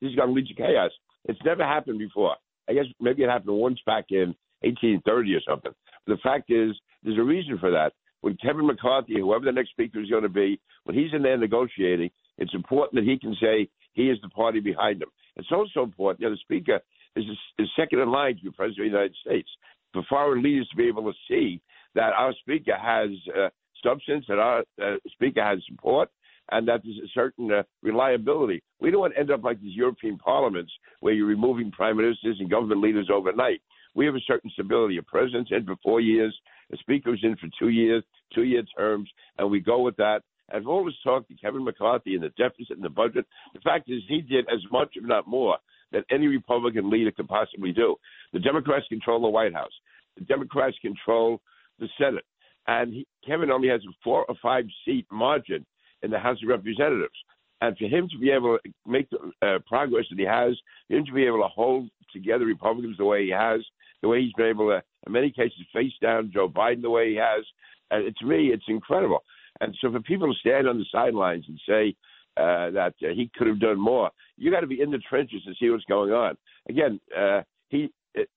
[0.00, 0.90] this is going to lead to chaos.
[1.26, 2.36] It's never happened before.
[2.68, 5.72] I guess maybe it happened once back in 1830 or something.
[6.06, 7.92] But the fact is, there's a reason for that.
[8.20, 11.36] When Kevin McCarthy, whoever the next speaker is going to be, when he's in there
[11.36, 15.08] negotiating, it's important that he can say he is the party behind him.
[15.36, 16.80] It's also important that the speaker
[17.14, 17.24] is,
[17.58, 19.48] is second in line to be president of the United States.
[19.96, 21.58] For foreign leaders to be able to see
[21.94, 23.48] that our speaker has uh,
[23.82, 26.10] substance, that our uh, speaker has support,
[26.52, 28.62] and that there's a certain uh, reliability.
[28.78, 30.70] We don't want to end up like these European parliaments
[31.00, 33.62] where you're removing prime ministers and government leaders overnight.
[33.94, 34.98] We have a certain stability.
[34.98, 36.38] A president's in for four years,
[36.70, 38.04] a speaker's in for two years,
[38.34, 39.08] two year terms,
[39.38, 40.20] and we go with that.
[40.50, 43.24] And all this talk to Kevin McCarthy and the deficit and the budget,
[43.54, 45.56] the fact is he did as much, if not more,
[45.92, 47.96] than any Republican leader could possibly do.
[48.32, 49.72] The Democrats control the White House.
[50.16, 51.40] The Democrats control
[51.78, 52.24] the Senate.
[52.66, 55.64] And he, Kevin only has a four or five seat margin
[56.02, 57.14] in the House of Representatives.
[57.60, 60.56] And for him to be able to make the uh, progress that he has,
[60.88, 63.60] for him to be able to hold together Republicans the way he has,
[64.02, 67.10] the way he's been able to, in many cases, face down Joe Biden the way
[67.10, 67.44] he has,
[67.90, 69.22] and to me, it's incredible.
[69.60, 71.94] And so for people to stand on the sidelines and say
[72.36, 75.42] uh, that uh, he could have done more, you got to be in the trenches
[75.44, 76.36] to see what's going on.
[76.68, 78.28] Again, uh, he, it,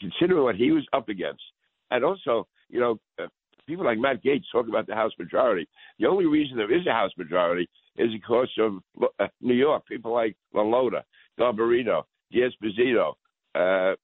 [0.00, 1.42] considering what he was up against,
[1.90, 3.26] and also, you know, uh,
[3.66, 5.68] people like Matt Gaetz talk about the House majority.
[5.98, 8.78] The only reason there is a House majority is because of
[9.18, 9.86] uh, New York.
[9.86, 11.02] People like LaLota,
[11.38, 12.02] Garbarino,
[12.32, 13.14] D'Esposito.
[13.54, 13.94] Uh,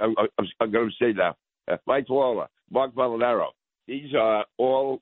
[0.00, 1.36] I'm, I'm, I'm going to say now,
[1.70, 3.48] uh, Mike Lawler, Marc Molinaro.
[3.86, 5.00] These are all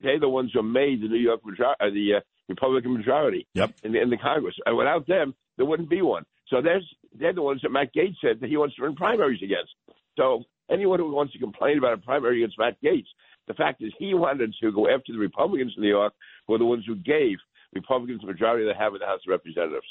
[0.00, 3.72] they're the ones who made the New York majority, uh, the uh, Republican majority yep.
[3.82, 4.54] in, the, in the Congress.
[4.66, 6.24] And without them, there wouldn't be one.
[6.48, 6.86] So there's
[7.18, 9.72] they're the ones that Matt Gaetz said that he wants to run primaries against.
[10.16, 13.06] So anyone who wants to complain about a primary against Matt Gaetz,
[13.48, 16.12] the fact is he wanted to go after the Republicans in New York,
[16.46, 17.38] who are the ones who gave
[17.72, 19.86] Republicans the majority they have in the House of Representatives.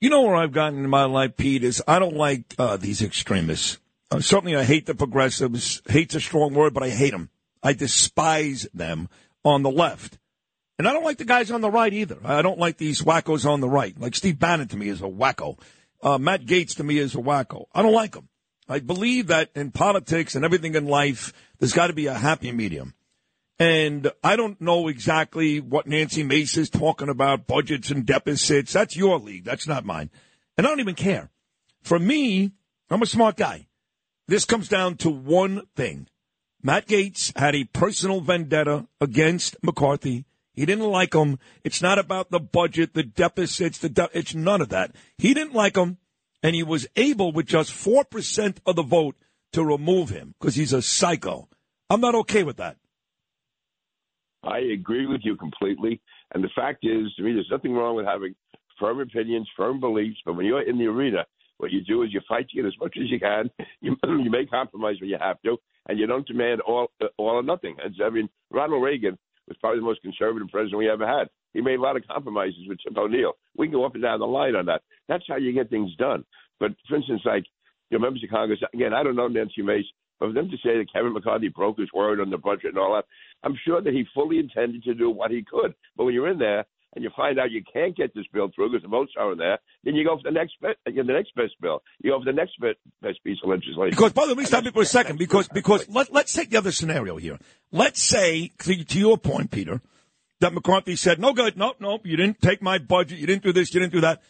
[0.00, 3.00] You know where I've gotten in my life, Pete, is I don't like uh, these
[3.02, 3.78] extremists.
[4.10, 5.82] Uh, certainly, I hate the progressives.
[5.88, 7.30] Hate's a strong word, but I hate them.
[7.64, 9.08] I despise them
[9.44, 10.18] on the left.
[10.78, 12.18] And I don't like the guys on the right either.
[12.24, 13.98] I don't like these wackos on the right.
[13.98, 15.58] Like Steve Bannon to me is a wacko.
[16.02, 17.66] Uh, Matt Gaetz to me is a wacko.
[17.72, 18.28] I don't like them.
[18.68, 22.52] I believe that in politics and everything in life, there's got to be a happy
[22.52, 22.94] medium.
[23.58, 28.72] And I don't know exactly what Nancy Mace is talking about, budgets and deficits.
[28.72, 29.44] That's your league.
[29.44, 30.10] That's not mine.
[30.58, 31.30] And I don't even care.
[31.82, 32.52] For me,
[32.90, 33.68] I'm a smart guy.
[34.26, 36.08] This comes down to one thing.
[36.66, 40.24] Matt Gaetz had a personal vendetta against McCarthy.
[40.54, 41.38] He didn't like him.
[41.62, 44.92] It's not about the budget, the deficits, the de- it's none of that.
[45.18, 45.98] He didn't like him,
[46.42, 49.14] and he was able, with just 4% of the vote,
[49.52, 51.50] to remove him because he's a psycho.
[51.90, 52.78] I'm not okay with that.
[54.42, 56.00] I agree with you completely.
[56.32, 58.34] And the fact is, to me, there's nothing wrong with having
[58.80, 60.16] firm opinions, firm beliefs.
[60.24, 61.26] But when you're in the arena,
[61.58, 63.50] what you do is you fight to get as much as you can.
[63.82, 65.58] You, you make compromise when you have to,
[65.88, 67.76] and you don't demand all all or nothing.
[68.04, 71.28] I mean, Ronald Reagan was probably the most conservative president we ever had.
[71.52, 73.34] He made a lot of compromises with Tip O'Neill.
[73.56, 74.82] We can go up and down the line on that.
[75.08, 76.24] That's how you get things done.
[76.58, 77.44] But for instance, like
[77.90, 79.84] your members of Congress, again, I don't know Nancy Mace,
[80.18, 82.78] but for them to say that Kevin McCarthy broke his word on the budget and
[82.78, 83.04] all that,
[83.42, 85.74] I'm sure that he fully intended to do what he could.
[85.96, 86.64] But when you're in there
[86.94, 89.58] and you find out you can't get this bill through because the votes aren't there,
[89.84, 91.82] then you go for the next the next best bill.
[92.02, 93.90] You go for the next best, best piece of legislation.
[93.90, 95.18] Because, by the way, stop me for a second.
[95.18, 97.38] Because, because let, let's take the other scenario here.
[97.72, 99.80] Let's say, to, to your point, Peter,
[100.40, 103.52] that McCarthy said, no good, no, no, you didn't take my budget, you didn't do
[103.52, 104.22] this, you didn't do that.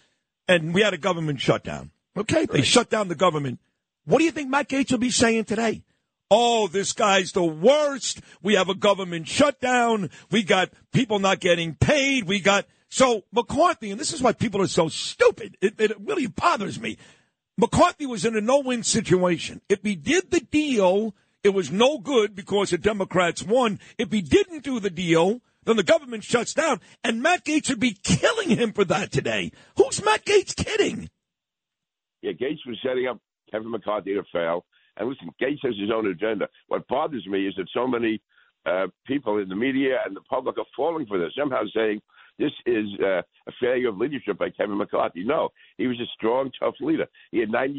[0.46, 1.90] And we had a government shutdown.
[2.16, 3.58] Okay, they shut down the government.
[4.04, 5.82] What do you think Matt Gaetz will be saying today?
[6.30, 8.20] Oh, this guy's the worst.
[8.42, 10.10] We have a government shutdown.
[10.30, 12.24] We got people not getting paid.
[12.24, 15.56] We got so McCarthy, and this is why people are so stupid.
[15.60, 16.96] It, it really bothers me.
[17.56, 19.60] McCarthy was in a no-win situation.
[19.68, 23.78] If he did the deal, it was no good because the Democrats won.
[23.98, 26.80] If he didn't do the deal, then the government shuts down.
[27.02, 29.52] And Matt Gaetz would be killing him for that today.
[29.76, 31.10] Who's Matt Gaetz kidding?
[32.22, 33.20] Yeah, Gaetz was setting up
[33.50, 34.64] Kevin McCarthy to fail.
[34.96, 36.48] And listen, Gaetz has his own agenda.
[36.68, 38.20] What bothers me is that so many
[38.66, 42.00] uh, people in the media and the public are falling for this, somehow saying
[42.38, 45.22] this is uh, a failure of leadership by Kevin McCarthy.
[45.24, 47.06] No, he was a strong, tough leader.
[47.30, 47.78] He had 96%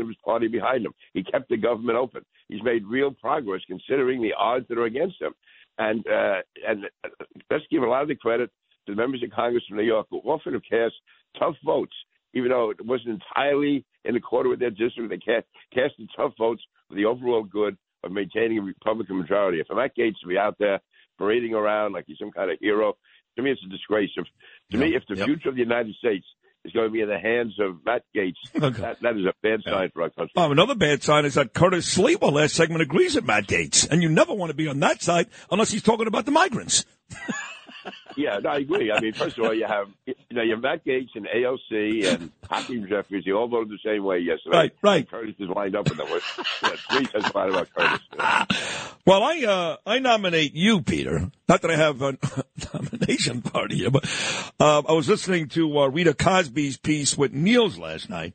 [0.00, 0.92] of his party behind him.
[1.12, 2.24] He kept the government open.
[2.48, 5.32] He's made real progress considering the odds that are against him.
[5.78, 6.86] And uh, and
[7.50, 8.50] let's give a lot of the credit
[8.86, 10.94] to the members of Congress from New York who often have cast
[11.38, 11.92] tough votes
[12.36, 16.62] even though it wasn't entirely in accord with their district, they cast, casted tough votes
[16.88, 19.60] for the overall good of maintaining a Republican majority.
[19.60, 20.80] If Matt Gaetz to be out there
[21.18, 22.96] parading around like he's some kind of hero,
[23.36, 24.10] to me it's a disgrace.
[24.16, 24.26] If,
[24.72, 25.26] to me, if the yep.
[25.26, 26.26] future of the United States
[26.64, 28.80] is going to be in the hands of Matt Gaetz, Okay.
[28.80, 30.32] that, that is a bad sign for our country.
[30.36, 34.02] Oh, another bad sign is that Curtis Sliwa last segment agrees with Matt Gaetz, and
[34.02, 36.84] you never want to be on that side unless he's talking about the migrants.
[38.16, 38.90] Yeah, no, I agree.
[38.90, 42.06] I mean, first of all, you have you know you have Matt Gaetz and AOC
[42.06, 43.24] and Hakeem Jeffries.
[43.24, 44.56] They all voted the same way yesterday.
[44.56, 44.96] Right, right.
[44.98, 46.08] And Curtis is lined up with them.
[46.62, 48.96] Yeah, three testified about Curtis.
[49.06, 51.30] Well, I uh, I nominate you, Peter.
[51.48, 52.18] Not that I have a
[52.74, 54.04] nomination party here, but
[54.58, 58.34] uh, I was listening to uh, Rita Cosby's piece with Nehls last night,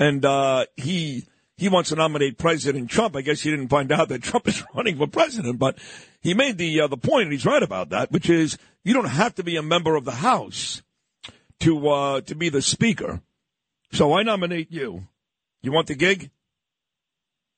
[0.00, 1.24] and uh, he
[1.58, 3.16] he wants to nominate President Trump.
[3.16, 5.76] I guess he didn't find out that Trump is running for president, but
[6.20, 9.06] he made the uh, the point, and he's right about that, which is you don't
[9.06, 10.82] have to be a member of the House
[11.60, 13.20] to uh, to be the Speaker.
[13.92, 15.08] So I nominate you.
[15.60, 16.30] You want the gig?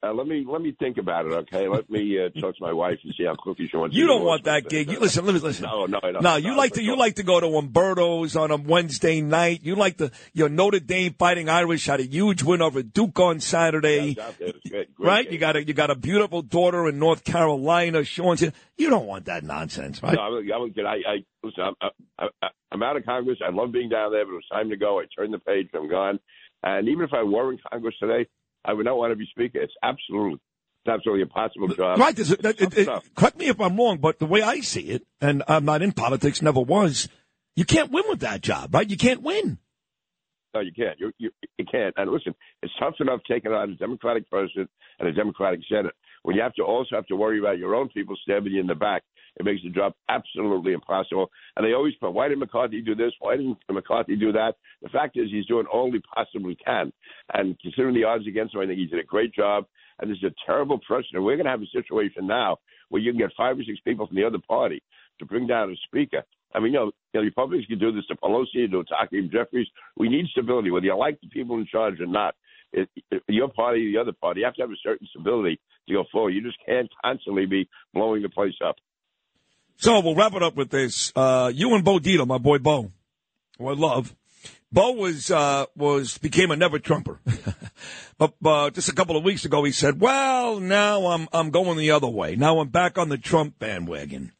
[0.02, 1.32] Uh, let me let me think about it.
[1.32, 3.94] Okay, let me uh, talk to my wife and see how quickly she wants.
[3.94, 4.90] You don't do want that gig.
[4.90, 5.64] You listen, listen, listen.
[5.64, 6.20] No, no, no.
[6.20, 9.60] No, you like to you like to go to Umberto's on a Wednesday night.
[9.62, 13.40] You like the your Notre Dame Fighting Irish had a huge win over Duke on
[13.40, 15.24] Saturday, Out there, it's great, great right?
[15.24, 15.34] game.
[15.34, 18.02] You got a you got a beautiful daughter in North Carolina.
[18.02, 18.38] Sean,
[18.78, 20.14] you don't want that nonsense, right?
[20.14, 21.62] No, I'm, I'm, I, I listen.
[21.62, 21.74] I'm,
[22.18, 23.38] I, I, I'm out of Congress.
[23.46, 24.98] I love being down there, but it was time to go.
[24.98, 25.68] I turned the page.
[25.74, 26.20] I'm gone.
[26.62, 28.28] And even if I were in Congress today,
[28.64, 29.58] I would not want to be Speaker.
[29.60, 30.34] It's absolutely,
[30.84, 31.98] it's absolutely impossible job.
[31.98, 32.18] Right.
[32.18, 32.44] It's it-
[32.78, 35.82] it- correct me if I'm wrong, but the way I see it, and I'm not
[35.82, 37.08] in politics, never was.
[37.56, 38.88] You can't win with that job, right?
[38.88, 39.58] You can't win.
[40.54, 40.98] No, you can't.
[40.98, 41.94] You, you you can't.
[41.96, 44.68] And listen, it's tough enough taking on a Democratic president
[44.98, 45.94] and a Democratic Senate.
[46.22, 48.66] When you have to also have to worry about your own people stabbing you in
[48.66, 49.02] the back,
[49.36, 51.30] it makes the job absolutely impossible.
[51.56, 53.12] And they always put, why did McCarthy do this?
[53.20, 54.56] Why didn't McCarthy do that?
[54.82, 56.92] The fact is, he's doing all he possibly can.
[57.32, 59.66] And considering the odds against him, I think he did a great job.
[59.98, 61.22] And this is a terrible precedent.
[61.22, 62.58] We're going to have a situation now
[62.88, 64.82] where you can get five or six people from the other party
[65.18, 66.24] to bring down a speaker.
[66.54, 69.68] I mean, you know, you know, Republicans can do this to Pelosi, to Hakeem Jeffries.
[69.96, 72.34] We need stability, whether you like the people in charge or not.
[72.72, 75.94] It, it, your party, the other party, you have to have a certain stability to
[75.94, 76.30] go forward.
[76.30, 78.76] You just can't constantly be blowing the place up.
[79.80, 81.10] So we'll wrap it up with this.
[81.16, 82.92] Uh, you and Bo Dietl, my boy Bo,
[83.58, 84.14] who I love.
[84.70, 87.18] Bo was uh, was became a never Trumper,
[88.18, 91.78] but uh, just a couple of weeks ago he said, "Well, now I'm I'm going
[91.78, 92.36] the other way.
[92.36, 94.32] Now I'm back on the Trump bandwagon."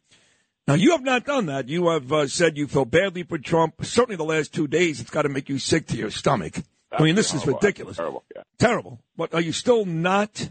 [0.69, 1.69] Now you have not done that.
[1.71, 3.83] You have uh, said you feel badly for Trump.
[3.83, 6.59] Certainly, the last two days it's got to make you sick to your stomach.
[6.93, 7.61] I mean, this is Horrible.
[7.61, 8.25] ridiculous, Terrible.
[8.37, 8.43] Yeah.
[8.59, 9.01] terrible.
[9.17, 10.51] But are you still not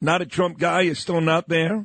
[0.00, 0.82] not a Trump guy?
[0.82, 1.84] You're still not there.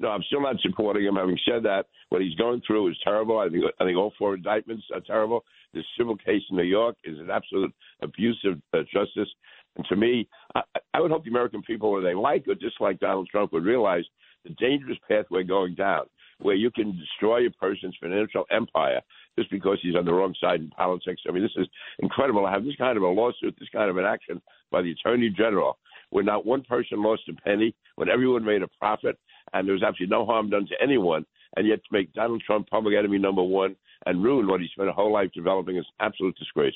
[0.00, 1.16] No, I'm still not supporting him.
[1.16, 3.38] Having said that, what he's going through is terrible.
[3.38, 5.44] I think I think all four indictments are terrible.
[5.74, 9.28] This civil case in New York is an absolute abuse of uh, justice.
[9.76, 10.62] And to me, I,
[10.94, 14.04] I would hope the American people, whether they like or dislike Donald Trump, would realize
[14.44, 16.06] the dangerous path we're going down.
[16.40, 19.00] where you can destroy a person's financial empire
[19.38, 21.22] just because he's on the wrong side in politics.
[21.28, 21.66] I mean, this is
[21.98, 24.92] incredible to have this kind of a lawsuit, this kind of an action by the
[24.92, 25.78] Attorney General,
[26.10, 29.18] where not one person lost a penny, when everyone made a profit,
[29.52, 31.24] and there was absolutely no harm done to anyone,
[31.56, 33.76] and yet to make Donald Trump public enemy number one
[34.06, 36.74] and ruin what he spent a whole life developing is absolute disgrace.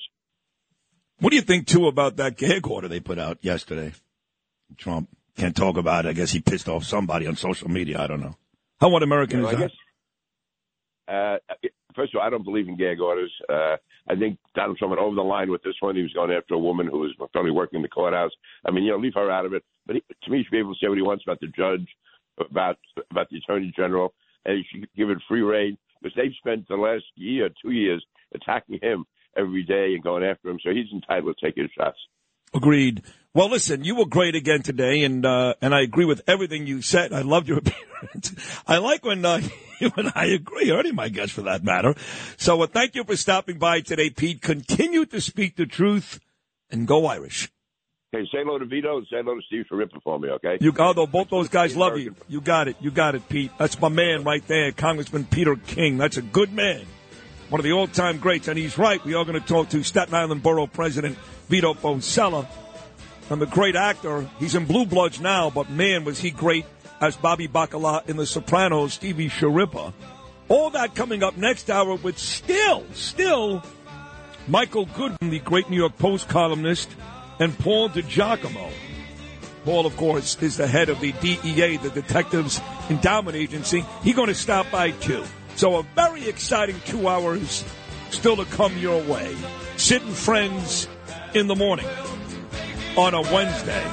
[1.20, 3.92] What do you think too about that gag order they put out yesterday?
[4.76, 6.10] Trump can't talk about it.
[6.10, 8.00] I guess he pissed off somebody on social media.
[8.00, 8.36] I don't know.
[8.80, 9.68] How one American You know, is I that?
[9.68, 9.76] guess,
[11.08, 13.32] uh, first of all, I don't believe in gag orders.
[13.48, 13.76] Uh,
[14.08, 15.94] I think Donald Trump went over the line with this one.
[15.94, 18.32] He was going after a woman who was probably working in the courthouse.
[18.66, 19.62] I mean, you know, leave her out of it.
[19.86, 21.46] But he, to me, he should be able to say what he wants about the
[21.48, 21.86] judge,
[22.38, 22.78] about
[23.10, 24.14] about the attorney general,
[24.44, 28.04] and he should give it free reign because they've spent the last year, two years,
[28.34, 29.04] attacking him
[29.36, 30.58] every day and going after him.
[30.62, 31.98] So he's entitled to take his shots.
[32.54, 33.02] Agreed.
[33.34, 36.82] Well, listen, you were great again today, and uh, and I agree with everything you
[36.82, 37.14] said.
[37.14, 38.34] I loved your appearance.
[38.66, 39.40] I like when uh,
[39.80, 41.94] you and I agree, or any my guests for that matter.
[42.36, 44.42] So, uh, thank you for stopping by today, Pete.
[44.42, 46.20] Continue to speak the truth,
[46.68, 47.50] and go Irish.
[48.14, 50.58] Okay, say hello to Vito and say hello to Steve Schirripa for me, okay?
[50.60, 52.14] You, although both those guys love you.
[52.28, 52.76] You got it.
[52.78, 53.50] You got it, Pete.
[53.56, 55.96] That's my man right there, Congressman Peter King.
[55.96, 56.84] That's a good man.
[57.48, 59.02] One of the all-time greats, and he's right.
[59.02, 61.16] We are going to talk to Staten Island Borough President
[61.48, 62.46] Vito Fossella.
[63.30, 66.66] And the great actor, he's in Blue Bloods now, but man, was he great
[67.00, 69.94] as Bobby Bacala in The Sopranos, Stevie Schirripa.
[70.48, 73.62] All that coming up next hour with still, still,
[74.48, 76.90] Michael Goodwin, the great New York Post columnist,
[77.38, 78.70] and Paul DiGiacomo.
[79.64, 82.60] Paul, of course, is the head of the DEA, the Detectives
[82.90, 83.84] Endowment Agency.
[84.02, 85.24] He's going to stop by too.
[85.54, 87.64] So a very exciting two hours
[88.10, 89.36] still to come your way.
[89.76, 90.88] Sitting friends
[91.34, 91.86] in the morning
[92.96, 93.84] on a Wednesday.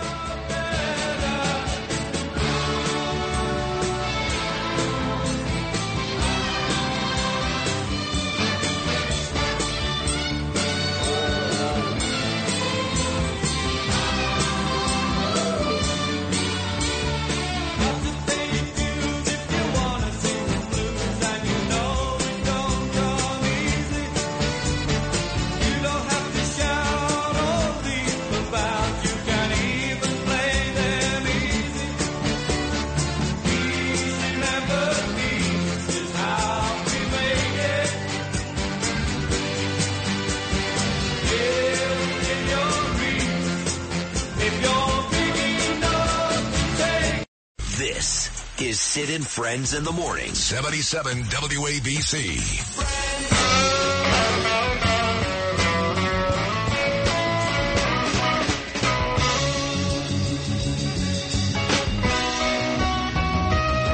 [49.39, 50.33] Friends in the Morning.
[50.33, 52.19] 77 WABC.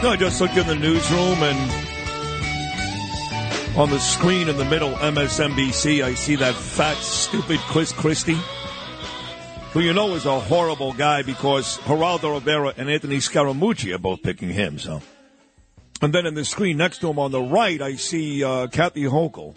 [0.01, 1.71] No, I just looked in the newsroom and
[3.77, 8.39] on the screen in the middle, MSNBC, I see that fat, stupid Chris Christie,
[9.73, 14.23] who you know is a horrible guy because Geraldo Rivera and Anthony Scaramucci are both
[14.23, 14.79] picking him.
[14.79, 15.03] So,
[16.05, 19.05] and then in the screen next to him on the right, I see uh, Kathy
[19.05, 19.55] Hochul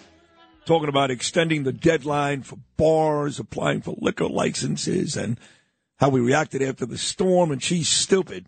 [0.64, 5.38] talking about extending the deadline for bars, applying for liquor licenses, and
[5.98, 7.52] how we reacted after the storm.
[7.52, 8.46] And she's stupid.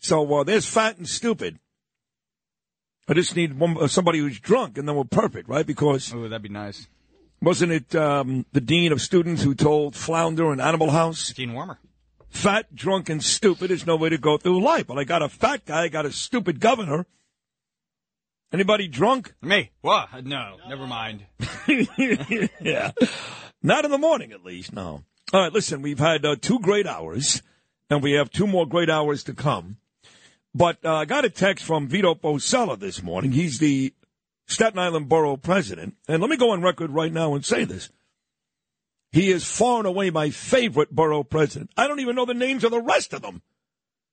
[0.00, 1.58] So uh, there's fat and stupid.
[3.08, 5.66] I just need one, uh, somebody who's drunk, and then we're perfect, right?
[5.66, 6.88] Because oh, that'd be nice.
[7.40, 11.32] Wasn't it um, the dean of students who told Flounder and Animal House?
[11.32, 11.78] Dean Wormer.
[12.28, 14.88] Fat, drunk, and stupid is no way to go through life.
[14.88, 17.06] Well, I got a fat guy, I got a stupid governor.
[18.52, 19.34] Anybody drunk?
[19.42, 19.70] Me?
[19.80, 20.24] What?
[20.24, 21.26] No, never mind.
[21.68, 22.92] yeah.
[23.62, 25.04] Not in the morning, at least, no.
[25.32, 27.42] All right, listen, we've had uh, two great hours,
[27.90, 29.76] and we have two more great hours to come.
[30.54, 33.32] But uh, I got a text from Vito Fossella this morning.
[33.32, 33.92] He's the
[34.46, 35.96] Staten Island Borough president.
[36.08, 37.90] And let me go on record right now and say this.
[39.12, 41.70] He is far and away my favorite borough president.
[41.76, 43.40] I don't even know the names of the rest of them,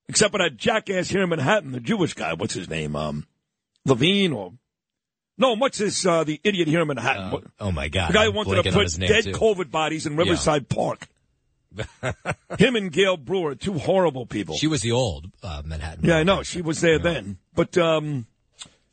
[0.08, 2.34] except for that jackass here in Manhattan, the Jewish guy.
[2.34, 2.96] What's his name?
[2.96, 3.26] Um,
[3.86, 4.54] Levine or
[5.38, 5.54] no?
[5.56, 6.06] What's this?
[6.06, 7.32] Uh, the idiot here in Manhattan.
[7.32, 8.10] What- Oh my God!
[8.10, 9.32] the guy who wanted to put dead too.
[9.32, 11.08] COVID bodies in Riverside Park.
[12.58, 14.56] Him and Gale Brewer, two horrible people.
[14.56, 16.06] She was the old uh, Manhattan.
[16.06, 16.42] Yeah, I know.
[16.44, 17.38] She was there then.
[17.54, 18.28] But um,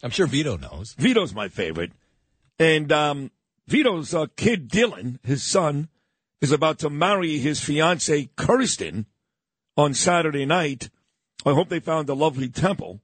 [0.02, 0.94] I'm sure Vito knows.
[0.98, 1.92] Vito's my favorite.
[2.58, 3.30] And um,
[3.68, 5.88] Vito's uh, kid Dylan, his son,
[6.42, 9.06] is about to marry his fiancee Kirsten
[9.76, 10.90] on Saturday night.
[11.46, 13.00] I hope they found a lovely temple.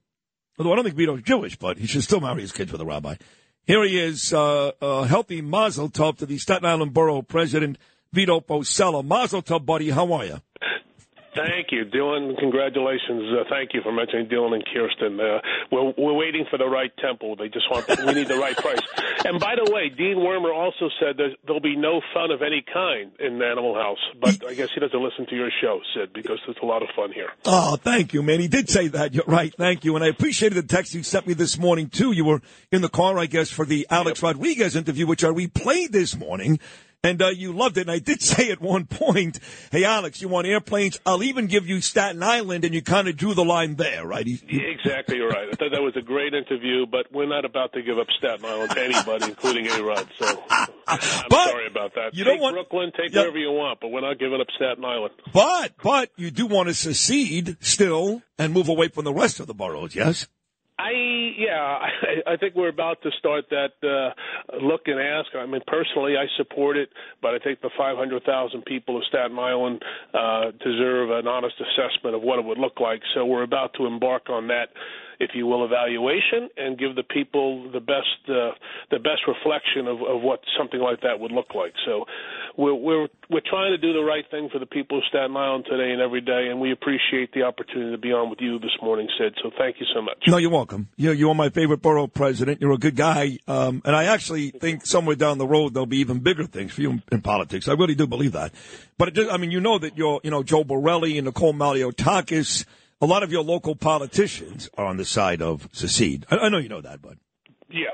[0.59, 2.85] Although I don't think Vito's Jewish, but he should still marry his kids with a
[2.85, 3.15] rabbi.
[3.65, 7.77] Here he is, uh, a healthy mazel tov to the Staten Island Borough President,
[8.11, 9.05] Vito Fossella.
[9.05, 9.89] Mazel tov, buddy.
[9.89, 10.41] How are you?
[11.35, 12.37] Thank you, Dylan.
[12.37, 13.23] Congratulations.
[13.31, 15.19] Uh, thank you for mentioning Dylan and Kirsten.
[15.19, 15.39] Uh,
[15.71, 17.35] we're, we're waiting for the right temple.
[17.35, 18.79] They just want we need the right price.
[19.25, 22.63] And by the way, Dean Wormer also said that there'll be no fun of any
[22.73, 23.99] kind in Animal House.
[24.19, 26.89] But I guess he doesn't listen to your show, Sid, because there's a lot of
[26.95, 27.29] fun here.
[27.45, 28.39] Oh, thank you, man.
[28.39, 29.13] He did say that.
[29.13, 29.53] You're right.
[29.55, 29.95] Thank you.
[29.95, 32.11] And I appreciated the text you sent me this morning, too.
[32.11, 32.41] You were
[32.71, 36.59] in the car, I guess, for the Alex Rodriguez interview, which I replayed this morning.
[37.01, 37.81] And uh, you loved it.
[37.81, 39.39] And I did say at one point,
[39.71, 40.99] hey, Alex, you want airplanes?
[41.05, 42.65] I'll even give you Staten Island.
[42.65, 44.25] And you kind of drew the line there, right?
[44.27, 45.47] He, he- Exactly right.
[45.51, 48.45] I thought that was a great interview, but we're not about to give up Staten
[48.45, 50.07] Island to anybody, including A Rod.
[50.17, 50.43] So
[50.87, 50.99] I'm
[51.31, 52.11] sorry about that.
[52.13, 53.21] you take don't want- Brooklyn, take Yeah.
[53.21, 55.13] whatever you want, but we're not giving up Staten Island.
[55.33, 59.47] but, but you do want to secede still and move away from the rest of
[59.47, 60.27] the boroughs, yes?
[60.79, 60.91] I
[61.37, 61.77] yeah,
[62.27, 65.27] I, I think we're about to start that uh, look and ask.
[65.35, 66.89] I mean, personally, I support it,
[67.21, 69.83] but I think the 500,000 people of Staten Island
[70.13, 73.01] uh, deserve an honest assessment of what it would look like.
[73.13, 74.69] So we're about to embark on that,
[75.19, 78.51] if you will, evaluation and give the people the best uh,
[78.91, 81.73] the best reflection of, of what something like that would look like.
[81.85, 82.05] So
[82.57, 85.65] we're we're we're trying to do the right thing for the people of Staten Island
[85.69, 88.75] today and every day, and we appreciate the opportunity to be on with you this
[88.81, 89.37] morning, Sid.
[89.43, 90.17] So thank you so much.
[90.27, 90.87] No, you're welcome.
[90.97, 92.61] You're, you're my favorite borough president.
[92.61, 93.37] You're a good guy.
[93.47, 96.81] Um, and I actually think somewhere down the road there'll be even bigger things for
[96.81, 97.67] you in, in politics.
[97.67, 98.53] I really do believe that.
[98.97, 101.53] But it just, I mean, you know that you're, you know, Joe Borelli and Nicole
[101.53, 102.65] Malliotakis,
[103.01, 106.25] a lot of your local politicians are on the side of secede.
[106.29, 107.17] I, I know you know that, but.
[107.69, 107.89] Yeah.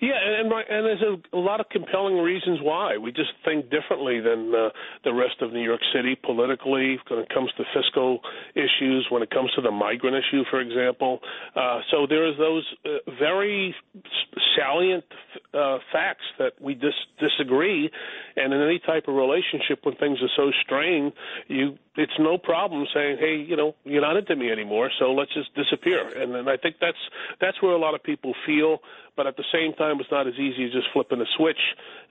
[0.00, 3.70] Yeah, and right- and there's a, a lot of compelling reasons why we just think
[3.70, 4.68] differently than uh,
[5.04, 8.20] the rest of New York City politically when it comes to fiscal
[8.54, 11.20] issues, when it comes to the migrant issue, for example.
[11.54, 13.74] Uh, so there is those uh, very
[14.56, 15.04] salient
[15.54, 17.90] uh, facts that we dis- disagree,
[18.36, 21.12] and in any type of relationship when things are so strained,
[21.48, 25.32] you it's no problem saying, hey, you know, you're not into me anymore, so let's
[25.32, 26.06] just disappear.
[26.20, 26.98] And then I think that's
[27.40, 28.80] that's where a lot of people feel,
[29.16, 31.60] but at the same time, it's not as easy as just flipping a switch.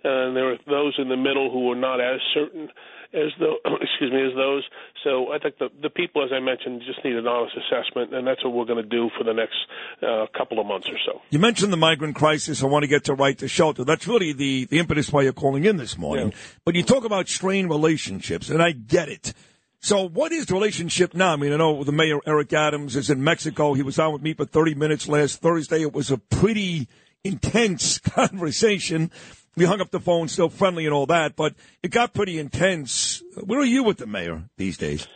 [0.04, 2.70] And there are those in the middle who are not as certain
[3.14, 4.64] as the excuse me as those.
[5.04, 8.28] So I think the the people, as I mentioned, just need an honest assessment, and
[8.28, 9.58] that's what we're going to do for the next
[10.02, 11.22] uh, couple of months or so.
[11.30, 12.62] You mentioned the migrant crisis.
[12.62, 13.84] I want to get to right to shelter.
[13.84, 16.34] That's really the, the impetus why you're calling in this morning.
[16.66, 19.34] But you talk about strained relationships, and I get it.
[19.80, 21.34] So what is the relationship now?
[21.34, 23.76] I mean, I know the mayor, Eric Adams, is in Mexico.
[23.76, 25.82] He was on with me for 30 minutes last Thursday.
[25.84, 26.88] It was a pretty
[27.26, 29.12] intense conversation.
[29.58, 33.24] We hung up the phone, still friendly and all that, but it got pretty intense.
[33.44, 35.08] Where are you with the mayor these days?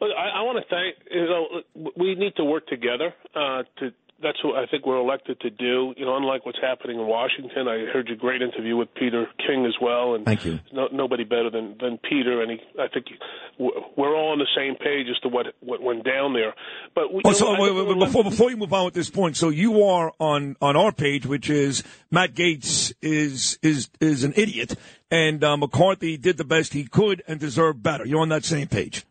[0.00, 0.96] Well, I, I want to thank.
[1.10, 3.92] You know, we need to work together uh, to.
[4.22, 5.92] That's what I think we're elected to do.
[5.96, 9.66] You know, unlike what's happening in Washington, I heard your great interview with Peter King
[9.66, 10.58] as well, and Thank you.
[10.72, 12.40] No, nobody better than than Peter.
[12.40, 13.06] And he, I think
[13.58, 16.54] we're all on the same page as to what what went down there.
[16.94, 19.10] But we, Oh, know, so wait, wait, we're before before you move on with this
[19.10, 24.24] point, so you are on on our page, which is Matt Gaetz is is is
[24.24, 24.76] an idiot,
[25.10, 28.06] and uh, McCarthy did the best he could and deserved better.
[28.06, 29.04] You're on that same page.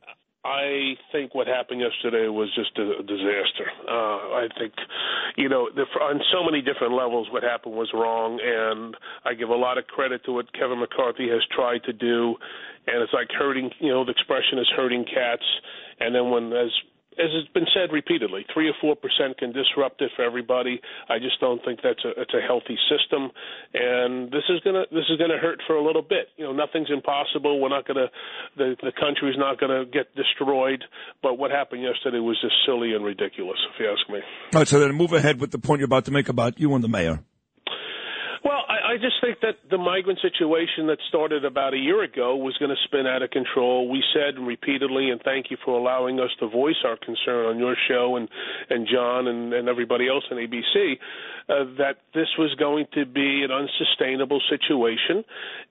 [0.45, 3.65] I think what happened yesterday was just a, disaster.
[3.89, 4.73] Uh, I think,
[5.38, 8.95] you know, the, on so many different levels, what happened was wrong, and
[9.26, 12.35] I give a lot of credit to what Kevin McCarthy has tried to do,
[12.85, 13.72] and it's like hurting.
[13.80, 15.43] You know, the expression is hurting cats,
[15.99, 16.69] and then when as
[17.17, 20.81] as it's been said repeatedly, three or four percent can disrupt it for everybody.
[21.09, 23.31] I just don't think that's a it's a healthy system,
[23.73, 26.29] and this is gonna this is gonna hurt for a little bit.
[26.37, 27.59] You know, nothing's impossible.
[27.59, 28.07] We're not gonna
[28.57, 30.83] the the country's not gonna get destroyed.
[31.21, 34.19] But what happened yesterday was just silly and ridiculous, if you ask me.
[34.53, 36.73] All right, so then move ahead with the point you're about to make about you
[36.75, 37.23] and the mayor.
[38.95, 42.69] I, just think that the migrant situation that started about a year ago was going
[42.69, 43.89] to spin out of control.
[43.89, 47.76] We said repeatedly, and thank you for allowing us to voice our concern on your
[47.89, 48.30] show and
[48.69, 50.93] and John and, and everybody else on ABC,
[51.49, 55.23] uh, that this was going to be an unsustainable situation,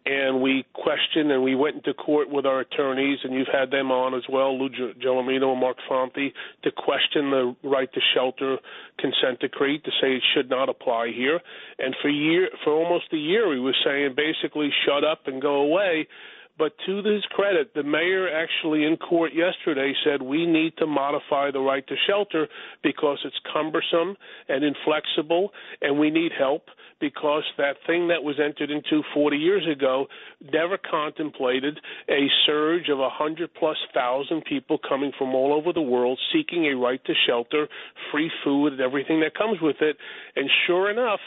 [0.04, 3.90] and we questioned and we went into court with our attorneys, and you've had them
[3.90, 6.32] on as well, Lou Gelormino and Mark Fonte,
[6.62, 8.58] to question the right to shelter
[8.98, 11.40] consent decree to say it should not apply here.
[11.78, 15.62] And for year for almost a year, he was saying basically shut up and go
[15.62, 16.06] away.
[16.56, 21.50] But to his credit, the mayor actually in court yesterday said we need to modify
[21.50, 22.46] the right to shelter
[22.82, 24.16] because it's cumbersome
[24.48, 25.50] and inflexible,
[25.82, 26.66] and we need help
[27.00, 30.06] because that thing that was entered into 40 years ago
[30.52, 36.20] never contemplated a surge of 100 plus thousand people coming from all over the world
[36.32, 37.66] seeking a right to shelter,
[38.12, 39.96] free food, and everything that comes with it.
[40.36, 41.20] And sure enough,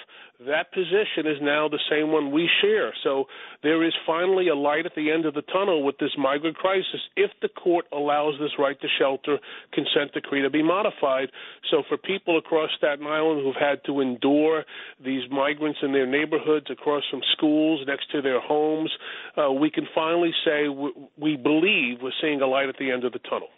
[0.45, 2.93] that position is now the same one we share.
[3.03, 3.25] So
[3.63, 7.01] there is finally a light at the end of the tunnel with this migrant crisis
[7.15, 9.39] if the court allows this right to shelter
[9.73, 11.29] consent decree to be modified.
[11.71, 14.63] So for people across Staten Island who've had to endure
[15.03, 18.91] these migrants in their neighborhoods, across from schools, next to their homes,
[19.37, 23.03] uh, we can finally say w- we believe we're seeing a light at the end
[23.03, 23.49] of the tunnel.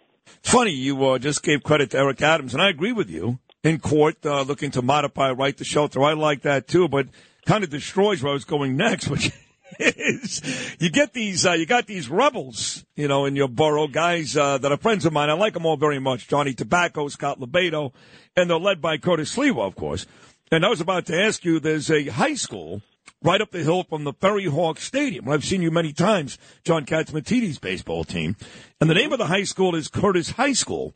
[0.44, 3.40] Funny, you uh, just gave credit to Eric Adams, and I agree with you.
[3.62, 6.02] In court, uh, looking to modify right to shelter.
[6.02, 7.08] I like that too, but
[7.46, 9.32] kind of destroys where I was going next, which
[9.80, 14.38] is you get these, uh, you got these rebels, you know, in your borough, guys
[14.38, 15.30] uh, that are friends of mine.
[15.30, 16.28] I like them all very much.
[16.30, 17.92] Johnny Tobacco, Scott LoBaido,
[18.38, 20.06] and they're led by Curtis Sliwa, of course.
[20.52, 22.82] And I was about to ask you, there's a high school
[23.22, 25.28] right up the hill from the Ferry Hawk Stadium.
[25.28, 28.36] I've seen you many times, John Catsimatidis' baseball team.
[28.80, 30.94] And the name of the high school is Curtis High School.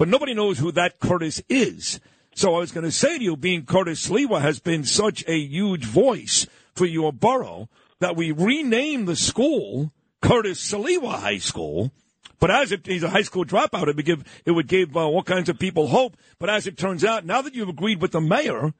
[0.00, 2.00] But nobody knows who that Curtis is.
[2.34, 5.38] So I was going to say to you, being Curtis Sliwa has been such a
[5.38, 7.68] huge voice for your borough
[7.98, 11.92] that we renamed the school Curtis Sliwa High School.
[12.38, 15.06] But as if he's a high school dropout, it would give it would give uh,
[15.06, 16.16] all kinds of people hope.
[16.38, 18.72] But as it turns out, now that you've agreed with the mayor,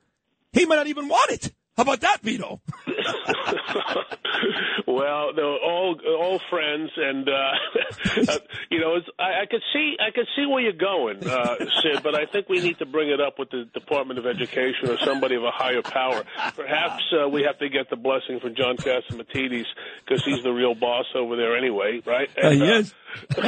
[0.55, 1.53] he might not even want it.
[1.77, 2.63] How about that, Vito?
[4.87, 7.33] well, they're all all friends, and uh,
[8.33, 8.39] uh,
[8.71, 12.03] you know, it's, I, I could see I could see where you're going, uh, Sid.
[12.03, 14.99] But I think we need to bring it up with the Department of Education or
[14.99, 16.25] somebody of a higher power.
[16.57, 19.67] Perhaps uh, we have to get the blessing from John Catsimatidis
[20.05, 22.29] because he's the real boss over there anyway, right?
[22.37, 22.93] Uh, And, yes.
[22.93, 22.95] uh,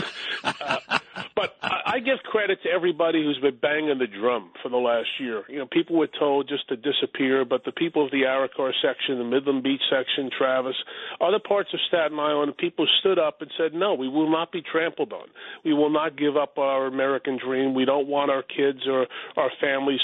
[1.35, 5.09] but I, I give credit to everybody who's been banging the drum for the last
[5.19, 5.45] year.
[5.49, 9.19] You know, people were told just to disappear, but the people of the Arrochar section,
[9.19, 10.77] the Midland Beach section, Travis,
[11.21, 14.63] other parts of Staten Island, people stood up and said, "No, we will not be
[14.63, 15.29] trampled on.
[15.65, 17.75] We will not give up our American dream.
[17.75, 19.07] We don't want our kids or
[19.37, 20.01] our families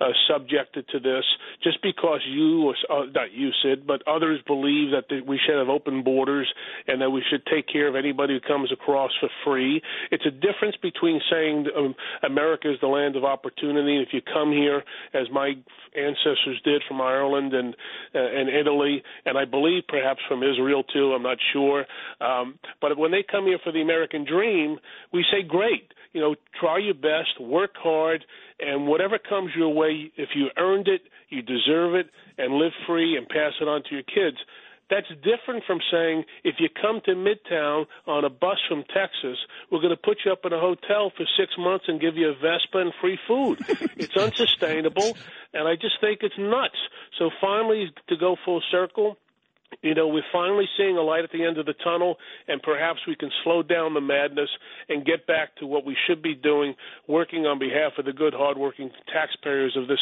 [0.00, 1.24] uh, subjected to this
[1.62, 5.68] just because you, or uh, not you, Sid, but others believe that we should have
[5.68, 6.52] open borders
[6.86, 9.80] and that we should take care of anybody who comes across for free.
[10.10, 14.52] It's a difference between saying um, America is the land of opportunity, if you come
[14.52, 14.82] here,
[15.14, 15.54] as my
[15.96, 17.74] ancestors did from Ireland and
[18.14, 21.12] uh, and Italy, and I believe perhaps from Israel too.
[21.12, 21.86] I'm not sure,
[22.20, 24.78] um, but when they come here for the American dream,
[25.12, 25.92] we say, great.
[26.12, 28.24] You know, try your best, work hard,
[28.58, 33.16] and whatever comes your way, if you earned it, you deserve it, and live free
[33.16, 34.38] and pass it on to your kids.
[34.90, 39.38] That's different from saying if you come to Midtown on a bus from Texas,
[39.70, 42.30] we're going to put you up in a hotel for six months and give you
[42.30, 43.60] a Vespa and free food.
[43.96, 45.16] it's unsustainable,
[45.54, 46.76] and I just think it's nuts.
[47.18, 49.16] So finally, to go full circle,
[49.82, 52.16] you know, we're finally seeing a light at the end of the tunnel,
[52.48, 54.48] and perhaps we can slow down the madness
[54.88, 56.74] and get back to what we should be doing,
[57.08, 60.00] working on behalf of the good, hardworking taxpayers of this,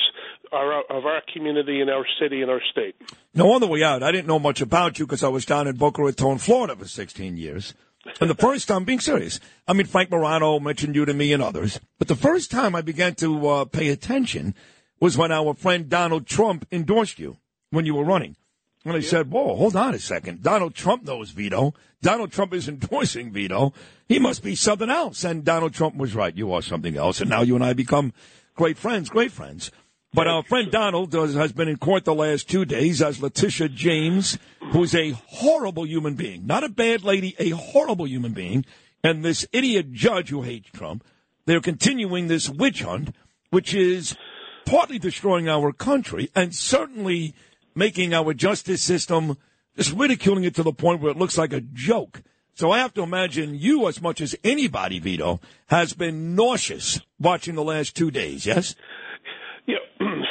[0.52, 2.96] our, of our community and our city and our state.
[3.34, 5.68] Now, on the way out, I didn't know much about you because I was down
[5.68, 7.74] in Boca Raton, Florida for 16 years.
[8.20, 11.42] And the first time, being serious, I mean, Frank Morano mentioned you to me and
[11.42, 11.78] others.
[11.98, 14.54] But the first time I began to uh, pay attention
[14.98, 17.36] was when our friend Donald Trump endorsed you
[17.70, 18.34] when you were running.
[18.84, 20.42] And I said, whoa, hold on a second.
[20.42, 21.74] Donald Trump knows Vito.
[22.00, 23.72] Donald Trump is endorsing Vito.
[24.08, 25.24] He must be something else.
[25.24, 26.36] And Donald Trump was right.
[26.36, 27.20] You are something else.
[27.20, 28.12] And now you and I become
[28.54, 29.70] great friends, great friends.
[30.14, 33.68] But our friend Donald does, has been in court the last two days as Letitia
[33.68, 34.38] James,
[34.72, 36.46] who's a horrible human being.
[36.46, 38.64] Not a bad lady, a horrible human being.
[39.04, 41.04] And this idiot judge who hates Trump.
[41.44, 43.14] They're continuing this witch hunt,
[43.50, 44.16] which is
[44.64, 47.34] partly destroying our country and certainly
[47.78, 49.38] making our justice system
[49.76, 52.22] just ridiculing it to the point where it looks like a joke.
[52.54, 57.54] So I have to imagine you, as much as anybody, Vito, has been nauseous watching
[57.54, 58.74] the last two days, yes?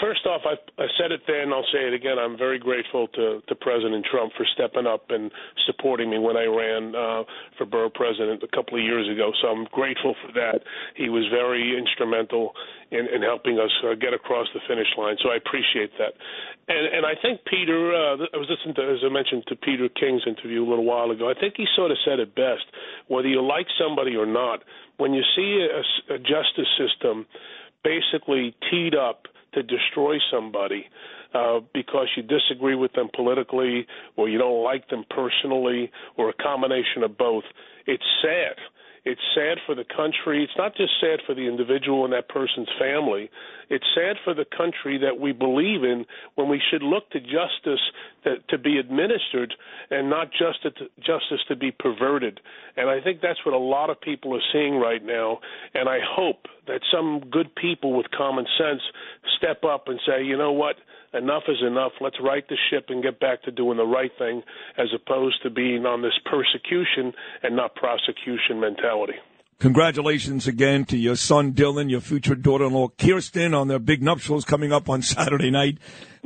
[0.08, 2.16] First off, I, I said it then, I'll say it again.
[2.16, 5.30] I'm very grateful to, to President Trump for stepping up and
[5.68, 7.28] supporting me when I ran uh,
[7.58, 9.36] for borough president a couple of years ago.
[9.42, 10.64] So I'm grateful for that.
[10.96, 12.54] He was very instrumental
[12.90, 15.18] in, in helping us uh, get across the finish line.
[15.20, 16.16] So I appreciate that.
[16.72, 19.92] And, and I think Peter, uh, I was listening to, as I mentioned, to Peter
[19.92, 21.28] King's interview a little while ago.
[21.28, 22.64] I think he sort of said it best.
[23.12, 24.64] Whether you like somebody or not,
[25.04, 27.28] when you see a, a justice system
[27.84, 30.86] basically teed up to destroy somebody
[31.34, 36.34] uh, because you disagree with them politically or you don't like them personally or a
[36.34, 37.44] combination of both.
[37.86, 38.56] It's sad.
[39.06, 40.44] It's sad for the country.
[40.44, 43.30] It's not just sad for the individual and that person's family.
[43.70, 46.06] It's sad for the country that we believe in
[46.36, 47.82] when we should look to justice
[48.24, 49.54] that, to be administered
[49.90, 52.40] and not justice justice to be perverted.
[52.76, 55.40] And I think that's what a lot of people are seeing right now.
[55.74, 58.82] And I hope that some good people with common sense
[59.38, 60.76] step up and say, you know what,
[61.14, 61.92] enough is enough.
[62.02, 64.44] Let's right the ship and get back to doing the right thing
[64.78, 67.14] as opposed to being on this persecution
[67.44, 69.16] and not prosecution mentality.
[69.60, 74.72] Congratulations again to your son Dylan, your future daughter-in-law Kirsten on their big nuptials coming
[74.72, 75.80] up on Saturday night.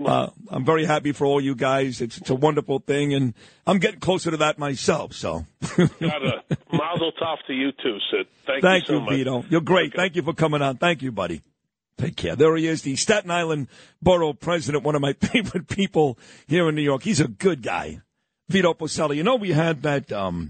[0.03, 2.01] Uh, I'm very happy for all you guys.
[2.01, 3.33] It's, it's a wonderful thing, and
[3.65, 5.13] I'm getting closer to that myself.
[5.13, 5.45] So,
[5.77, 6.43] Got a
[6.73, 8.27] mazel tov to you too, Sid.
[8.45, 9.15] Thank, thank you you, so much.
[9.15, 9.45] Vito.
[9.49, 9.93] You're great.
[9.95, 10.75] Thank you for coming on.
[10.77, 11.41] Thank you, buddy.
[12.01, 12.35] Take care.
[12.35, 13.67] There he is, the Staten Island
[14.01, 16.17] Borough President, one of my favorite people
[16.47, 17.03] here in New York.
[17.03, 18.01] He's a good guy,
[18.49, 19.15] Vito Fossella.
[19.15, 20.49] You know, we had that um,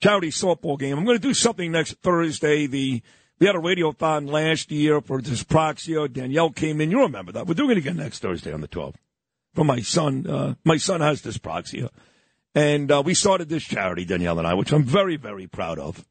[0.00, 0.98] charity softball game.
[0.98, 2.66] I'm going to do something next Thursday.
[2.66, 3.00] The
[3.38, 6.12] we had a radiothon last year for dyspraxia.
[6.12, 6.90] Danielle came in.
[6.90, 7.46] You remember that?
[7.46, 8.96] We're doing it again next Thursday on the 12th
[9.54, 10.26] for my son.
[10.26, 11.90] Uh, my son has dyspraxia,
[12.56, 16.04] and uh, we started this charity, Danielle and I, which I'm very, very proud of.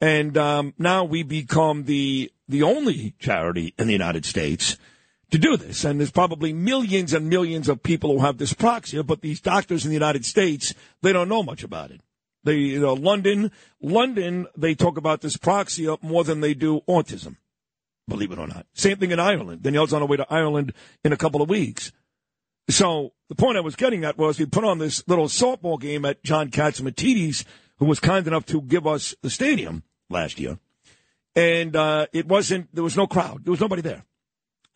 [0.00, 4.76] And um, now we become the the only charity in the United States
[5.30, 5.84] to do this.
[5.84, 9.90] And there's probably millions and millions of people who have dyspraxia, but these doctors in
[9.90, 12.00] the United States they don't know much about it.
[12.42, 13.52] They, you know, London,
[13.82, 17.36] London, they talk about dyspraxia more than they do autism.
[18.08, 18.66] Believe it or not.
[18.72, 19.62] Same thing in Ireland.
[19.62, 20.72] Danielle's on her way to Ireland
[21.04, 21.92] in a couple of weeks.
[22.68, 26.04] So the point I was getting at was we put on this little softball game
[26.04, 27.44] at John Catsimatidis,
[27.78, 30.58] who was kind enough to give us the stadium last year.
[31.36, 33.44] And uh, it wasn't, there was no crowd.
[33.44, 34.04] There was nobody there.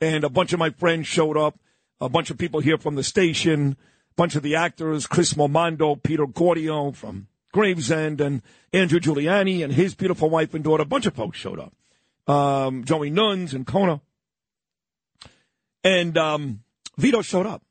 [0.00, 1.58] And a bunch of my friends showed up,
[2.00, 3.76] a bunch of people here from the station,
[4.10, 8.42] a bunch of the actors, Chris Momando, Peter Cordio from Gravesend, and
[8.72, 10.82] Andrew Giuliani and his beautiful wife and daughter.
[10.82, 11.72] A bunch of folks showed up.
[12.26, 14.00] Um, Joey Nuns and Kona.
[15.82, 16.64] And um,
[16.96, 17.62] Vito showed up.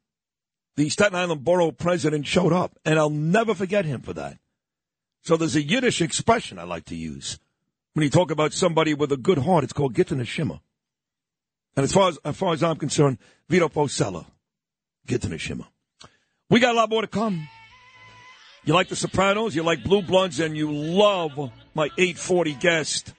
[0.75, 4.39] The Staten Island Borough president showed up, and I'll never forget him for that.
[5.21, 7.39] So there's a Yiddish expression I like to use
[7.93, 9.63] when you talk about somebody with a good heart.
[9.63, 10.59] It's called "gittin a shimmer."
[11.75, 13.17] And as far as as far as I'm concerned,
[13.49, 14.25] Vito Fossella,
[15.33, 15.65] a shimmer.
[16.49, 17.47] We got a lot more to come.
[18.65, 23.13] You like The Sopranos, you like Blue Bloods, and you love my 840 guest,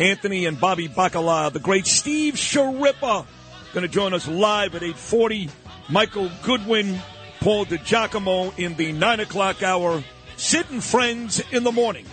[0.00, 3.26] Anthony and Bobby Bacala, the great Steve Schirripa,
[3.72, 5.50] going to join us live at 840.
[5.88, 6.98] Michael Goodwin,
[7.40, 10.02] Paul DiGiacomo in the 9 o'clock hour.
[10.36, 12.06] And Friends in the morning.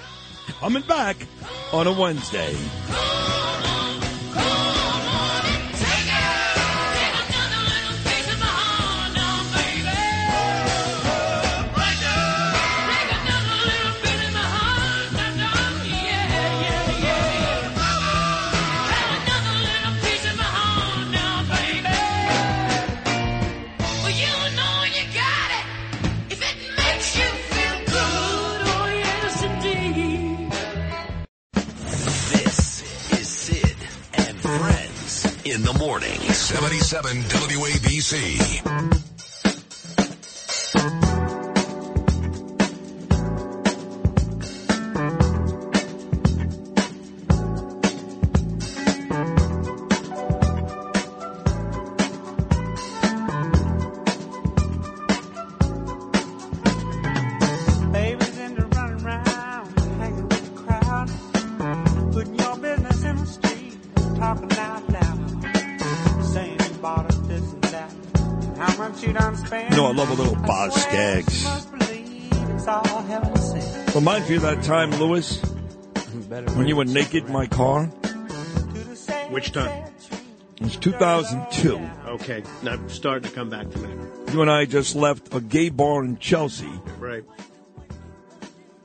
[0.47, 1.17] Coming back
[1.73, 2.55] on a Wednesday.
[35.57, 36.19] In the morning.
[36.19, 39.06] 77 WABC.
[74.39, 74.43] Sent.
[74.43, 77.85] Reminds me of that time, Lewis, when you were naked in my car.
[79.29, 79.85] Which time?
[80.57, 81.77] It was 2002.
[82.07, 83.89] Okay, now starting to come back to me.
[84.33, 86.71] You and I just left a gay bar in Chelsea.
[86.97, 87.23] Right.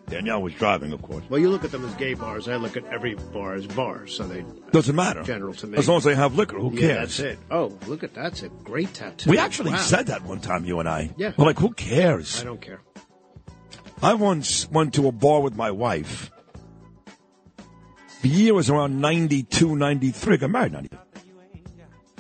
[0.09, 1.25] Danielle was driving, of course.
[1.31, 2.47] Well, you look at them as gay bars.
[2.47, 5.23] I look at every bar as bars, so they Doesn't matter.
[5.23, 5.79] general to me.
[5.79, 7.17] As long as they have liquor, who Yeah, cares?
[7.17, 7.39] that's it.
[7.51, 9.31] Oh, look at that's a great tattoo.
[9.31, 9.79] We actually Wow.
[9.79, 11.13] said that one time, you and I.
[11.17, 11.33] Yeah.
[11.39, 12.43] We're like, who cares?
[12.43, 12.83] I don't care.
[14.03, 16.33] I once went to a bar with my wife.
[18.23, 20.35] The year was around 92, 93.
[20.35, 20.99] I got married in 92.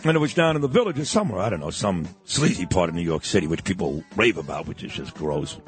[0.04, 1.40] And it was down in the village or somewhere.
[1.40, 4.84] I don't know, some sleazy part of New York City, which people rave about, which
[4.84, 5.58] is just gross.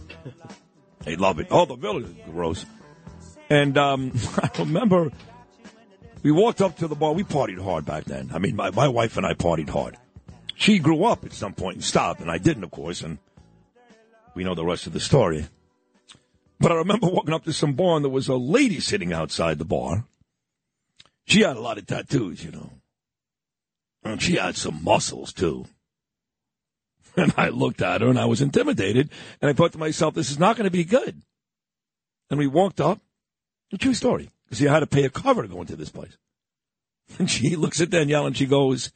[1.00, 1.48] they love it.
[1.50, 2.64] Oh, the village is gross.
[3.50, 5.10] And um, I remember
[6.22, 7.12] we walked up to the bar.
[7.12, 8.30] We partied hard back then.
[8.32, 9.96] I mean, my, my wife and I partied hard.
[10.54, 13.02] She grew up at some point and stopped, and I didn't, of course.
[13.02, 13.18] And
[14.34, 15.46] we know the rest of the story.
[16.64, 19.58] But I remember walking up to some bar, and there was a lady sitting outside
[19.58, 20.06] the bar.
[21.26, 22.70] She had a lot of tattoos, you know.
[24.02, 25.66] And she had some muscles, too.
[27.18, 29.10] And I looked at her, and I was intimidated.
[29.42, 31.20] And I thought to myself, this is not going to be good.
[32.30, 32.98] And we walked up.
[33.70, 34.30] A true story.
[34.44, 36.16] Because you had to pay a cover to go into this place.
[37.18, 38.90] And she looks at Danielle, and she goes,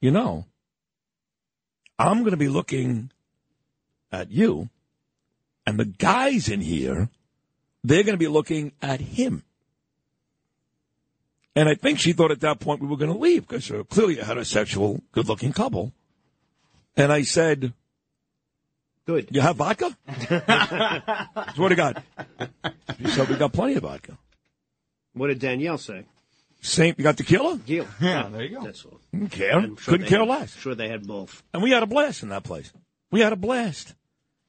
[0.00, 0.46] you know,
[1.98, 3.12] I'm going to be looking
[4.10, 4.70] at you,
[5.66, 7.08] and the guys in here,
[7.84, 9.44] they're going to be looking at him.
[11.56, 13.80] And I think she thought at that point we were going to leave because you're
[13.80, 15.92] uh, clearly a heterosexual, good looking couple.
[16.96, 17.72] And I said,
[19.06, 19.28] Good.
[19.32, 19.96] You have vodka?
[21.56, 22.02] Swear to God.
[22.98, 24.16] She said, We got plenty of vodka.
[25.14, 26.04] What did Danielle say?
[26.60, 27.58] Same, you got tequila?
[27.66, 27.86] Gil.
[28.00, 28.64] Yeah, there you go.
[28.64, 29.00] That's all.
[29.12, 29.54] Didn't care.
[29.58, 30.54] I'm sure Couldn't they care had- less.
[30.56, 31.42] Sure, they had both.
[31.52, 32.70] And we had a blast in that place.
[33.10, 33.94] We had a blast.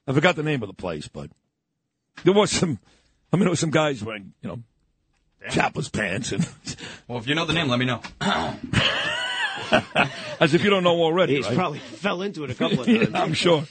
[0.07, 1.29] I forgot the name of the place, but
[2.23, 2.79] there was some,
[3.31, 4.59] I mean, there was some guys wearing, you know,
[5.49, 6.47] chapless pants and.
[7.07, 7.99] Well, if you know the name, let me know.
[10.39, 11.35] As if you don't know already.
[11.35, 11.55] He's right?
[11.55, 13.15] probably fell into it a couple of Yeah, times.
[13.15, 13.63] I'm sure.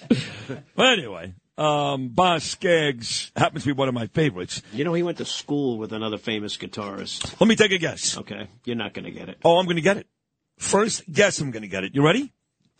[0.74, 4.60] But anyway, um, Boz Scaggs happens to be one of my favorites.
[4.74, 7.40] You know, he went to school with another famous guitarist.
[7.40, 8.18] Let me take a guess.
[8.18, 9.38] Okay, you're not going to get it.
[9.42, 10.06] Oh, I'm going to get it.
[10.58, 11.94] First guess, I'm going to get it.
[11.94, 12.30] You ready?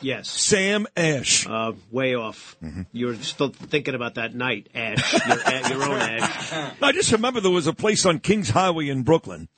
[0.00, 0.28] Yes.
[0.28, 1.46] Sam Ash.
[1.46, 2.56] Uh, way off.
[2.62, 2.82] Mm-hmm.
[2.92, 5.12] You're still thinking about that night, Ash.
[5.26, 6.72] Your, your own Ash.
[6.82, 9.48] I just remember there was a place on Kings Highway in Brooklyn,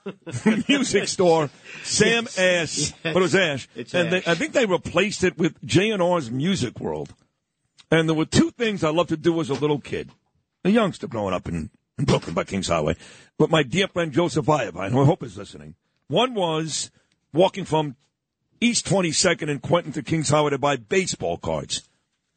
[0.68, 1.50] music store,
[1.82, 4.24] Sam Ash, but it was Ash, It's and Ash.
[4.24, 7.14] They, I think they replaced it with J and R's Music World.
[7.90, 10.10] And there were two things I loved to do as a little kid,
[10.64, 12.96] a youngster growing up in, in Brooklyn by Kings Highway,
[13.38, 15.74] But my dear friend Joseph Iovine, who I hope is listening.
[16.08, 16.90] One was
[17.32, 17.96] walking from
[18.60, 21.88] East 22nd and Quentin to Kings Highway to buy baseball cards.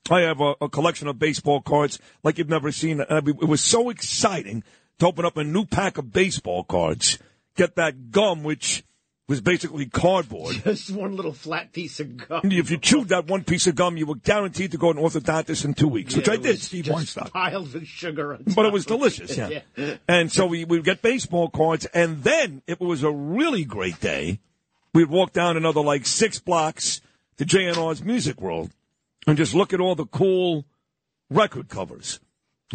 [0.09, 3.01] I have a, a collection of baseball cards like you've never seen.
[3.01, 4.63] And I mean, It was so exciting
[4.99, 7.19] to open up a new pack of baseball cards,
[7.55, 8.83] get that gum, which
[9.27, 10.55] was basically cardboard.
[10.63, 12.41] Just one little flat piece of gum.
[12.43, 14.99] And if you chewed that one piece of gum, you were guaranteed to go to
[14.99, 17.31] an orthodontist in two weeks, which I did, Steve Weinstock.
[17.31, 19.61] Piled with sugar But it was delicious, yeah.
[20.07, 24.39] And so we would get baseball cards, and then it was a really great day,
[24.93, 27.01] we'd walk down another like six blocks
[27.37, 28.71] to J&R's Music World
[29.27, 30.65] and just look at all the cool
[31.29, 32.19] record covers.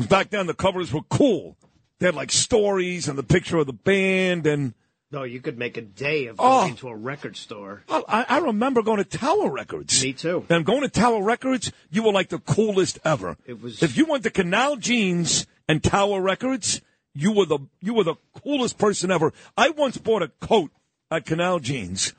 [0.09, 1.57] Back then, the covers were cool.
[1.99, 4.74] They had like stories and the picture of the band, and
[5.11, 6.62] No, you could make a day of Oh.
[6.62, 7.82] going to a record store.
[7.89, 10.03] I, I I remember going to Tower Records.
[10.03, 10.45] Me too.
[10.49, 13.36] And going to Tower Records, you were like the coolest ever.
[13.47, 16.81] It was- If you went to Canal Jeans and Tower Records,
[17.15, 18.15] you were the you were the
[18.45, 19.32] coolest person ever.
[19.57, 20.70] I once bought a coat
[21.10, 22.14] at Canal Jeans.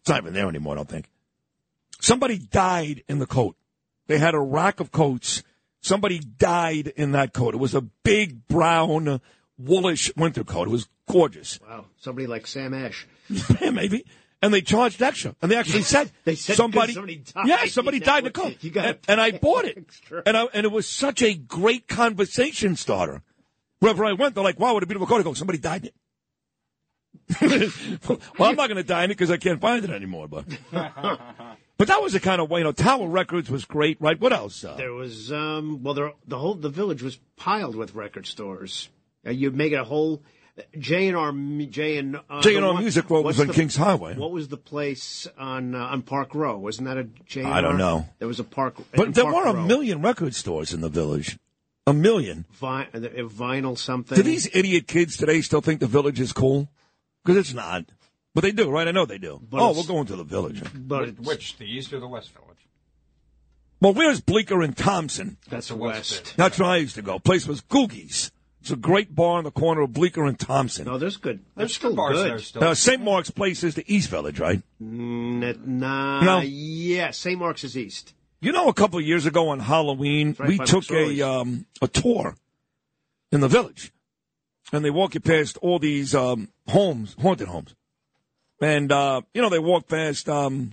[0.00, 1.08] It's not even there anymore, I don't think.
[2.00, 3.56] Somebody died in the coat.
[4.06, 5.42] They had a rack of coats.
[5.80, 7.54] Somebody died in that coat.
[7.54, 9.20] It was a big brown
[9.58, 10.68] woolish winter coat.
[10.68, 11.58] It was gorgeous.
[11.66, 13.06] Wow, somebody like Sam Ash.
[13.60, 14.04] Yeah, maybe.
[14.42, 15.34] And they charged extra.
[15.42, 17.46] And they actually said, They said somebody, somebody died.
[17.46, 18.56] yeah, somebody died in the coat.
[18.60, 19.78] you gotta and, and I bought it.
[19.78, 20.22] extra.
[20.26, 23.22] And I, and it was such a great conversation starter.
[23.80, 25.20] Wherever I went, they're like, wow, what a beautiful coat.
[25.20, 25.94] I go, somebody died in it.
[28.08, 30.28] well, I'm not going to die in it because I can't find it anymore.
[30.28, 34.20] But but that was the kind of way, you know, Tower Records was great, right?
[34.20, 34.64] What else?
[34.64, 38.88] Uh, There was, um, well, there, the whole the village was piled with record stores.
[39.26, 40.22] Uh, you make it a whole
[40.78, 41.32] J and R
[41.68, 44.14] J and uh, J&R Music World was on the- Kings Highway.
[44.16, 46.56] What was the place on uh, on Park Row?
[46.58, 47.44] Wasn't that a J?
[47.44, 48.06] I don't know.
[48.20, 49.66] There was a park, but there Park were a Row.
[49.66, 51.38] million record stores in the village.
[51.88, 52.46] A million.
[52.52, 54.16] Vi- uh, vinyl something.
[54.16, 56.68] Do these idiot kids today still think the village is cool?
[57.26, 57.84] Because it's not.
[58.34, 58.86] But they do, right?
[58.86, 59.40] I know they do.
[59.50, 60.62] But oh, we're going to the village.
[60.74, 62.46] But it's- Which, the East or the West Village?
[63.80, 65.36] Well, where's Bleecker and Thompson?
[65.50, 66.22] that's the west.
[66.24, 67.18] West That's where I used to go.
[67.18, 68.30] Place was Googie's.
[68.62, 70.86] It's a great bar on the corner of Bleecker and Thompson.
[70.86, 71.38] No, there's good.
[71.38, 72.30] There's There's still bars good.
[72.30, 72.64] there still.
[72.64, 73.00] Uh, St.
[73.02, 74.60] Mark's Place is the East Village, right?
[74.82, 76.40] Mm, nah, No.
[76.40, 77.38] yeah, St.
[77.38, 78.12] Mark's is east.
[78.40, 81.88] You know, a couple of years ago on Halloween, right we took a um, a
[81.88, 82.34] tour
[83.30, 83.92] in the village,
[84.72, 87.74] and they walk you past all these um, homes, haunted homes,
[88.60, 90.28] and uh, you know they walk past.
[90.28, 90.72] Um,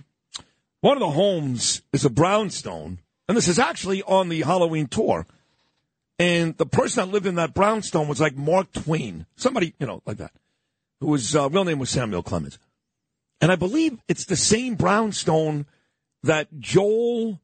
[0.82, 5.26] one of the homes is a brownstone, and this is actually on the Halloween tour.
[6.20, 10.02] And the person that lived in that brownstone was like Mark Twain, somebody you know
[10.06, 10.32] like that,
[11.00, 12.60] who was uh, real name was Samuel Clemens,
[13.42, 15.66] and I believe it's the same brownstone
[16.24, 17.40] that Joel.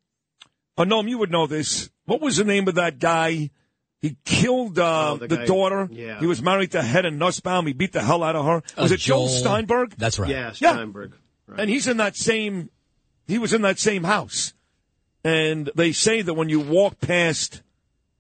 [0.78, 1.90] Oh, Noam, you would know this.
[2.06, 3.50] What was the name of that guy?
[4.02, 5.90] He killed uh, Oh, the the, guy- daughter.
[5.92, 6.20] yeah.
[6.20, 7.68] He was married to Hedda Nussbaum.
[7.68, 8.58] He beat the hell out of her.
[8.78, 9.96] Uh, Was it Joel, Joel- Steinberg?
[9.98, 10.30] That's right.
[10.30, 10.72] Yeah, Yeah.
[10.74, 11.14] Steinberg.
[11.48, 11.60] Right.
[11.62, 12.70] And he's in that same.
[13.28, 14.54] He was in that same house.
[15.24, 17.62] And they say that when you walk past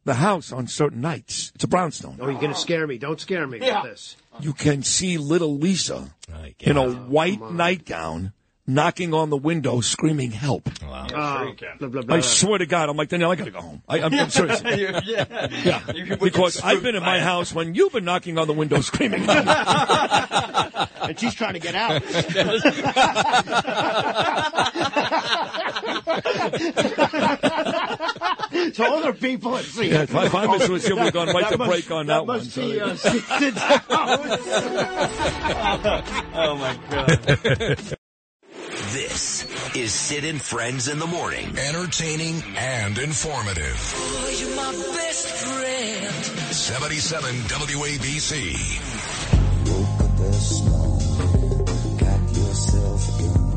[0.03, 2.17] the house on certain nights, it's a brownstone.
[2.19, 2.97] Oh, you're gonna scare me!
[2.97, 4.17] Don't scare me with this.
[4.41, 6.13] You can see little Lisa
[6.59, 8.33] in a white nightgown
[8.69, 12.15] knocking on the window, screaming "Help!" Oh, blah, blah, blah.
[12.15, 13.31] I swear to God, I'm like Danielle.
[13.31, 13.81] I gotta go home.
[13.89, 14.61] I, I'm, I'm serious.
[15.05, 15.47] yeah.
[15.51, 15.81] Yeah,
[16.19, 19.23] because I've been in my house when you've been knocking on the window screaming.
[19.23, 20.89] Help.
[21.09, 22.03] And she's trying to get out.
[28.73, 31.27] so other people have seen Yeah, if I- if I was to assume we've gone
[31.29, 32.95] right to must- break on that one, must so- be, uh,
[36.35, 37.97] oh my god.
[38.91, 39.45] This
[39.75, 41.55] is Sid and Friends in the Morning.
[41.59, 43.77] Entertaining and informative.
[43.95, 46.15] Oh, you're my best friend.
[46.51, 48.55] 77 WABC.
[50.17, 53.48] this morning, got yourself a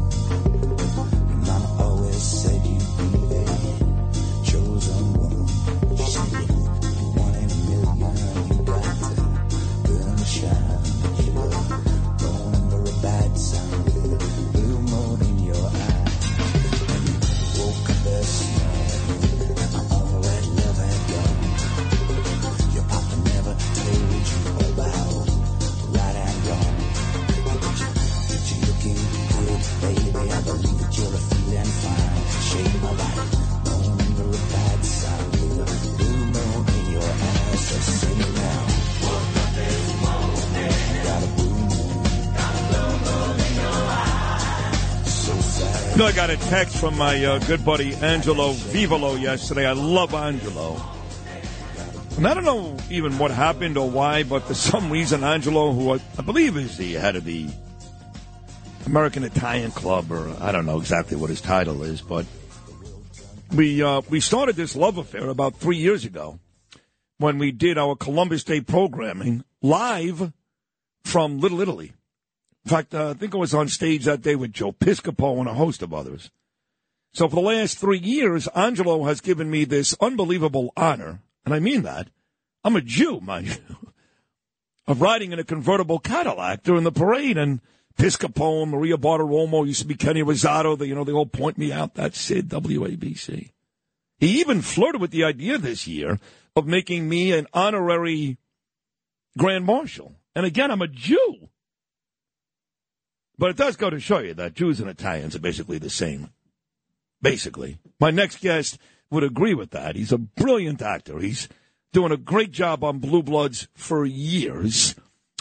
[46.13, 49.67] I got a text from my uh, good buddy Angelo Vivolo yesterday.
[49.67, 50.79] I love Angelo.
[52.19, 55.95] And I don't know even what happened or why, but for some reason, Angelo, who
[55.95, 57.49] I, I believe is the head of the
[58.85, 62.27] American Italian Club, or I don't know exactly what his title is, but
[63.55, 66.39] we uh, we started this love affair about three years ago
[67.17, 70.31] when we did our Columbus Day programming live
[71.05, 71.95] from Little Italy.
[72.65, 75.49] In fact, uh, I think I was on stage that day with Joe Piscopo and
[75.49, 76.31] a host of others.
[77.13, 81.59] So for the last three years, Angelo has given me this unbelievable honor, and I
[81.59, 82.09] mean that.
[82.65, 83.93] I'm a Jew, mind you,
[84.87, 87.61] of riding in a convertible Cadillac during the parade, and
[87.99, 90.79] Piscopo and Maria Bartiromo used to be Kenny Rosado.
[90.79, 91.95] They, you know, they all point me out.
[91.95, 93.51] That's Sid, WABC.
[94.19, 96.19] He even flirted with the idea this year
[96.55, 98.39] of making me an honorary
[99.37, 100.15] grand marshal.
[100.35, 101.49] And again, I'm a Jew.
[103.43, 106.31] But it does go to show you that Jews and Italians are basically the same.
[107.21, 107.77] Basically.
[107.99, 108.79] My next guest
[109.11, 109.97] would agree with that.
[109.97, 111.19] He's a brilliant actor.
[111.19, 111.49] He's
[111.93, 114.95] doing a great job on Blue Bloods for years.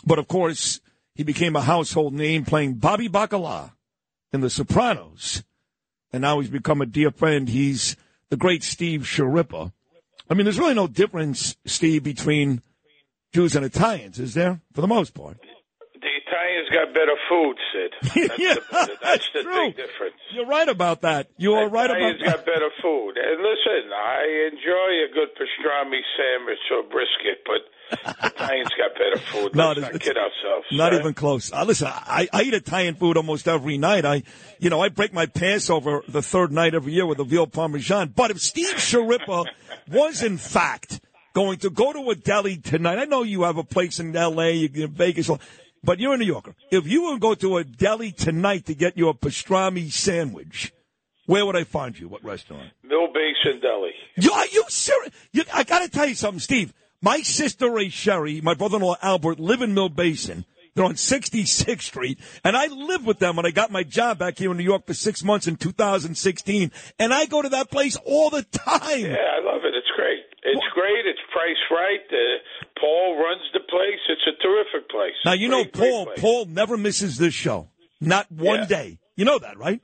[0.03, 0.81] But of course,
[1.13, 3.73] he became a household name playing Bobby Bacala
[4.33, 5.43] in The Sopranos.
[6.11, 7.47] And now he's become a dear friend.
[7.47, 7.95] He's
[8.29, 9.73] the great Steve Schirripa.
[10.27, 12.63] I mean, there's really no difference, Steve, between
[13.31, 14.59] Jews and Italians, is there?
[14.73, 15.37] For the most part.
[16.41, 17.91] Italians got better food, Sid.
[18.01, 20.15] That's the, that's the big difference.
[20.33, 21.27] You're right about that.
[21.37, 22.15] You are right about that.
[22.15, 23.13] Italians got better food.
[23.17, 27.61] And listen, I enjoy a good pastrami sandwich or brisket, but
[28.33, 29.55] Italians got better food.
[29.55, 30.67] No, Let's not kid ourselves.
[30.71, 30.99] Not right?
[30.99, 31.51] even close.
[31.51, 34.05] Uh, listen, I, I eat Italian food almost every night.
[34.05, 34.23] I,
[34.59, 38.13] you know, I break my Passover the third night every year with a veal parmesan.
[38.15, 39.45] But if Steve Schirripa
[39.89, 41.01] was in fact
[41.33, 44.53] going to go to a deli tonight, I know you have a place in L.A.,
[44.53, 45.29] you in Vegas,
[45.83, 46.55] but you're a New Yorker.
[46.71, 50.73] If you were to go to a deli tonight to get your pastrami sandwich,
[51.25, 52.07] where would I find you?
[52.07, 52.71] What restaurant?
[52.83, 53.91] Mill Basin Deli.
[54.17, 55.13] You, are you serious?
[55.31, 56.73] You, I got to tell you something, Steve.
[57.01, 60.45] My sister Ray Sherry, my brother-in-law Albert live in Mill Basin.
[60.75, 64.37] They're on 66th Street, and I lived with them when I got my job back
[64.37, 66.71] here in New York for six months in 2016.
[66.97, 69.01] And I go to that place all the time.
[69.01, 69.71] Yeah, I love it.
[70.43, 71.05] It's great.
[71.05, 72.01] It's priced right.
[72.11, 72.39] Uh,
[72.79, 73.99] Paul runs the place.
[74.09, 75.13] It's a terrific place.
[75.25, 76.05] Now you know Great, great Paul.
[76.17, 77.69] Paul never misses this show,
[77.99, 78.65] not one Yeah.
[78.65, 78.99] day.
[79.15, 79.79] You know that, right?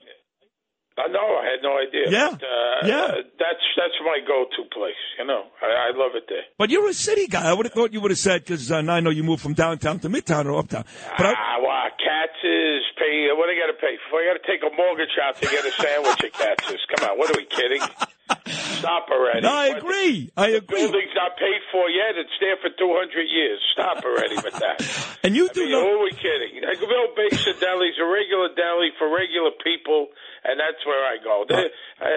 [0.99, 1.19] I know.
[1.38, 2.09] I had no idea.
[2.09, 2.29] Yeah.
[2.31, 3.05] But, uh, Yeah.
[3.05, 4.97] uh, that's that's my go-to place.
[5.19, 6.41] You know, I, I love it there.
[6.57, 7.47] But you're a city guy.
[7.47, 9.43] I would have thought you would have said because uh, now I know you moved
[9.43, 10.85] from downtown to midtown or uptown.
[11.17, 13.29] But I, Ah, wow, Katz's pay.
[13.38, 14.17] What do I got to pay for?
[14.19, 16.81] I got to take a mortgage out to get a sandwich at Katz's.
[16.95, 17.81] Come on, what are we kidding?
[18.49, 19.41] Stop already.
[19.41, 20.32] No, I agree.
[20.38, 20.80] I The agree.
[20.82, 22.15] building's not paid for yet.
[22.18, 23.60] It's there for 200 years.
[23.74, 24.80] Stop already with that.
[25.28, 25.82] And you I do mean, know.
[25.82, 26.61] who are we kidding?
[26.64, 30.07] Mill Basin Deli's a regular deli for regular people,
[30.45, 31.44] and that's where I go.
[31.44, 31.68] The,
[31.99, 32.07] uh,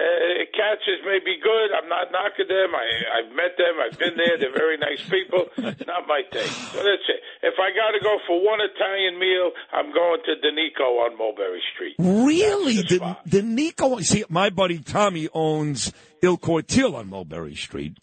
[0.55, 1.75] Katz's may be good.
[1.75, 2.71] I'm not knocking them.
[2.71, 2.85] I,
[3.19, 3.75] I've met them.
[3.83, 4.37] I've been there.
[4.37, 5.49] They're very nice people.
[5.57, 6.47] Not my thing.
[6.71, 7.19] So that's it.
[7.43, 11.17] If I got to go for one Italian meal, I'm going to Da Nico on
[11.17, 11.95] Mulberry Street.
[11.99, 12.77] Really?
[12.81, 15.91] The, the Nico, see, my buddy Tommy owns
[16.21, 17.97] Il Cortile on Mulberry Street.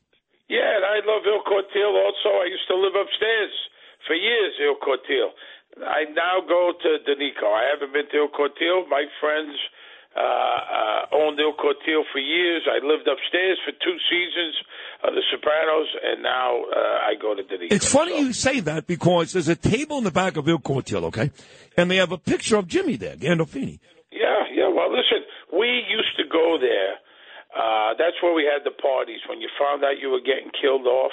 [0.49, 2.41] Yeah, and I love Il Cortile also.
[2.43, 3.53] I used to live upstairs
[4.07, 5.31] for years, Il Cortile.
[5.87, 7.47] I now go to Da Nico.
[7.47, 8.89] I haven't been to Il Cortile.
[8.89, 9.55] My friends
[10.17, 12.67] uh, uh, owned Il Cortile for years.
[12.67, 14.55] I lived upstairs for two seasons
[15.05, 17.75] of The Sopranos, and now uh, I go to Da Nico.
[17.75, 21.05] It's funny you say that because there's a table in the back of Il Cortile,
[21.05, 21.31] okay?
[21.77, 23.79] And they have a picture of Jimmy there, Gandolfini.
[24.11, 24.67] Yeah, yeah.
[24.67, 25.23] Well, listen,
[25.53, 26.99] we used to go there
[27.59, 29.19] Uh, that's where we had the parties.
[29.27, 31.11] When you found out you were getting killed off,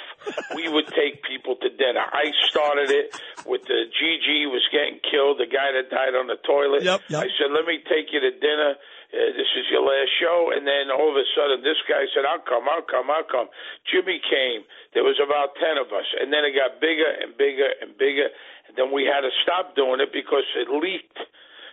[0.54, 2.06] we would take people to dinner.
[2.06, 6.38] I started it with the Gigi was getting killed, the guy that died on the
[6.46, 6.86] toilet.
[6.86, 7.26] Yep, yep.
[7.26, 8.78] I said, let me take you to dinner.
[9.10, 10.54] Uh, this is your last show.
[10.54, 13.50] And then all of a sudden, this guy said, I'll come, I'll come, I'll come.
[13.90, 14.62] Jimmy came.
[14.94, 16.06] There was about 10 of us.
[16.14, 18.30] And then it got bigger and bigger and bigger.
[18.70, 21.18] And then we had to stop doing it because it leaked.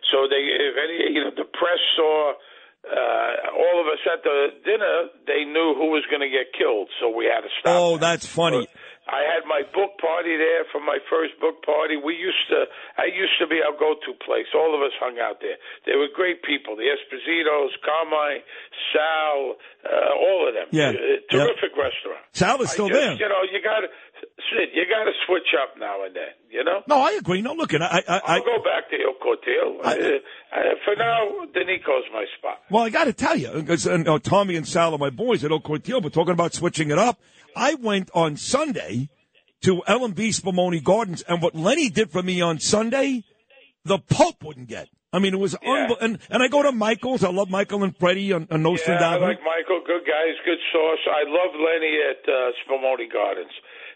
[0.10, 2.34] So they, if any, you know, the press saw
[2.84, 6.90] uh, all of us at the dinner, they knew who was going to get killed,
[7.00, 7.74] so we had to stop.
[7.76, 8.68] Oh, that's funny.
[9.04, 12.00] I had my book party there for my first book party.
[12.00, 14.48] We used to, I used to be our go-to place.
[14.56, 15.60] All of us hung out there.
[15.84, 16.80] They were great people.
[16.80, 18.48] The Espositos, Carmine,
[18.96, 20.72] Sal, uh, all of them.
[20.72, 20.96] Yeah.
[20.96, 22.24] Uh, terrific restaurant.
[22.32, 23.20] Sal is still just, there.
[23.20, 23.84] You know, you got
[24.52, 26.34] Sid, you got to switch up now and then.
[26.50, 26.82] You know.
[26.88, 27.42] No, I agree.
[27.42, 29.80] No, look, and I, I, I I'll go back to Il Cortile.
[29.84, 29.90] Uh,
[30.56, 32.60] uh, for now, Da Nico's my spot.
[32.70, 35.44] Well, I got to tell you, because uh, no, Tommy and Sal are my boys
[35.44, 37.20] at Oak Cortile, but talking about switching it up,
[37.56, 39.10] I went on Sunday
[39.62, 43.24] to L&B Spumoni Gardens, and what Lenny did for me on Sunday,
[43.86, 44.90] the Pope wouldn't get.
[45.14, 47.24] I mean, it was unbel- and and I go to Michael's.
[47.24, 49.22] I love Michael and Freddie on, on Yeah, I Nostradamus.
[49.22, 49.82] like Michael.
[49.86, 51.06] Good guys, good sauce.
[51.06, 53.52] I love Lenny at uh, Spumoni Gardens.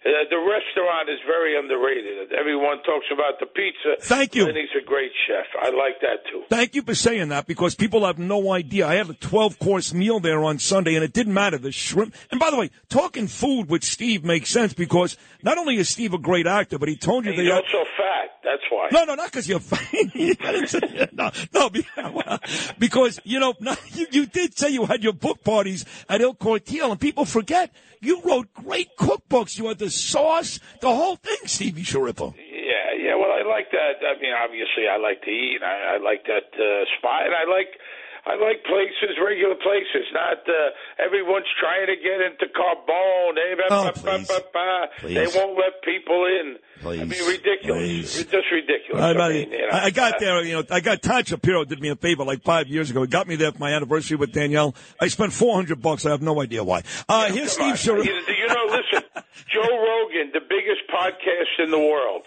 [0.05, 2.31] Uh, the restaurant is very underrated.
[2.31, 3.95] Everyone talks about the pizza.
[4.01, 4.47] Thank you.
[4.47, 5.45] And he's a great chef.
[5.59, 6.43] I like that too.
[6.49, 8.87] Thank you for saying that because people have no idea.
[8.87, 11.57] I had a 12 course meal there on Sunday and it didn't matter.
[11.57, 12.15] The shrimp.
[12.31, 16.13] And by the way, talking food with Steve makes sense because not only is Steve
[16.13, 18.37] a great actor, but he told you He's they also fat.
[18.43, 18.87] That's why.
[18.91, 21.11] No, no, not because you're fat.
[21.13, 22.37] no, no,
[22.79, 23.53] because you know
[23.91, 27.73] you, you did say you had your book parties at El Cortile, and people forget
[27.99, 29.57] you wrote great cookbooks.
[29.57, 32.33] You had the sauce, the whole thing, Stevie Sharippo.
[32.37, 33.15] Yeah, yeah.
[33.15, 34.05] Well, I like that.
[34.05, 35.59] I mean, obviously, I like to eat.
[35.63, 37.79] I, I like that uh, spot, and I like.
[38.27, 43.35] I like places, regular places, not uh, everyone's trying to get into Carbone.
[43.35, 45.15] They, Oh, ba- ba- ba- Please.
[45.15, 46.57] they won't let people in.
[46.85, 47.25] I mean, Please.
[47.27, 48.19] ridiculous.
[48.19, 49.01] It's just ridiculous.
[49.01, 51.79] I, I mean, you know, I got there, you know, I got Todd Shapiro did
[51.79, 53.01] me a favor like five years ago.
[53.01, 54.75] He got me there for my anniversary with Danielle.
[55.01, 56.05] I spent 400 bucks.
[56.05, 56.83] I have no idea why.
[57.07, 58.05] Uh, here's Steve Schirripa.
[58.05, 59.07] You, you know, listen,
[59.53, 62.23] Joe Rogan, the biggest podcast in the world,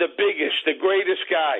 [0.00, 1.58] the biggest, the greatest guy.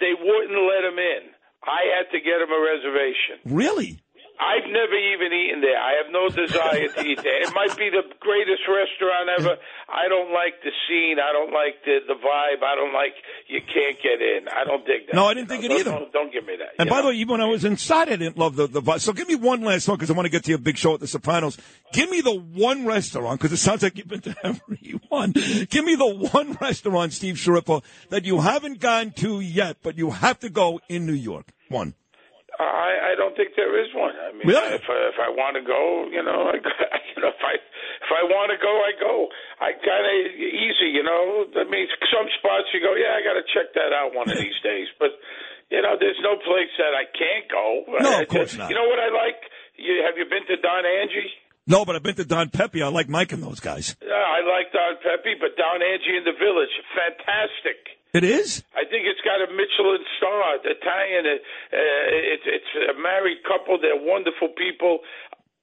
[0.00, 1.30] They wouldn't let him in.
[1.64, 3.38] I had to get him a reservation.
[3.44, 4.00] Really?
[4.40, 5.76] I've never even eaten there.
[5.76, 7.42] I have no desire to eat there.
[7.42, 9.60] It might be the greatest restaurant ever.
[9.88, 11.18] I don't like the scene.
[11.20, 12.64] I don't like the the vibe.
[12.64, 13.12] I don't like
[13.48, 14.48] you can't get in.
[14.48, 15.14] I don't dig that.
[15.14, 15.90] No, I didn't think it Don't- either.
[15.90, 16.70] Don't, don't give me that.
[16.78, 17.02] And by know?
[17.02, 19.00] the way, even when I was inside, I didn't love the, the vibe.
[19.00, 20.94] So give me one last one because I want to get to your big show
[20.94, 21.58] at The Sopranos.
[21.92, 25.32] Give me the one restaurant because it sounds like you've been to every one.
[25.32, 30.10] Give me the one restaurant, Steve Schirripa, that you haven't gone to yet, but you
[30.10, 31.46] have to go in New York.
[31.68, 31.94] One.
[32.60, 34.12] I, I don't think there is one.
[34.16, 34.76] I mean, Really?
[34.76, 36.60] if I, if I want to go, you know, I,
[37.16, 39.28] you know, if I if I want to go, I go.
[39.60, 41.46] I kind of easy, you know.
[41.56, 44.36] I mean, some spots you go, yeah, I got to check that out one of
[44.44, 44.88] these days.
[44.98, 45.16] But
[45.70, 47.84] you know, there's no place that I can't go.
[48.00, 48.68] No, of course not.
[48.68, 49.38] You know what I like?
[49.76, 51.30] You, have you been to Don Angie?
[51.70, 52.82] No, but I've been to Don Pepe.
[52.82, 53.94] I like Mike and those guys.
[54.02, 57.99] Yeah, I like Don Pepe, but Don Angie in the Village, fantastic.
[58.12, 58.64] It is?
[58.74, 60.58] I think it's got a Michelin star.
[60.66, 61.24] Italian.
[61.26, 63.78] Uh, uh, it's it's a married couple.
[63.78, 65.00] They're wonderful people.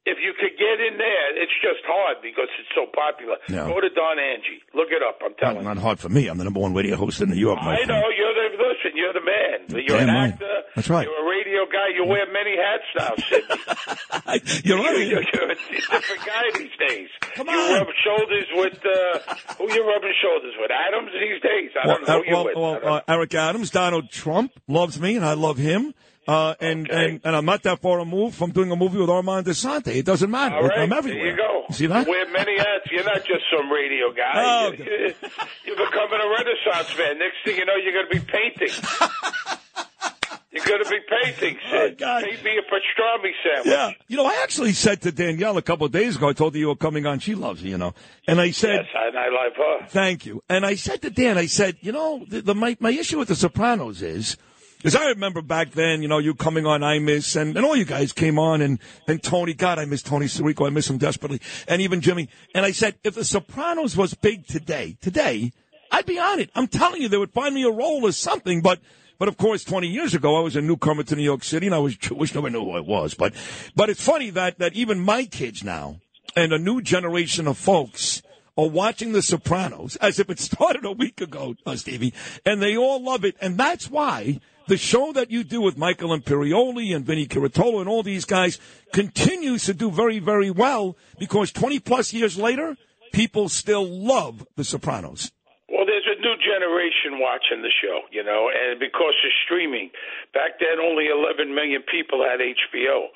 [0.07, 3.36] If you could get in there, it's just hard because it's so popular.
[3.52, 3.68] No.
[3.68, 4.64] Go to Don Angie.
[4.72, 5.19] Look it up.
[5.19, 6.32] I'm telling Not, not hard for me.
[6.32, 7.68] I'm the number one radio host in New York, you.
[7.68, 7.90] I friend.
[7.91, 8.56] know you're the
[8.88, 8.97] listen.
[8.97, 9.84] You're the man.
[9.85, 10.34] You're Damn an right.
[10.34, 10.57] actor.
[10.76, 11.07] That's right.
[11.07, 11.88] You're a radio guy.
[11.95, 14.64] You wear many hats now, Sidney.
[14.64, 14.97] You're right.
[15.07, 17.09] You're, you're a different guy these days.
[17.22, 17.55] Come on.
[17.55, 19.19] you rub shoulders with uh,
[19.57, 20.72] who you rubbing shoulders with?
[20.72, 21.72] Adams these days.
[21.81, 22.55] I don't know Well, who you're uh, with.
[22.55, 25.93] well, well, uh, Eric Adams, Donald Trump loves me, and I love him.
[26.28, 29.48] Uh, and, and and I'm not that far removed from doing a movie with Armand
[29.48, 29.95] Assante.
[29.95, 30.56] It doesn't matter.
[30.56, 31.24] All right, I'm everywhere.
[31.24, 31.64] there you go.
[31.70, 32.06] You see that?
[32.06, 32.91] You wear many hats.
[32.91, 34.34] You're not just some radio guy.
[34.36, 34.86] Oh, You're,
[35.66, 37.20] you're becoming a Renaissance man.
[37.20, 38.76] Next thing you know, you're going to be painting.
[40.52, 41.98] you're going to be painting, Sid.
[41.98, 43.66] Paint me a pastrami sandwich.
[43.66, 43.91] Yeah.
[44.08, 46.60] You know, I actually said to Danielle a couple of days ago, I told her
[46.60, 47.20] you were coming on.
[47.20, 47.94] She loves you, you know.
[48.28, 49.88] And I said, Yes, and I love her.
[49.88, 50.44] Thank you.
[50.49, 53.28] And I said to Dan, I said, you know, the, the my, my issue with
[53.30, 54.36] The Sopranos is,
[54.88, 57.76] because I remember back then, you know, you coming on I Miss, and, and all
[57.76, 60.97] you guys came on, and, and Tony, God, I miss Tony Sirico, I miss him
[60.97, 62.30] desperately, and even Jimmy.
[62.55, 65.51] And I said, if The Sopranos was big today, today,
[65.91, 66.51] I'd be on it.
[66.55, 68.80] I'm telling you, they would find me a role or something, but,
[69.19, 71.76] but of course, 20 years ago, I was a newcomer to New York City, and
[71.76, 72.34] I was Jewish.
[72.34, 73.14] Nobody knew who I was.
[73.14, 73.34] But,
[73.76, 75.99] but it's funny that, that even my kids now,
[76.34, 78.22] and a new generation of folks,
[78.57, 82.14] are watching The Sopranos as if it started a week ago, uh, Stevie,
[82.45, 83.35] and they all love it.
[83.41, 87.89] And that's why the show that you do with Michael Imperioli and Vinny Curatola and
[87.89, 88.60] all these guys
[88.94, 92.76] continues to do very, very well because 20 plus years later,
[93.14, 95.31] people still love The Sopranos.
[95.69, 99.91] Well, there's a new generation watching the show, you know, and because of streaming,
[100.34, 103.07] back then only 11 million people had HBO.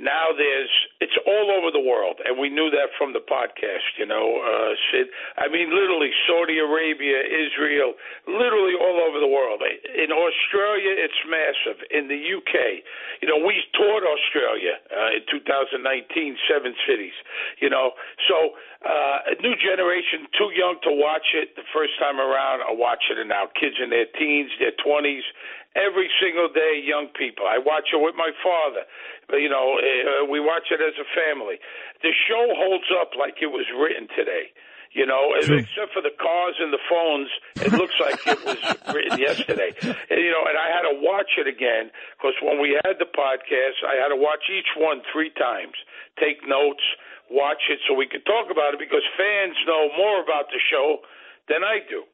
[0.00, 0.70] Now there's
[1.00, 3.86] it's all over the world, and we knew that from the podcast.
[3.98, 5.08] You know, uh, Sid.
[5.36, 7.94] I mean, literally Saudi Arabia, Israel,
[8.26, 9.62] literally all over the world.
[9.62, 11.82] In Australia, it's massive.
[11.90, 12.82] In the UK,
[13.22, 15.82] you know, we toured Australia uh, in 2019,
[16.46, 17.16] seven cities.
[17.60, 17.92] You know,
[18.30, 18.54] so
[18.86, 23.18] uh, a new generation, too young to watch it the first time around, are watching
[23.18, 23.50] it now.
[23.58, 25.26] Kids in their teens, their 20s,
[25.76, 27.44] every single day, young people.
[27.44, 28.88] I watch it with my father.
[29.36, 31.60] You know, uh, we watch it as a family.
[32.02, 34.52] The show holds up like it was written today.
[34.96, 37.28] You know, except for the cars and the phones,
[37.60, 38.56] it looks like it was
[38.94, 39.76] written yesterday.
[39.84, 43.04] And, you know, and I had to watch it again because when we had the
[43.04, 45.76] podcast, I had to watch each one three times,
[46.16, 46.82] take notes,
[47.28, 51.04] watch it so we could talk about it because fans know more about the show
[51.52, 52.08] than I do.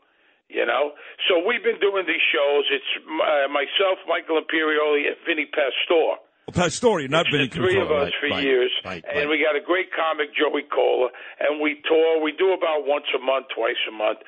[0.48, 0.92] You know,
[1.26, 2.64] so we've been doing these shows.
[2.70, 6.20] It's uh, myself, Michael Imperioli, and Vinny Pastore.
[6.52, 8.70] Pastore, not Vinny the three of us for years,
[9.08, 11.08] and we got a great comic, Joey Cola,
[11.40, 12.20] and we tour.
[12.20, 14.20] We do about once a month, twice a month.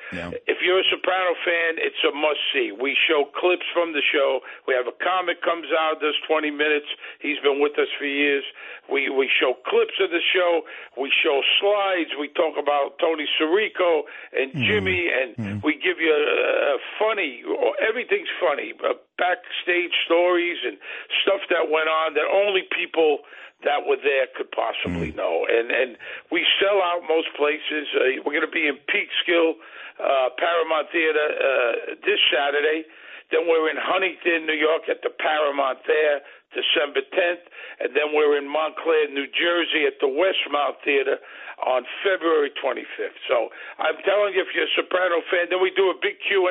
[0.49, 2.73] If you're a Soprano fan, it's a must see.
[2.73, 4.41] We show clips from the show.
[4.67, 6.89] We have a comic comes out, does 20 minutes.
[7.21, 8.43] He's been with us for years.
[8.89, 10.65] We we show clips of the show.
[10.97, 12.17] We show slides.
[12.17, 17.43] We talk about Tony Sirico and Jimmy, and we give you a, a funny.
[17.77, 18.73] Everything's funny.
[18.81, 20.77] Uh, backstage stories and
[21.25, 23.25] stuff that went on that only people
[23.65, 25.47] that were there could possibly know.
[25.49, 25.97] And and
[26.31, 27.89] we sell out most places.
[27.95, 29.57] Uh, we're going to be in Peekskill,
[29.97, 32.85] uh, Paramount Theater uh, this Saturday.
[33.27, 36.23] Then we're in Huntington, New York, at the Paramount there,
[36.55, 37.43] December 10th,
[37.83, 41.19] and then we're in Montclair, New Jersey, at the Wellmont Theater
[41.59, 43.19] on February 25th.
[43.27, 43.51] So
[43.83, 46.47] I'm telling you, if you're a Soprano fan, then we do a big Q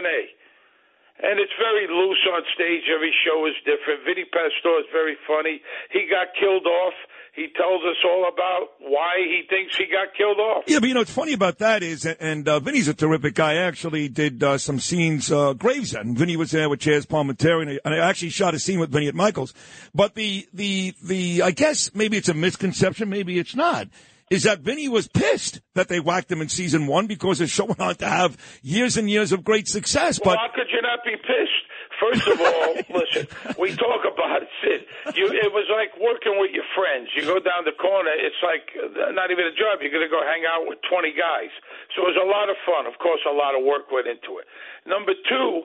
[1.22, 2.84] and it's very loose on stage.
[2.92, 4.04] Every show is different.
[4.04, 5.60] Vinny Pastore is very funny.
[5.90, 6.94] He got killed off.
[7.34, 10.64] He tells us all about why he thinks he got killed off.
[10.66, 13.52] Yeah, but you know what's funny about that is, and uh, Vinny's a terrific guy.
[13.52, 16.16] I actually did uh, some scenes, uh, Gravesend.
[16.16, 18.90] Vinny was there with Chaz Palminteri, and I, and I actually shot a scene with
[18.90, 19.52] Vinny at Michaels.
[19.94, 23.88] But the the the, I guess maybe it's a misconception, maybe it's not.
[24.28, 27.64] Is that Vinny was pissed that they whacked him in season one because the show
[27.66, 30.18] went on to have years and years of great success.
[30.18, 31.62] Well, But how could you not be pissed?
[32.02, 33.24] First of all, listen,
[33.56, 34.82] we talk about it, Sid.
[35.16, 37.08] You, it was like working with your friends.
[37.14, 39.78] You go down the corner, it's like uh, not even a job.
[39.80, 41.48] You're going to go hang out with 20 guys.
[41.94, 42.84] So it was a lot of fun.
[42.90, 44.46] Of course, a lot of work went into it.
[44.84, 45.64] Number two,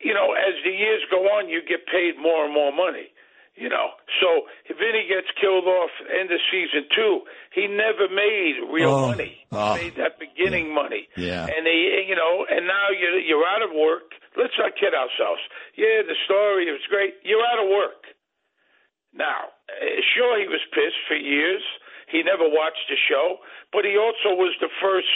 [0.00, 3.12] you know, as the years go on, you get paid more and more money.
[3.58, 8.56] You know, so if Vinny gets killed off end of season two, he never made
[8.72, 9.06] real Oh.
[9.12, 9.36] money.
[9.52, 9.74] Oh.
[9.74, 11.08] He made that beginning money.
[11.16, 11.44] Yeah.
[11.44, 14.14] And he, you know, and now you're you're out of work.
[14.38, 15.42] Let's not kid ourselves.
[15.76, 17.14] Yeah, the story was great.
[17.22, 18.00] You're out of work.
[19.12, 21.62] Now, uh, sure, he was pissed for years.
[22.08, 23.38] He never watched the show,
[23.72, 25.10] but he also was the first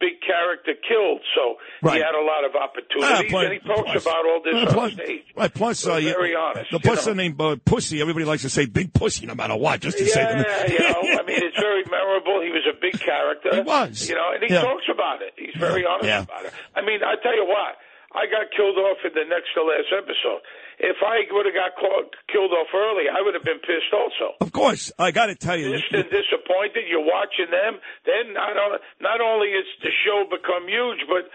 [0.00, 1.96] big character killed, so Right.
[1.96, 4.54] he had a lot of Ah, opportunities, plus- and he talks plus- about all this
[4.56, 5.22] on plus, stage.
[5.36, 7.12] right, plus, uh, you- very honest, The you plus know.
[7.12, 8.00] the name uh, Pussy.
[8.00, 10.68] Everybody likes to say Big Pussy no matter what, just to say Yeah, that.
[10.72, 12.40] you know, I mean, it's very memorable.
[12.40, 13.54] He was a big character.
[13.54, 14.08] He was.
[14.08, 14.62] You know, and he Yeah.
[14.62, 15.34] talks about it.
[15.36, 16.22] He's very honest Yeah.
[16.22, 16.52] about it.
[16.74, 17.76] I mean, I tell you what,
[18.12, 20.40] I got killed off in the next to last episode.
[20.80, 24.32] If I would have got caught, killed off early, I would have been pissed also.
[24.40, 25.72] Of course, I got to tell you.
[25.72, 26.88] Pissed and disappointed.
[26.88, 27.76] You're watching them.
[28.06, 28.56] Then not
[28.98, 31.28] not only is the show become huge, but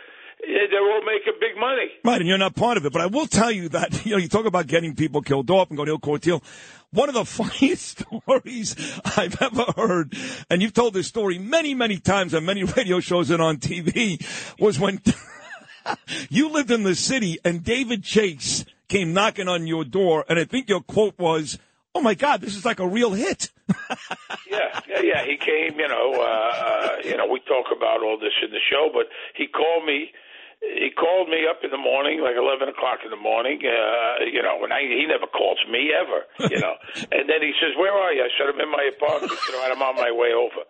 [0.50, 1.94] eh, they're all making big money.
[2.04, 2.92] Right, and you're not part of it.
[2.92, 5.70] But I will tell you that, you know, you talk about getting people killed off
[5.70, 6.42] and going to Cortile.
[6.90, 10.16] One of the funniest stories I've ever heard,
[10.50, 14.20] and you've told this story many, many times on many radio shows and on TV,
[14.60, 15.02] was when
[16.30, 20.46] you lived in the city and David Chase came knocking on your door, and I
[20.46, 21.58] think your quote was,
[21.96, 23.52] Oh my God, this is like a real hit.
[24.46, 25.22] Yeah, yeah, yeah.
[25.26, 28.62] He came, you know, uh, uh, you know, we talk about all this in the
[28.62, 30.12] show, but he called me.
[30.62, 33.60] He called me up in the morning, like eleven o'clock in the morning.
[33.66, 36.30] Uh, you know, and I, he never calls me ever.
[36.50, 36.78] You know,
[37.16, 39.62] and then he says, "Where are you?" I said, "I'm in my apartment." You know,
[39.66, 40.62] and I'm on my way over.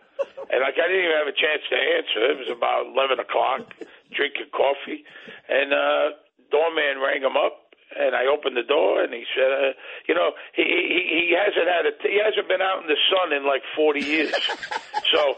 [0.50, 2.20] And like I didn't even have a chance to answer.
[2.32, 3.76] It was about eleven o'clock,
[4.16, 5.04] drinking coffee,
[5.52, 6.16] and uh,
[6.50, 7.65] doorman rang him up,
[7.96, 9.72] And I opened the door, and he said, uh,
[10.08, 13.32] "You know, he, he he hasn't had a he hasn't been out in the sun
[13.32, 14.36] in like 40 years,
[15.16, 15.36] so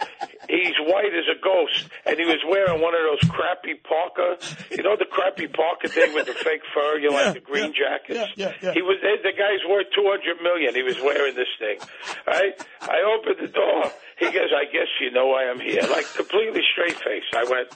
[0.50, 4.82] he's white as a ghost." And he was wearing one of those crappy parka, you
[4.82, 8.34] know, the crappy parka thing with the fake fur, you know, like the green jackets.
[8.36, 8.74] yeah, yeah.
[8.74, 10.74] He was the guy's worth 200 million.
[10.74, 11.78] He was wearing this thing,
[12.26, 12.58] right?
[12.82, 13.92] I opened the door.
[14.18, 17.28] He goes, "I guess you know why I'm here." Like completely straight face.
[17.36, 17.70] I went.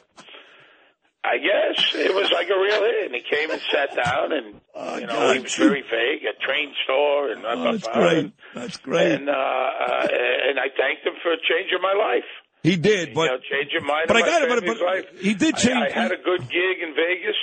[1.24, 3.06] I guess it was like a real hit.
[3.06, 4.48] And he came and sat down, and
[5.02, 6.26] you know he was very vague.
[6.26, 8.34] A train store, and Oh, that's great.
[8.56, 9.12] That's great.
[9.12, 10.08] And uh, uh,
[10.50, 12.26] and I thanked him for changing my life.
[12.64, 15.06] He did, but you know, changing mine but I got it, but- but life.
[15.20, 17.38] he did change- I, I had a good gig in Vegas,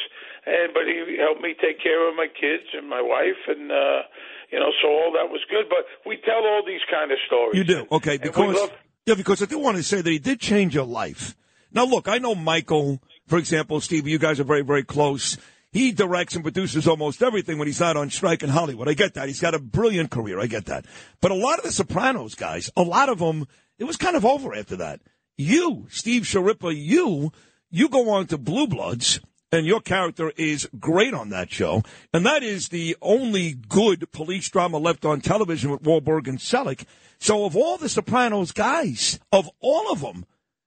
[0.46, 4.02] and but he helped me take care of my kids and my wife, and uh,
[4.50, 5.66] you know, so all that was good.
[5.68, 7.54] But we tell all these kind of stories.
[7.56, 8.72] You do okay because love-
[9.06, 11.36] yeah, because I do want to say that he did change your life.
[11.72, 14.08] Now, look, I know Michael, for example, Steve.
[14.08, 15.36] You guys are very, very close.
[15.70, 18.88] He directs and produces almost everything when he's not on strike in Hollywood.
[18.88, 19.28] I get that.
[19.28, 20.40] He's got a brilliant career.
[20.40, 20.86] I get that.
[21.20, 23.46] But a lot of the Sopranos guys, a lot of them,
[23.78, 25.00] it was kind of over after that.
[25.36, 27.32] You, Steve Schirripa, you,
[27.70, 29.20] you go on to Blue Bloods,
[29.52, 31.82] and your character is great on that show.
[32.12, 36.84] And that is the only good police drama left on television with Wahlberg and Selleck.
[37.18, 40.24] So of all the Sopranos guys, of all of them,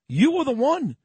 [0.07, 0.97] you were the one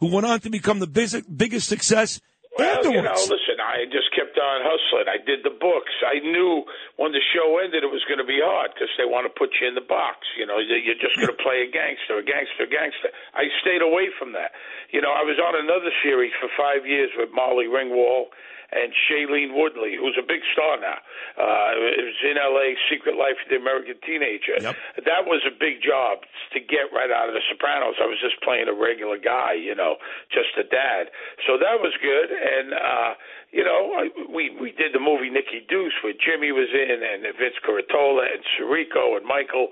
[0.00, 2.20] who went on to become the biggest, biggest success
[2.58, 2.94] Well, afterwards.
[2.96, 5.06] you know, listen, I just kept on hustling.
[5.10, 5.90] I did the books.
[6.06, 6.62] I knew
[6.96, 9.50] when the show ended it was going to be hard because they want to put
[9.60, 10.22] you in the box.
[10.38, 13.10] You know, you're just going to play a gangster, a gangster, a gangster.
[13.34, 14.54] I stayed away from that.
[14.94, 18.30] You know, I was on another series for five years with Molly Ringwald
[18.74, 20.98] and Shailene Woodley, who's a big star now.
[21.38, 22.74] Uh, it was in L.A.
[22.90, 24.58] Secret Life of the American Teenager.
[25.06, 27.96] That was a big job to get right out of The Sopranos.
[28.02, 29.96] I was just playing a regular guy, you know,
[30.34, 31.14] just a dad.
[31.46, 32.28] So that was good.
[32.34, 33.14] And uh,
[33.54, 37.22] you know, I, we we did the movie Nicky Deuce where Jimmy was in and
[37.38, 39.68] Vince Curatola and Sirico and Michael.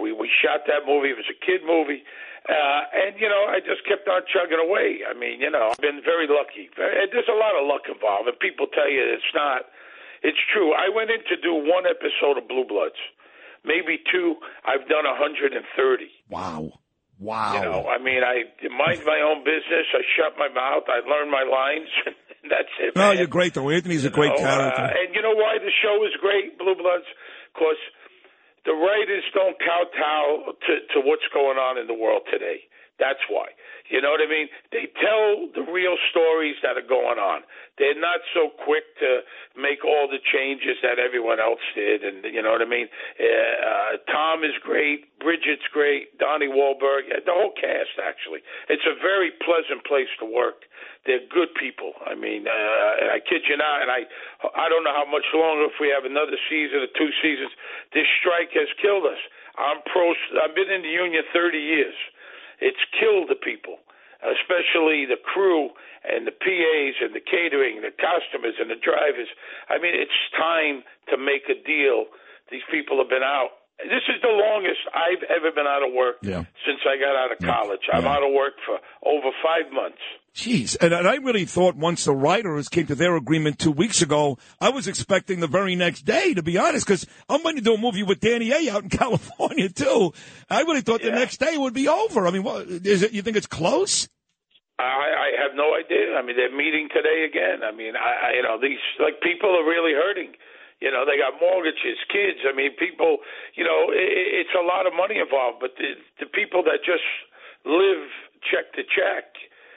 [0.00, 1.12] We we shot that movie.
[1.12, 2.00] It was a kid movie.
[2.46, 5.02] Uh, and you know, I just kept on chugging away.
[5.02, 6.70] I mean, you know, I've been very lucky.
[6.78, 9.66] Very- There's a lot of luck involved, and people tell you it's not.
[10.22, 10.72] It's true.
[10.72, 12.98] I went in to do one episode of Blue Bloods,
[13.64, 14.36] maybe two.
[14.64, 15.58] I've done 130.
[16.30, 16.80] Wow.
[17.18, 17.54] Wow.
[17.54, 19.88] You know, I mean, I mind my own business.
[19.94, 20.84] I shut my mouth.
[20.88, 21.88] I learned my lines.
[22.06, 22.94] and That's it.
[22.94, 23.18] No, man.
[23.18, 23.70] you're great though.
[23.70, 24.82] Anthony's a great know, character.
[24.82, 27.08] Uh, and you know why the show is great, Blue Bloods?
[27.54, 27.80] Because
[28.66, 32.66] the writers don't kowtow to, to what's going on in the world today.
[32.98, 33.52] That's why.
[33.92, 34.48] You know what I mean?
[34.72, 37.44] They tell the real stories that are going on.
[37.78, 39.20] They're not so quick to
[39.54, 42.02] make all the changes that everyone else did.
[42.02, 42.88] And you know what I mean?
[43.20, 45.12] Uh, uh, Tom is great.
[45.20, 46.16] Bridget's great.
[46.18, 47.12] Donnie Wahlberg.
[47.12, 48.40] The whole cast, actually.
[48.72, 50.64] It's a very pleasant place to work.
[51.04, 51.94] They're good people.
[52.02, 53.84] I mean, uh, and I kid you not.
[53.84, 54.08] And I,
[54.56, 57.52] I don't know how much longer if we have another season or two seasons.
[57.94, 59.20] This strike has killed us.
[59.60, 60.10] I'm pro.
[60.42, 61.94] I've been in the union 30 years.
[62.60, 63.78] It's killed the people,
[64.22, 65.70] especially the crew
[66.06, 69.28] and the PAs and the catering, the customers and the drivers.
[69.68, 72.06] I mean, it's time to make a deal.
[72.50, 73.65] These people have been out.
[73.78, 76.44] This is the longest I've ever been out of work Yeah.
[76.66, 77.82] since I got out of college.
[77.92, 79.98] I'm out of work for over five months.
[80.34, 84.02] Jeez, and, and I really thought once the writers came to their agreement two weeks
[84.02, 87.62] ago, I was expecting the very next day, to be honest, because I'm going to
[87.62, 90.12] do a movie with Danny A out in California too.
[90.50, 92.26] I really thought the next day would be over.
[92.26, 93.12] I mean, what, is it?
[93.12, 94.08] You think it's close?
[94.78, 96.16] I, I have no idea.
[96.16, 97.60] I mean, they're meeting today again.
[97.64, 100.32] I mean, I, I you know these like people are really hurting.
[100.80, 102.44] You know, they got mortgages, kids.
[102.44, 103.24] I mean, people.
[103.56, 105.58] You know, it, it's a lot of money involved.
[105.60, 107.06] But the the people that just
[107.64, 108.06] live
[108.44, 109.26] check to check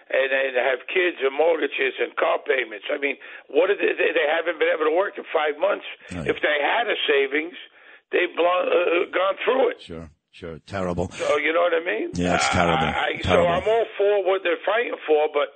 [0.09, 2.85] and, and have kids and mortgages and car payments.
[2.89, 3.17] I mean,
[3.49, 5.85] what did they, they haven't been able to work in five months.
[6.09, 7.55] If they had a savings,
[8.11, 9.81] they've blown, uh, gone through it.
[9.81, 11.09] Sure, sure, terrible.
[11.13, 12.09] So you know what I mean?
[12.13, 12.89] Yeah, it's terrible.
[12.89, 13.53] I, I, so Terrible.
[13.53, 15.53] I'm all for what they're fighting for, but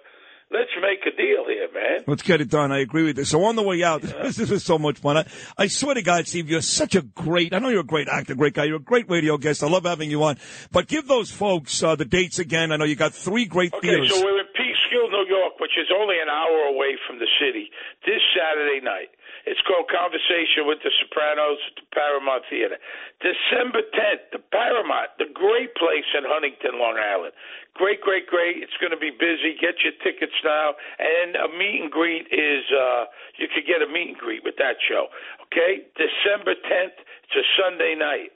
[0.54, 2.04] let's make a deal here, man.
[2.08, 2.72] Let's get it done.
[2.72, 3.26] I agree with you.
[3.26, 5.18] So on the way out, this is so much fun.
[5.18, 5.26] I,
[5.58, 8.36] I swear to God, Steve, you're such a great, I know you're a great actor,
[8.36, 8.66] great guy.
[8.66, 9.64] You're a great radio guest.
[9.64, 10.38] I love having you on.
[10.72, 12.72] But give those folks uh, the dates again.
[12.72, 14.10] I know you got three great Okay, theaters.
[14.14, 17.70] so we're in Peekskill, New York, which is only an hour away from the city.
[18.06, 19.10] This Saturday night.
[19.44, 22.80] It's called Conversation with the Sopranos at the Paramount Theater.
[23.20, 27.36] December 10th, the Paramount, the great place in Huntington, Long Island.
[27.76, 28.64] Great, great, great.
[28.64, 29.60] It's going to be busy.
[29.60, 30.80] Get your tickets now.
[30.96, 34.56] And a meet and greet is, uh, you could get a meet and greet with
[34.64, 35.12] that show.
[35.52, 35.92] Okay?
[36.00, 36.96] December 10th,
[37.28, 38.32] it's a Sunday night.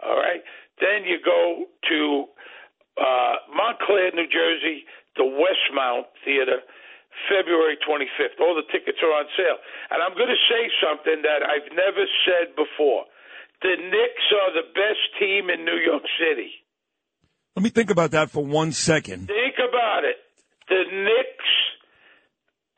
[0.00, 0.40] All right?
[0.80, 2.00] Then you go to
[2.96, 6.64] uh, Montclair, New Jersey, the Wellmont Theater,
[7.28, 8.38] February 25th.
[8.40, 9.58] All the tickets are on sale.
[9.90, 13.04] And I'm going to say something that I've never said before.
[13.62, 16.52] The Knicks are the best team in New York City.
[17.56, 19.28] Let me think about that for one second.
[19.28, 20.16] Think about it.
[20.68, 21.50] The Knicks.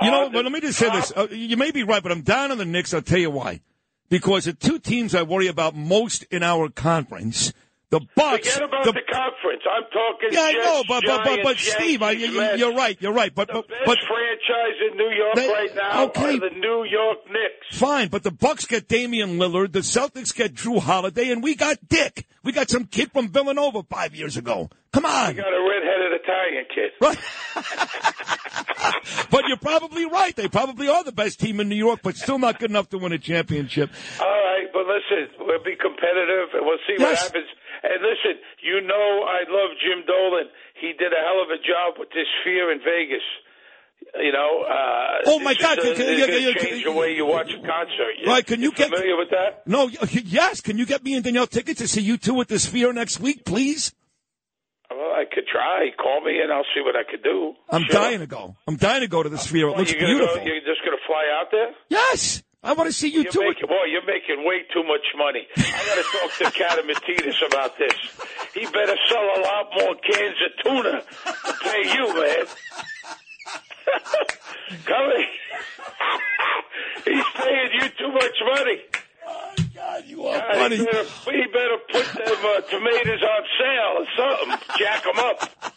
[0.00, 1.12] You know, but let me just say this.
[1.14, 2.94] Uh, you may be right, but I'm down on the Knicks.
[2.94, 3.60] I'll tell you why.
[4.08, 7.52] Because the two teams I worry about most in our conference,
[7.90, 8.52] the Bucks.
[8.52, 9.62] Forget about the, the, conference.
[9.70, 10.28] I'm talking.
[10.32, 12.96] yeah, I know, but but but, but Steve, I, you, you're right.
[13.00, 13.34] You're right.
[13.34, 16.36] But the but best but franchise in New York They- right now okay.
[16.36, 17.78] are the New York Knicks.
[17.78, 18.08] fine.
[18.08, 19.72] But the Bucks get Damian Lillard.
[19.72, 22.26] The Celtics get Jrue Holiday, and we got Dick.
[22.44, 24.68] We got some kid from Villanova five years ago.
[24.92, 25.34] Come on.
[25.34, 26.92] You got a redheaded Italian kid.
[27.00, 27.18] Right.
[29.30, 30.34] But you're probably right.
[30.34, 32.98] They probably are the best team in New York, but still not good enough to
[32.98, 33.90] win a championship.
[34.20, 37.46] All right, but listen, we'll be competitive, and we'll see what happens.
[37.82, 40.48] And listen, you know I love Jim Dolan.
[40.80, 43.22] He did a hell of a job with this Sphere in Vegas.
[44.20, 47.14] You know, uh, Oh, my God, uh, can- can- gonna yeah, change can- the way
[47.14, 48.14] you watch a concert.
[48.18, 49.66] You- Right, can you get- familiar with that?
[49.66, 50.60] No, yes.
[50.60, 53.44] Can you get me and Danielle tickets to see U2 at the Sphere next week,
[53.44, 53.92] please?
[54.90, 55.90] Well, I could try.
[56.00, 57.54] Call me, and I'll see what I could do.
[57.70, 58.00] I'm Sure.
[58.00, 58.56] dying to go.
[58.66, 59.66] I'm dying to go to the Sphere.
[59.66, 60.36] It Well, looks you're beautiful.
[60.36, 61.74] Go, you're just going to fly out there?
[61.90, 65.46] Yes, I want to see you You're making, boy, you're making way too much money.
[65.56, 67.94] I got to talk to Catsimatidis about this.
[68.52, 71.02] He better sell a lot more cans of tuna
[71.46, 72.46] to pay you, man.
[74.84, 75.26] Coming.
[77.04, 78.80] He's paying you too much money.
[79.74, 80.76] God, you are God, funny.
[80.78, 84.76] He better, he better put them uh, tomatoes on sale or something.
[84.78, 85.74] Jack them up.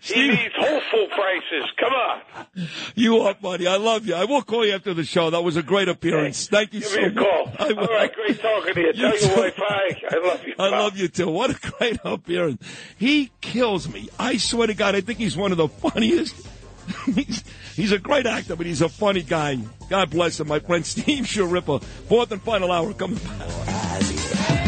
[0.00, 1.70] He needs whole food prices.
[1.78, 2.68] Come on.
[2.94, 3.66] You are buddy.
[3.66, 4.14] I love you.
[4.14, 5.30] I will call you after the show.
[5.30, 6.46] That was a great appearance.
[6.48, 7.24] Thank you Give so me a much.
[7.24, 7.52] call.
[7.58, 7.78] I will.
[7.80, 8.86] All right, great talking to you.
[8.94, 9.26] You Tell too.
[9.26, 10.00] your wife hi.
[10.10, 10.52] I love you.
[10.58, 10.82] I pal.
[10.82, 11.28] love you too.
[11.30, 12.62] What a great appearance.
[12.98, 14.08] He kills me.
[14.18, 16.34] I swear to God, I think he's one of the funniest.
[17.06, 17.42] he's,
[17.74, 19.58] he's a great actor, but he's a funny guy.
[19.88, 21.82] God bless him, my friend Steve Schirripa.
[21.82, 24.63] Fourth and final hour coming back.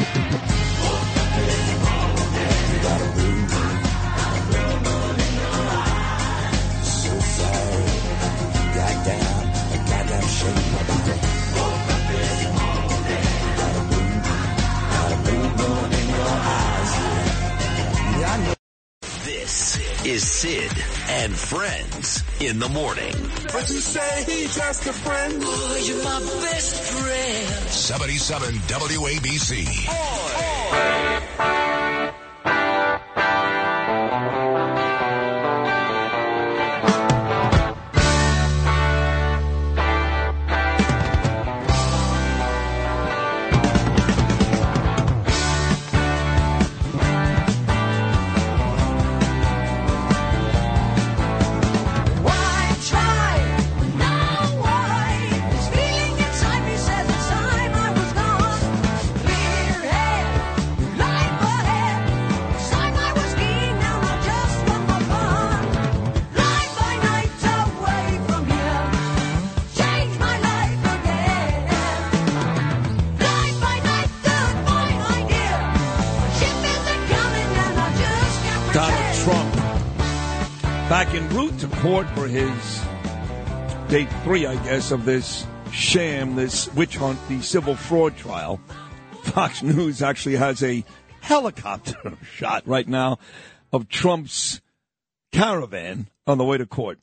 [20.07, 20.71] Is Sid
[21.09, 23.13] and Friends in the morning.
[23.53, 25.43] But you say he's just a friend.
[25.45, 27.69] Oh, you're my best friend.
[27.69, 29.67] 77 WABC.
[31.39, 31.76] Why
[80.97, 82.83] back en route to court for his
[83.91, 88.59] day three, I guess, of this sham, this witch hunt, the civil fraud trial.
[89.25, 90.87] Fox News actually has a
[91.21, 93.19] helicopter shot right now
[93.75, 94.63] of Trump's
[95.33, 96.99] caravan on the way to court.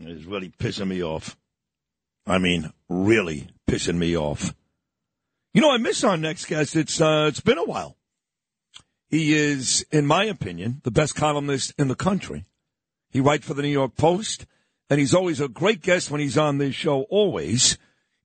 [0.00, 1.36] It is really pissing me off.
[2.26, 4.52] I mean, really pissing me off.
[5.54, 6.74] You know, I miss our next guest.
[6.74, 7.96] It's uh, it's been a while.
[9.12, 12.46] He is, in my opinion, the best columnist in the country.
[13.10, 14.46] He writes for the New York Post,
[14.88, 17.76] and he's always a great guest when he's on this show, always.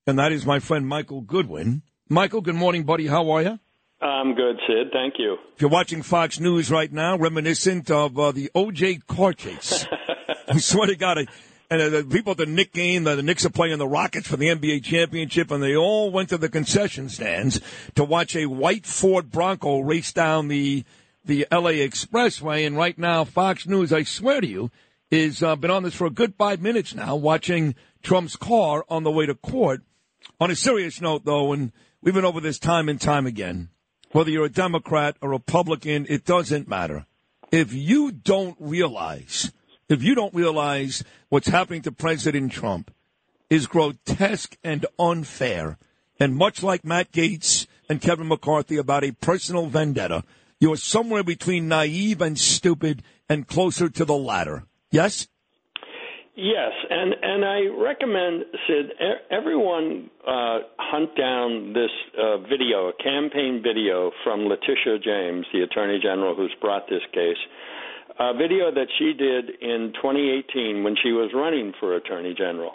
[0.06, 1.82] And that is my friend Michael Goodwin.
[2.08, 3.06] Michael, good morning, buddy.
[3.06, 3.58] How are you?
[4.00, 4.86] I'm good, Sid.
[4.90, 5.36] Thank you.
[5.54, 9.00] If you're watching Fox News right now, reminiscent of uh, the O.J.
[9.06, 9.84] car chase.
[10.48, 11.26] I swear to God, I,
[11.70, 14.26] and uh, the people at the Knicks game, the, the Knicks are playing the Rockets
[14.26, 17.60] for the NBA championship, and they all went to the concession stands
[17.94, 20.84] to watch a white Ford Bronco race down the
[21.24, 22.66] the LA Expressway.
[22.66, 24.70] And right now, Fox News, I swear to you,
[25.10, 29.02] is uh, been on this for a good five minutes now, watching Trump's car on
[29.02, 29.82] the way to court.
[30.40, 33.68] On a serious note, though, and we've been over this time and time again,
[34.12, 37.06] whether you're a Democrat or Republican, it doesn't matter.
[37.50, 39.52] If you don't realize,
[39.88, 42.92] if you don't realize what's happening to President Trump
[43.50, 45.78] is grotesque and unfair,
[46.20, 50.24] and much like Matt Gaetz and Kevin McCarthy about a personal vendetta,
[50.60, 54.64] you're somewhere between naive and stupid and closer to the latter.
[54.90, 55.28] Yes?
[56.40, 58.92] Yes, and and I recommend Sid
[59.28, 65.98] everyone uh, hunt down this uh, video, a campaign video from Letitia James, the Attorney
[66.00, 67.38] General who's brought this case,
[68.18, 72.72] a video that she did in 2018 when she was running for Attorney General.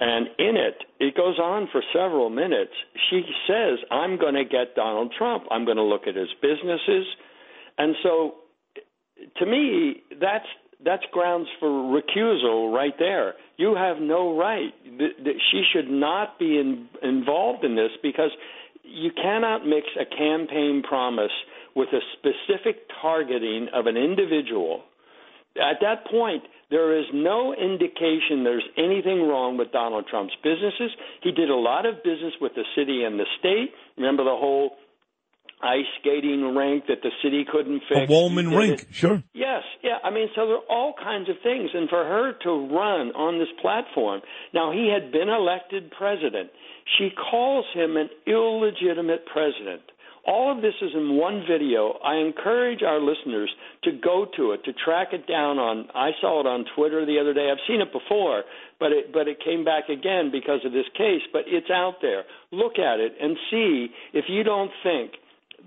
[0.00, 2.72] And in it, it goes on for several minutes.
[3.10, 5.44] She says, I'm going to get Donald Trump.
[5.50, 7.06] I'm going to look at his businesses.
[7.78, 8.34] And so,
[9.36, 10.46] to me, that's
[10.84, 13.34] that's grounds for recusal right there.
[13.56, 14.74] You have no right.
[15.52, 18.30] She should not be in, involved in this because
[18.82, 21.30] you cannot mix a campaign promise
[21.74, 24.82] with a specific targeting of an individual.
[25.56, 30.90] At that point, there is no indication there's anything wrong with Donald Trump's businesses.
[31.22, 33.72] He did a lot of business with the city and the state.
[33.98, 34.76] Remember the whole
[35.62, 38.00] ice skating rink that the city couldn't fix?
[38.00, 39.22] A did rink, sure.
[39.32, 39.98] Yes, yeah.
[40.02, 41.70] I mean, so there are all kinds of things.
[41.74, 46.50] And for her to run on this platform, now he had been elected president.
[46.98, 49.82] She calls him an illegitimate president.
[50.24, 51.98] All of this is in one video.
[52.04, 53.50] I encourage our listeners
[53.84, 55.88] to go to it, to track it down on.
[55.94, 57.50] I saw it on Twitter the other day.
[57.50, 58.44] I've seen it before,
[58.78, 61.22] but it but it came back again because of this case.
[61.32, 62.22] But it's out there.
[62.52, 65.12] Look at it and see if you don't think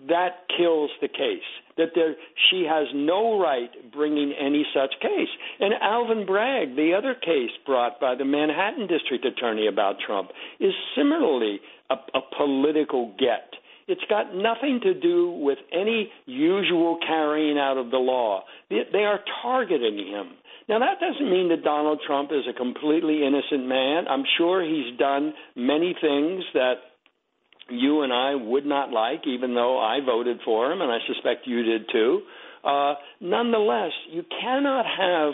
[0.08, 1.48] that kills the case.
[1.78, 2.16] That there,
[2.50, 5.28] she has no right bringing any such case.
[5.60, 10.74] And Alvin Bragg, the other case brought by the Manhattan District Attorney about Trump, is
[10.96, 11.60] similarly
[11.90, 13.52] a, a political get.
[13.88, 18.44] It's got nothing to do with any usual carrying out of the law.
[18.70, 20.32] They, are targeting him.
[20.68, 24.08] Now, that doesn't mean that Donald Trump is a completely innocent man.
[24.10, 26.76] I'm sure he's done many things that
[27.70, 31.46] you and I would not like, even though I voted for him, and I suspect
[31.46, 32.22] you did too.
[32.66, 35.34] Uh, nonetheless, you cannot have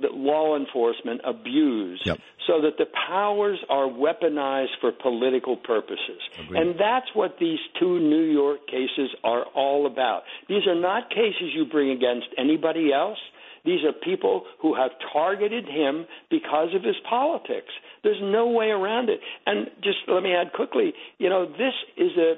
[0.00, 2.06] the law enforcement abused
[2.46, 6.20] so that the powers are weaponized for political purposes.
[6.50, 10.22] And that's what these two New York cases are all about.
[10.48, 13.18] These are not cases you bring against anybody else.
[13.64, 17.72] These are people who have targeted him because of his politics.
[18.04, 19.20] There's no way around it.
[19.46, 22.34] And just let me add quickly, you know, this is a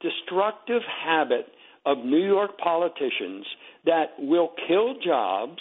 [0.00, 1.46] destructive habit
[1.84, 3.44] of New York politicians
[3.86, 5.60] that will kill jobs,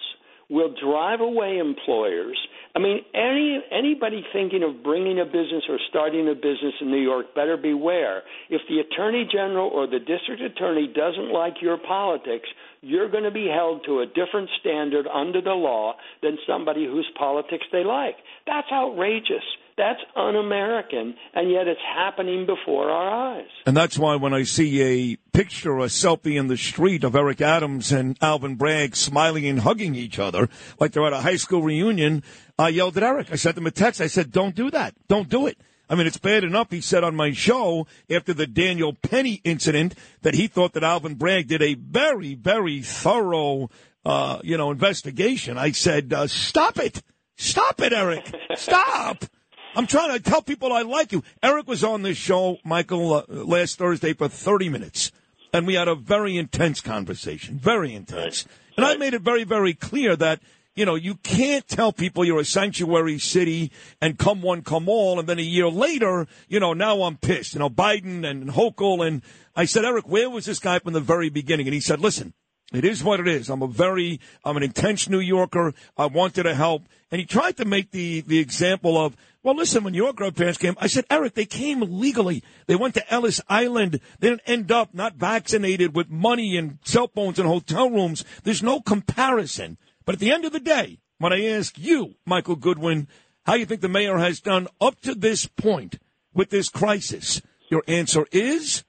[0.49, 2.37] will drive away employers.
[2.75, 7.01] I mean, any anybody thinking of bringing a business or starting a business in New
[7.01, 8.23] York better beware.
[8.49, 12.47] If the attorney general or the district attorney doesn't like your politics,
[12.81, 17.09] you're going to be held to a different standard under the law than somebody whose
[17.17, 18.15] politics they like.
[18.45, 19.43] That's outrageous.
[19.81, 23.47] That's un-American, and yet it's happening before our eyes.
[23.65, 27.41] And that's why when I see a picture, a selfie in the street of Eric
[27.41, 31.63] Adams and Alvin Bragg smiling and hugging each other like they're at a high school
[31.63, 32.21] reunion,
[32.59, 33.31] I yelled at Eric.
[33.31, 34.01] I sent him a text.
[34.01, 34.93] I said, don't do that.
[35.07, 35.57] Don't do it.
[35.89, 39.95] I mean, it's bad enough, he said on my show after the Daniel Penny incident
[40.21, 43.71] that he thought that Alvin Bragg did a very, very thorough,
[44.05, 45.57] uh, you know, investigation.
[45.57, 47.01] I said, uh, stop it.
[47.35, 48.31] Stop it, Eric.
[48.53, 49.25] Stop.
[49.73, 51.23] I'm trying to tell people I like you.
[51.41, 55.13] Eric was on this show, Michael, uh, last Thursday for 30 minutes,
[55.53, 57.57] and we had a very intense conversation.
[57.57, 58.45] Very intense.
[58.75, 60.41] And I made it very, very clear that,
[60.75, 65.19] you know, you can't tell people you're a sanctuary city and come one, come all,
[65.19, 67.53] and then a year later, you know, now I'm pissed.
[67.53, 69.07] You know, Biden and Hochul.
[69.07, 69.21] And
[69.55, 71.67] I said, Eric, where was this guy from the very beginning?
[71.67, 72.33] And he said, listen,
[72.71, 73.49] it is what it is.
[73.49, 75.73] I'm a very, I'm an intense New Yorker.
[75.97, 76.83] I wanted to help.
[77.11, 80.75] And he tried to make the, the example of, well, listen, when your grandparents came,
[80.79, 82.43] I said, Eric, they came legally.
[82.67, 83.99] They went to Ellis Island.
[84.19, 88.23] They didn't end up not vaccinated with money and cell phones and hotel rooms.
[88.43, 89.77] There's no comparison.
[90.05, 93.07] But at the end of the day, when I ask you, Michael Goodwin,
[93.45, 95.99] how you think the mayor has done up to this point
[96.33, 98.83] with this crisis, your answer is?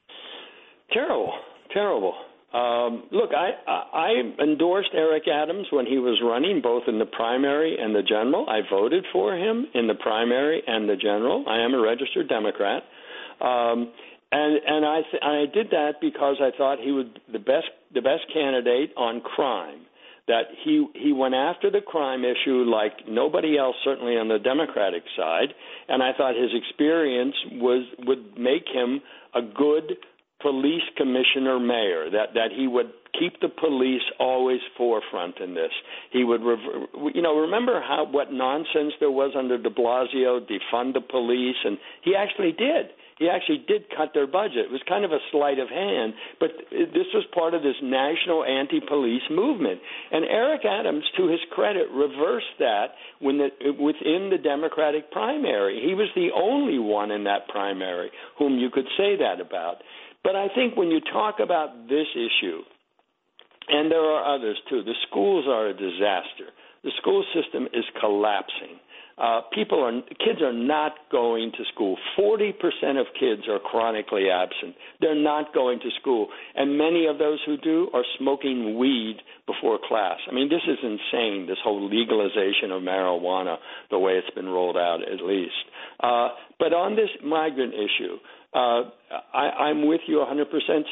[0.93, 1.33] Terrible,
[1.73, 2.15] terrible.
[2.53, 7.79] Um, look, I, I endorsed Eric Adams when he was running, both in the primary
[7.81, 8.47] and the general.
[8.47, 11.45] I voted for him in the primary and the general.
[11.49, 12.83] I am a registered Democrat,
[13.41, 13.91] um,
[14.31, 18.03] and and I th- I did that because I thought he would the best the
[18.03, 19.87] best candidate on crime.
[20.29, 25.05] That he he went after the crime issue like nobody else, certainly on the Democratic
[25.17, 25.55] side,
[25.89, 29.01] and I thought his experience was would make him
[29.35, 29.97] a good
[30.43, 35.73] police commissioner mayor that that he would keep the police always forefront in this
[36.11, 40.95] he would rever- you know remember how what nonsense there was under de blasio defund
[40.95, 42.91] the police and he actually did
[43.23, 44.67] he actually did cut their budget.
[44.67, 48.43] It was kind of a sleight of hand, but this was part of this national
[48.43, 49.79] anti-police movement.
[50.11, 53.49] And Eric Adams, to his credit, reversed that when the,
[53.79, 55.81] within the Democratic primary.
[55.87, 59.77] He was the only one in that primary whom you could say that about.
[60.25, 62.61] But I think when you talk about this issue,
[63.69, 66.51] and there are others too, the schools are a disaster.
[66.85, 68.79] The school system is collapsing.
[69.19, 69.93] Uh, people are
[70.25, 71.97] kids are not going to school.
[72.17, 74.75] Forty percent of kids are chronically absent.
[75.01, 79.79] They're not going to school, and many of those who do are smoking weed before
[79.87, 80.19] class.
[80.29, 81.47] I mean, this is insane.
[81.47, 83.57] This whole legalization of marijuana,
[83.91, 85.61] the way it's been rolled out, at least.
[86.01, 88.17] Uh, but on this migrant issue,
[88.55, 88.83] uh,
[89.33, 90.45] I, I'm with you 100%,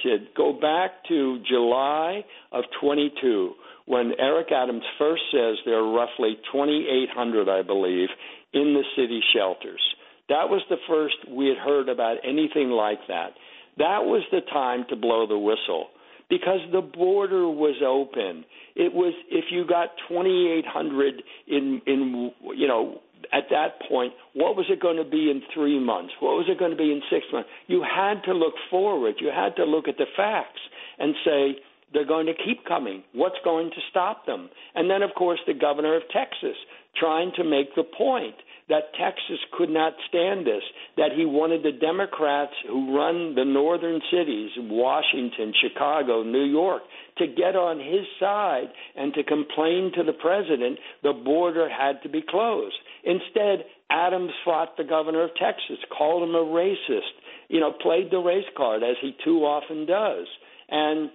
[0.02, 0.28] Sid.
[0.36, 3.52] Go back to July of 22
[3.86, 8.08] when Eric Adams first says there are roughly 2,800, I believe,
[8.52, 9.80] in the city shelters.
[10.28, 13.32] That was the first we had heard about anything like that.
[13.78, 15.88] That was the time to blow the whistle
[16.30, 18.44] because the border was open.
[18.76, 23.00] It was if you got 2,800 in in you know
[23.32, 26.12] at that point, what was it going to be in three months?
[26.20, 27.48] What was it going to be in six months?
[27.66, 29.16] You had to look forward.
[29.20, 30.60] You had to look at the facts
[30.98, 31.56] and say,
[31.92, 33.02] they're going to keep coming.
[33.12, 34.48] What's going to stop them?
[34.74, 36.56] And then, of course, the governor of Texas
[36.96, 38.34] trying to make the point
[38.68, 40.62] that Texas could not stand this,
[40.96, 46.82] that he wanted the Democrats who run the northern cities, Washington, Chicago, New York,
[47.18, 52.08] to get on his side and to complain to the president the border had to
[52.08, 52.76] be closed.
[53.04, 57.14] Instead, Adams fought the governor of Texas, called him a racist,
[57.48, 60.26] you know, played the race card as he too often does.
[60.68, 61.10] And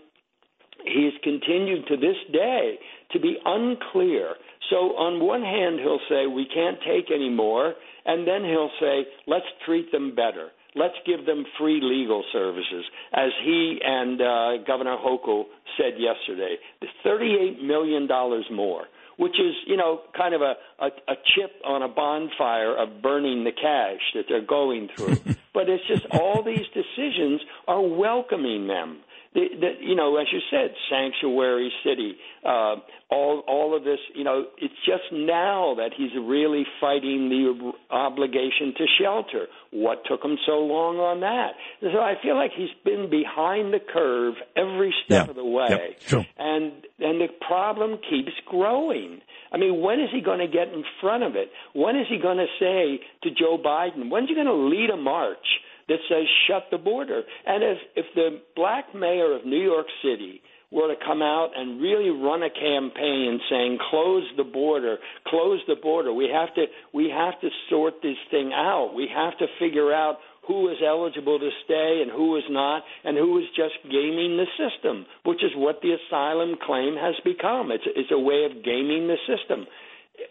[0.83, 2.75] he's continued to this day
[3.11, 4.35] to be unclear.
[4.69, 9.05] So on one hand, he'll say we can't take any more, and then he'll say
[9.27, 10.49] let's treat them better.
[10.77, 12.83] Let's give them free legal services,
[13.14, 15.45] as he and uh, Governor Hochul
[15.77, 16.57] said yesterday.
[17.01, 18.83] Thirty-eight million dollars more,
[19.17, 23.43] which is you know kind of a, a, a chip on a bonfire of burning
[23.43, 25.15] the cash that they're going through.
[25.53, 28.99] but it's just all these decisions are welcoming them
[29.35, 32.77] the, the, you know, as you said, sanctuary city, uh,
[33.11, 33.99] all all of this.
[34.15, 39.47] You know, it's just now that he's really fighting the obligation to shelter.
[39.72, 41.51] What took him so long on that?
[41.81, 45.30] So I feel like he's been behind the curve every step Yeah.
[45.30, 46.25] of the way, Yep, true.
[46.38, 49.22] and and the problem keeps growing.
[49.51, 51.51] I mean, when is he going to get in front of it?
[51.73, 54.97] When is he going to say to Joe Biden, when's he going to lead a
[54.97, 55.45] march
[55.88, 57.22] that says shut the border?
[57.45, 60.41] And if if the black mayor of New York City
[60.72, 64.97] were to come out and really run a campaign saying close the border,
[65.27, 68.93] close the border, we have to we have to sort this thing out.
[68.95, 73.17] We have to figure out who is eligible to stay and who is not, and
[73.17, 77.72] who is just gaming the system, which is what the asylum claim has become.
[77.72, 79.65] It's, it's a way of gaming the system.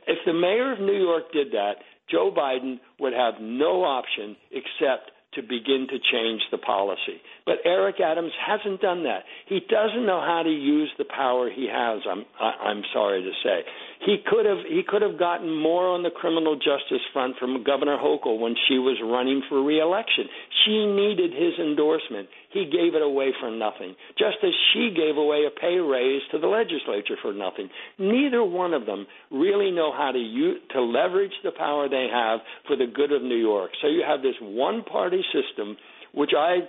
[0.07, 5.11] If the mayor of New York did that, Joe Biden would have no option except
[5.37, 7.21] to begin to change the policy.
[7.47, 9.25] But Eric Adams hasn't done that.
[9.47, 12.03] He doesn't know how to use the power he has.
[12.11, 13.65] I'm I, I'm sorry to say.
[14.05, 17.97] He could have he could have gotten more on the criminal justice front from Governor
[17.97, 20.29] Hochul when she was running for reelection.
[20.65, 22.29] She needed his endorsement.
[22.53, 26.39] He gave it away for nothing, just as she gave away a pay raise to
[26.39, 27.71] the legislature for nothing.
[27.99, 32.41] Neither one of them really know how to use, to leverage the power they have
[32.67, 33.71] for the good of New York.
[33.81, 35.77] So you have this one-party system,
[36.13, 36.69] which I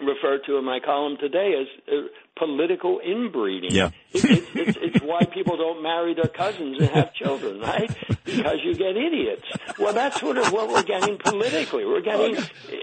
[0.00, 3.72] refer to in my column today as uh, political inbreeding.
[3.72, 3.90] Yeah.
[4.10, 7.94] It, it's, it's, it's why people don't marry their cousins and have children, right?
[8.24, 9.44] Because you get idiots.
[9.78, 11.84] Well, that's sort of what we're getting politically.
[11.84, 12.36] We're getting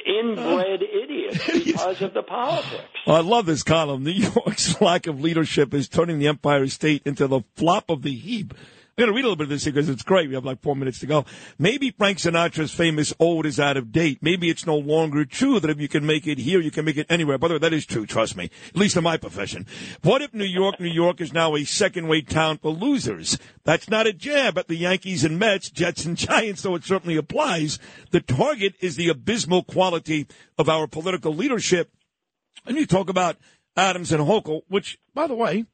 [0.05, 2.83] inbred idiots because of the politics.
[3.07, 4.03] I love this column.
[4.03, 8.15] New York's lack of leadership is turning the Empire State into the flop of the
[8.15, 8.53] heap.
[8.97, 10.29] Going to read a little bit of this here because it's great.
[10.29, 11.25] We have like four minutes to go.
[11.59, 14.19] Maybe Frank Sinatra's famous ode is out of date.
[14.21, 16.95] Maybe it's no longer true that if you can make it here, you can make
[16.95, 17.37] it anywhere.
[17.37, 18.49] By the way, that is true, trust me.
[18.69, 19.65] At least in my profession.
[20.01, 23.37] What if New York, New York is now a second-rate town for losers?
[23.65, 27.17] That's not a jab at the Yankees and Mets, Jets and Giants, though it certainly
[27.17, 27.79] applies.
[28.11, 30.25] The target is the abysmal quality
[30.57, 31.91] of our political leadership.
[32.65, 33.35] And you talk about
[33.75, 35.65] Adams and Hochul, which, by the way,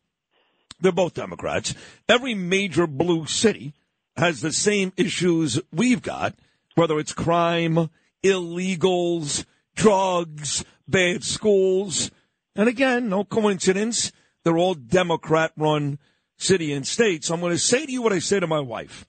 [0.81, 1.73] they're both Democrats.
[2.09, 3.73] Every major blue city
[4.17, 6.35] has the same issues we've got,
[6.75, 7.89] whether it's crime,
[8.23, 9.45] illegals,
[9.75, 12.11] drugs, bad schools.
[12.55, 14.11] And again, no coincidence.
[14.43, 15.99] They're all Democrat run
[16.37, 17.23] city and state.
[17.23, 19.05] So I'm going to say to you what I say to my wife.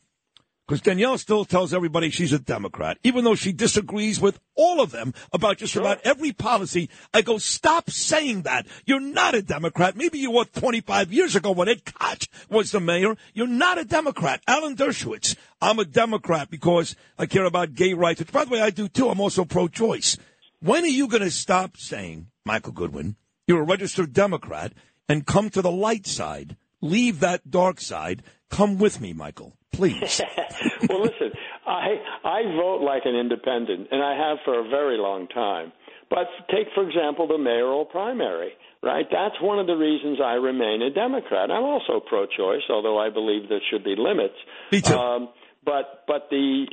[0.67, 4.93] Because Danielle still tells everybody she's a Democrat, even though she disagrees with all of
[4.93, 6.89] them about just about every policy.
[7.13, 8.67] I go, stop saying that.
[8.87, 9.97] You're not a Democrat.
[9.97, 13.17] Maybe you were 25 years ago when Ed Koch was the mayor.
[13.35, 14.41] You're not a Democrat.
[14.47, 18.21] Alan Dershowitz, I'm a Democrat because I care about gay rights.
[18.21, 19.09] Which, by the way, I do too.
[19.09, 20.17] I'm also pro-choice.
[20.61, 23.17] When are you going to stop saying, Michael Goodwin,
[23.49, 24.73] you're a registered Democrat,
[25.09, 26.57] and come to the light side?
[26.81, 28.23] Leave that dark side.
[28.49, 30.21] Come with me, Michael, please.
[30.89, 31.33] well, listen,
[31.67, 35.73] I I vote like an independent, and I have for a very long time.
[36.11, 38.53] But take, for example, the mayoral primary,
[38.83, 39.07] right?
[39.11, 41.51] That's one of the reasons I remain a Democrat.
[41.51, 44.35] I'm also pro-choice, although I believe there should be limits.
[44.71, 44.95] Me too.
[44.95, 45.31] Um,
[45.65, 46.67] but but the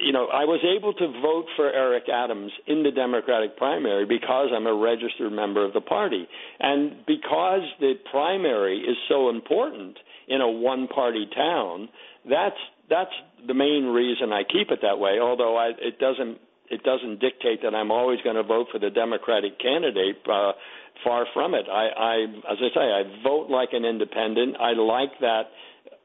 [0.00, 4.48] you know I was able to vote for Eric Adams in the Democratic primary because
[4.54, 6.26] I'm a registered member of the party,
[6.60, 11.88] and because the primary is so important in a one-party town.
[12.28, 12.56] That's
[12.88, 13.10] that's
[13.46, 15.18] the main reason I keep it that way.
[15.20, 16.38] Although I, it doesn't
[16.70, 20.18] it doesn't dictate that I'm always going to vote for the Democratic candidate.
[20.28, 20.52] Uh,
[21.04, 21.66] far from it.
[21.70, 22.14] I, I,
[22.52, 24.56] as I say, I vote like an independent.
[24.60, 25.44] I like that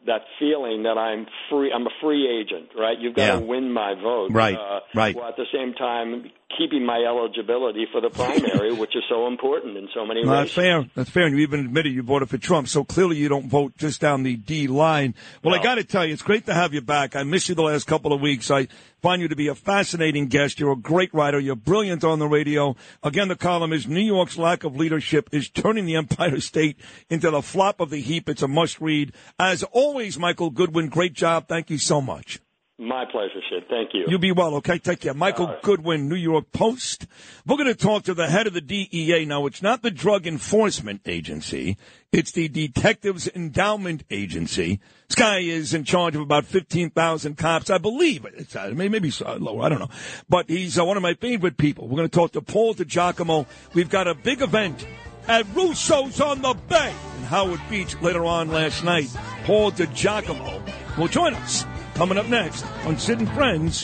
[0.05, 1.71] that feeling that I'm free.
[1.73, 2.97] I'm a free agent, right?
[2.97, 3.39] You've got Yeah.
[3.39, 5.13] to win my vote, Right, Uh, right.
[5.15, 9.75] While at the same time keeping my eligibility for the primary, which is so important
[9.75, 10.39] in so many No, ways.
[10.43, 10.85] that's fair.
[10.95, 11.25] That's fair.
[11.25, 12.69] And you even admitted you voted for Trump.
[12.69, 15.13] So clearly you don't vote just down the D line.
[15.43, 17.15] Well, I got to tell you, it's great to have you back.
[17.17, 18.49] I missed you the last couple of weeks.
[18.49, 18.67] I
[19.01, 20.59] find you to be a fascinating guest.
[20.59, 21.39] You're a great writer.
[21.39, 22.75] You're brilliant on the radio.
[23.03, 27.29] Again, the column is New York's lack of leadership is turning the Empire State into
[27.31, 28.29] the flop of the heap.
[28.29, 29.13] It's a must read.
[29.39, 31.47] As always, Michael Goodwin, great job.
[31.47, 32.39] Thank you so much.
[32.79, 33.63] My pleasure, Sid.
[33.69, 34.05] Thank you.
[34.07, 34.77] You be well, okay?
[34.77, 35.15] Take care.
[35.15, 37.07] Michael Goodwin, New York Post.
[37.43, 39.25] We're going to talk to the head of the DEA.
[39.25, 41.75] Now, it's not the Drug Enforcement Agency.
[42.11, 44.79] It's the Detectives Endowment Agency.
[45.07, 48.25] This guy is in charge of about 15,000 cops, I believe.
[48.25, 49.89] It's, uh, maybe, maybe lower, I don't know.
[50.29, 51.87] But he's uh, one of my favorite people.
[51.87, 53.47] We're going to talk to Paul DiGiacomo.
[53.73, 54.85] We've got a big event
[55.27, 59.09] at Russo's on the Bay in Howard Beach later on last night.
[59.45, 61.65] Paul DiGiacomo will join us
[61.97, 63.83] coming up next on Sid and Friends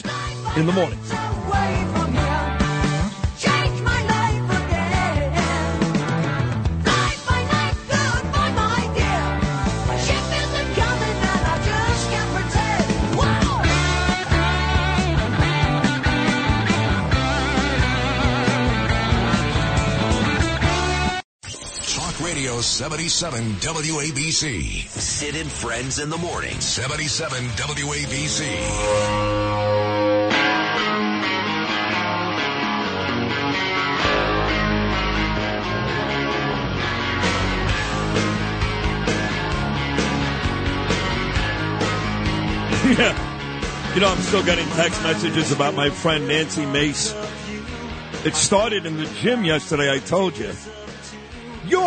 [0.56, 2.63] in the morning.
[22.54, 24.86] Radio 77 WABC.
[24.88, 26.60] Sid and Friends in the morning.
[26.60, 28.42] 77 WABC.
[42.96, 43.30] yeah.
[43.94, 47.14] You know, I'm still getting text messages about my friend Nancy Mace.
[48.24, 50.50] It started in the gym yesterday, I told you.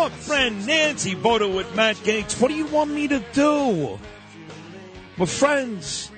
[0.06, 2.40] Friend Nancy voted with Matt Gaetz.
[2.40, 3.98] What do you want me to do?
[5.18, 6.12] We're friends.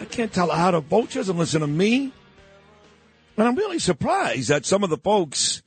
[0.00, 1.10] I can't tell her how to vote.
[1.10, 2.12] She doesn't listen to me.
[3.36, 5.62] And I'm really surprised that some of the folks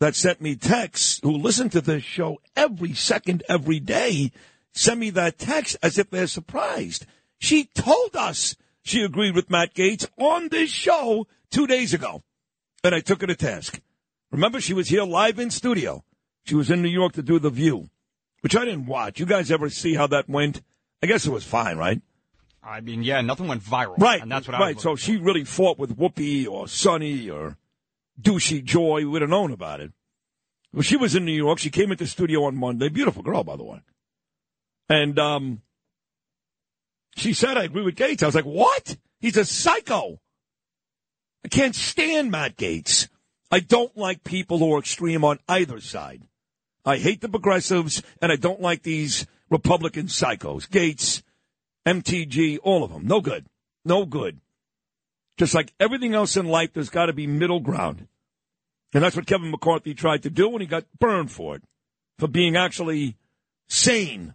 [0.00, 4.30] that sent me texts who listen to this show every second, every day,
[4.72, 7.06] send me that text as if they're surprised.
[7.38, 12.22] She told us she agreed with Matt Gaetz on this show two days ago.
[12.84, 13.80] And I took her to task.
[14.30, 16.04] Remember, she was here live in studio.
[16.44, 17.90] She was in New York to do The View,
[18.40, 19.20] which I didn't watch.
[19.20, 20.62] You guys ever see how that went?
[21.02, 22.00] I guess it was fine, right?
[22.62, 23.98] I mean, yeah, nothing went viral.
[23.98, 24.20] Right.
[24.20, 24.80] And that's what I right.
[24.80, 27.56] So she really fought with Whoopi or Sunny or
[28.20, 28.98] Douchey Joy.
[28.98, 29.92] We would have known about it.
[30.72, 31.58] Well, she was in New York.
[31.58, 32.88] She came into the studio on Monday.
[32.88, 33.80] Beautiful girl, by the way.
[34.88, 35.62] And um,
[37.16, 38.22] she said, I agree with Gaetz.
[38.22, 38.96] I was like, what?
[39.20, 40.20] He's a psycho.
[41.44, 43.08] I can't stand Matt Gaetz.
[43.50, 46.22] I don't like people who are extreme on either side.
[46.84, 50.68] I hate the progressives, and I don't like these Republican psychos.
[50.68, 51.22] Gaetz,
[51.86, 53.06] MTG, all of them.
[53.06, 53.46] No good.
[53.84, 54.40] No good.
[55.36, 58.06] Just like everything else in life, there's got to be middle ground.
[58.92, 61.62] And that's what Kevin McCarthy tried to do, and he got burned for it,
[62.18, 63.16] for being actually
[63.68, 64.34] sane.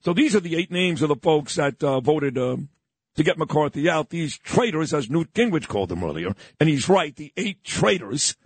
[0.00, 2.68] So these are the eight names of the folks that uh, voted um,
[3.16, 4.10] to get McCarthy out.
[4.10, 8.36] These traitors, as Newt Gingrich called them earlier, and he's right, the eight traitors.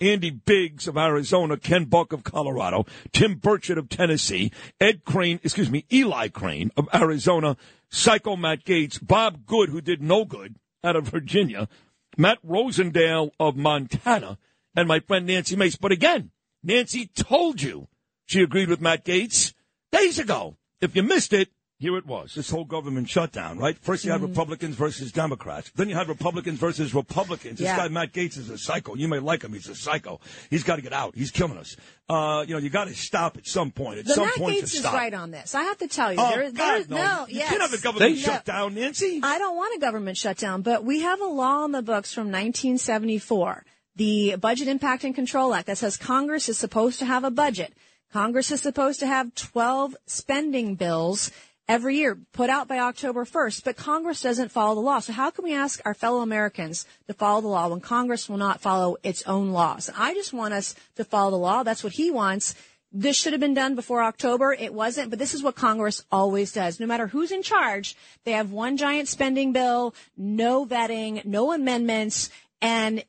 [0.00, 5.70] Andy Biggs of Arizona, Ken Buck of Colorado, Tim Burchett of Tennessee, Ed Crane, excuse
[5.70, 7.56] me, Eli Crane of Arizona,
[7.88, 11.68] Psycho Matt Gaetz, Bob Good, who did no good out of Virginia,
[12.16, 14.38] Matt Rosendale of Montana,
[14.74, 15.76] and my friend Nancy Mace.
[15.76, 16.30] But again,
[16.62, 17.88] Nancy told you
[18.26, 19.54] she agreed with Matt Gaetz
[19.92, 20.56] days ago.
[20.80, 23.76] If you missed it, here it was, this whole government shutdown, right?
[23.78, 24.28] First you had Mhm.
[24.28, 25.70] Republicans versus Democrats.
[25.74, 27.58] Then you had Republicans versus Republicans.
[27.58, 27.76] This Yeah.
[27.76, 28.94] guy, Matt Gaetz, is a psycho.
[28.94, 29.52] You may like him.
[29.52, 30.18] He's a psycho.
[30.48, 31.14] He's got to get out.
[31.14, 31.76] He's killing us.
[32.08, 33.98] Uh, you know, you got to stop at some point.
[33.98, 34.94] At The some Matt point Gaetz is stop.
[34.94, 35.54] right on this.
[35.54, 36.96] I have to tell you, Oh, there is God, there is no.
[36.96, 37.26] no.
[37.28, 37.48] You yes.
[37.50, 38.22] can't have the government No.
[38.22, 39.20] shut down, Nancy.
[39.22, 42.30] I don't want a government shutdown, but we have a law on the books from
[42.30, 43.64] 1974,
[43.96, 47.74] the Budget Impact and Control Act, that says Congress is supposed to have a budget.
[48.12, 51.30] Congress is supposed to have 12 spending bills
[51.68, 55.00] every year put out by October 1st, but Congress doesn't follow the law.
[55.00, 58.36] So how can we ask our fellow Americans to follow the law when Congress will
[58.36, 59.90] not follow its own laws?
[59.96, 61.62] I just want us to follow the law.
[61.62, 62.54] That's what he wants.
[62.92, 64.52] This should have been done before October.
[64.52, 66.80] It wasn't, but this is what Congress always does.
[66.80, 72.30] No matter who's in charge, they have one giant spending bill, no vetting, no amendments,
[72.62, 73.04] and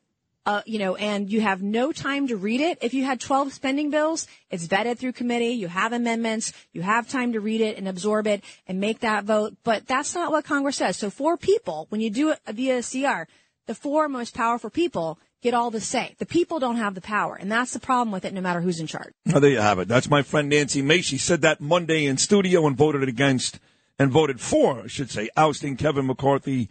[0.48, 2.78] uh, you know, and you have no time to read it.
[2.80, 7.06] If you had 12 spending bills, it's vetted through committee, you have amendments, you have
[7.06, 9.58] time to read it and absorb it and make that vote.
[9.62, 10.96] But that's not what Congress does.
[10.96, 13.30] So four people, when you do it via CR,
[13.66, 16.16] the four most powerful people get all the say.
[16.18, 17.36] The people don't have the power.
[17.36, 19.12] And that's the problem with it, no matter who's in charge.
[19.26, 19.86] There you have it.
[19.86, 21.04] That's my friend Nancy Mace.
[21.04, 23.60] She said that Monday in studio and voted against
[23.98, 26.70] and voted for, I should say, ousting Kevin McCarthy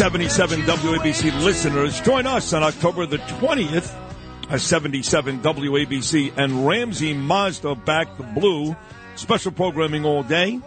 [0.00, 3.94] 77 WABC listeners, join us on October the 20th
[4.48, 8.74] at 77 WABC and Ramsey Mazda back the blue.
[9.16, 10.58] Special programming all day.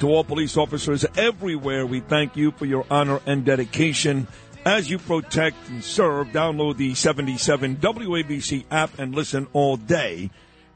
[0.00, 4.26] To all police officers everywhere, we thank you for your honor and dedication
[4.66, 6.28] as you protect and serve.
[6.28, 10.30] Download the 77 WABC app and listen all day.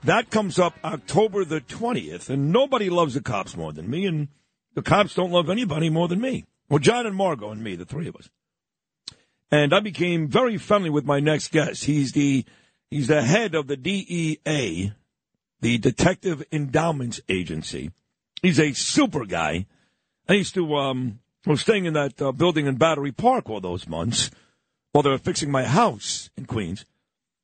[0.05, 4.29] That comes up October the 20th, and nobody loves the cops more than me, and
[4.73, 6.47] the cops don't love anybody more than me.
[6.69, 8.29] Well, John and Margot and me, the three of us.
[9.51, 11.85] And I became very friendly with my next guest.
[11.85, 12.45] He's the
[12.91, 14.93] he's the head of the DEA,
[15.61, 17.91] the Detective Endowments Agency.
[18.43, 19.67] He's a super guy.
[20.29, 23.89] I used to um was staying in that uh, building in Battery Park all those
[23.89, 24.31] months
[24.93, 26.85] while they were fixing my house in Queens.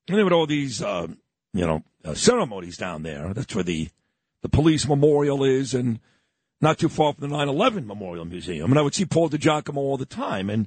[0.09, 1.07] And there were all these uh,
[1.55, 3.33] you know uh, ceremonies down there.
[3.33, 3.89] That's where the
[4.43, 6.01] the police memorial is, and
[6.65, 8.73] not too far from the 9/11 Memorial Museum.
[8.73, 10.67] And I would see Paul DiGiacomo all the time, and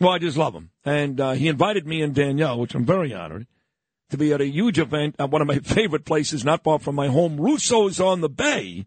[0.00, 0.70] well, I just love him.
[0.84, 3.46] And uh, he invited me and Danielle, which I'm very honored,
[4.08, 6.96] to be at a huge event at one of my favorite places, not far from
[6.96, 8.86] my home, Russo's on the Bay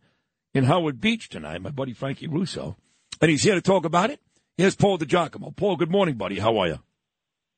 [0.54, 1.62] in Howard Beach tonight.
[1.62, 2.76] My buddy Frankie Russo,
[3.22, 4.20] and he's here to talk about it.
[4.58, 5.56] Here's Paul DiGiacomo.
[5.56, 6.40] Paul, good morning, buddy.
[6.40, 6.80] How are you?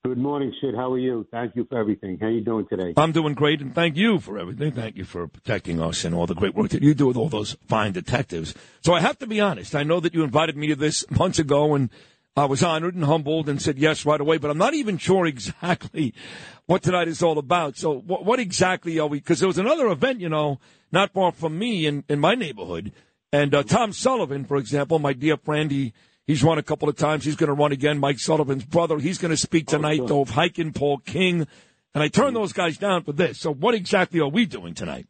[0.05, 0.75] Good morning, Sid.
[0.75, 1.25] How are you?
[1.31, 2.19] Thank you for everything.
[2.19, 2.93] How are you doing today?
[2.95, 4.71] I'm doing great, and thank you for everything.
[4.71, 7.27] Thank you for protecting us and all the great work that you do with all
[7.27, 8.53] those fine detectives.
[8.81, 9.73] So I have to be honest.
[9.73, 11.89] I know that you invited me to this months ago, and
[12.37, 14.37] I was honored and humbled and said yes right away.
[14.37, 16.13] But I'm not even sure exactly
[16.67, 17.75] what tonight is all about.
[17.75, 19.17] So what, what exactly are we?
[19.17, 20.59] Because there was another event, you know,
[20.91, 22.91] not far from me in, in my neighborhood,
[23.33, 25.93] and uh, Tom Sullivan, for example, my dear friend, he.
[26.27, 27.23] He's run a couple of times.
[27.23, 27.99] He's going to run again.
[27.99, 28.97] Mike Sullivan's brother.
[28.97, 29.97] He's going to speak tonight.
[29.97, 30.07] sure.
[30.07, 31.47] Dov Hikind, Paul King.
[31.93, 33.39] And I turned those guys down for this.
[33.39, 35.07] So what exactly are we doing tonight?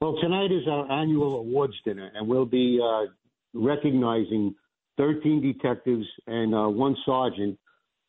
[0.00, 3.10] Well, tonight is our annual awards dinner, and we'll be uh,
[3.52, 4.54] recognizing
[4.96, 7.58] 13 detectives and uh, one sergeant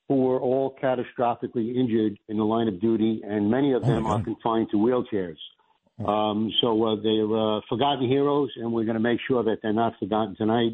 [0.07, 4.21] who were all catastrophically injured in the line of duty, and many of them are
[4.23, 5.37] confined to wheelchairs.
[6.05, 9.73] Um, so uh, they're uh, forgotten heroes, and we're going to make sure that they're
[9.73, 10.71] not forgotten tonight.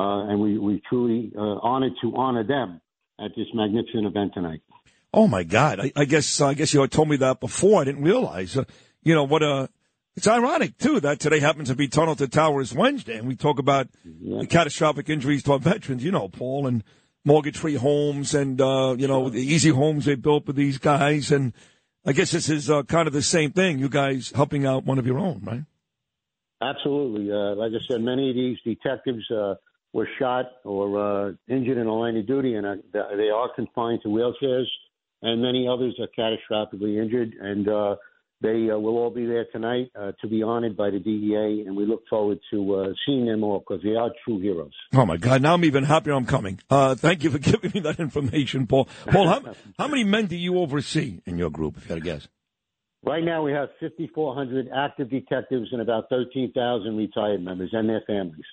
[0.00, 2.80] Uh, and we, we truly uh, honored to honor them
[3.18, 4.62] at this magnificent event tonight.
[5.12, 5.78] Oh my God!
[5.78, 7.82] I, I guess I guess you had told me that before.
[7.82, 8.56] I didn't realize.
[8.56, 8.64] Uh,
[9.02, 9.42] you know what?
[9.42, 9.66] Uh,
[10.16, 13.58] it's ironic too that today happens to be Tunnel to Towers Wednesday, and we talk
[13.58, 16.02] about the catastrophic injuries to our veterans.
[16.02, 16.82] You know, Paul and
[17.24, 21.30] mortgage-free homes, and uh, you know the easy homes they built for these guys.
[21.30, 21.52] And
[22.06, 23.80] I guess this is uh, kind of the same thing.
[23.80, 25.64] You guys helping out one of your own, right?
[26.62, 27.30] Absolutely.
[27.30, 29.56] Uh, like I said, many of these detectives uh,
[29.92, 32.76] were shot or uh, injured in the line of duty, and uh,
[33.16, 34.66] they are confined to wheelchairs.
[35.22, 37.96] And many others are catastrophically injured, and uh,
[38.40, 41.64] they uh, will all be there tonight uh, to be honored by the DEA.
[41.66, 44.72] And we look forward to uh, seeing them all because they are true heroes.
[44.94, 45.42] Oh my God!
[45.42, 46.14] Now I'm even happier.
[46.14, 46.58] I'm coming.
[46.70, 48.88] Uh, thank you for giving me that information, Paul.
[49.10, 51.76] Paul, how, how many men do you oversee in your group?
[51.76, 52.28] If you had to guess.
[53.02, 58.44] Right now, we have 5,400 active detectives and about 13,000 retired members and their families.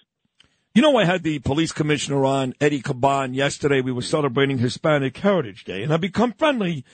[0.78, 3.82] You know, I had the police commissioner on, Eddie Caban, yesterday.
[3.82, 6.86] We were celebrating Hispanic Heritage Day, and I've become friendly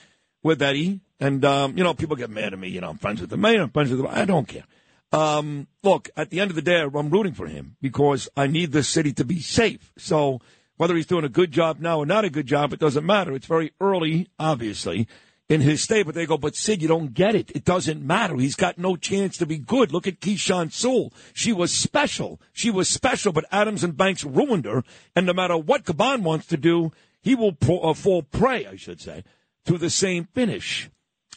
[0.42, 1.00] with Eddie.
[1.20, 2.68] And, um, you know, people get mad at me.
[2.68, 4.08] You know, I'm friends with the mayor, I'm friends with the.
[4.08, 4.64] I don't care.
[5.12, 8.72] Um, look, at the end of the day, I'm rooting for him because I need
[8.72, 9.92] this city to be safe.
[9.98, 10.40] So
[10.78, 13.34] whether he's doing a good job now or not a good job, it doesn't matter.
[13.34, 15.08] It's very early, obviously,
[15.48, 16.02] in his stay.
[16.02, 17.50] But they go, but Sid, you don't get it.
[17.52, 18.36] It doesn't matter.
[18.36, 19.92] He's got no chance to be good.
[19.92, 21.12] Look at Keechant Sewell.
[21.32, 22.40] She was special.
[22.52, 24.82] She was special, but Adams and Banks ruined her.
[25.14, 28.76] And no matter what Caban wants to do, he will pro- uh, fall prey, I
[28.76, 29.24] should say,
[29.66, 30.90] to the same finish.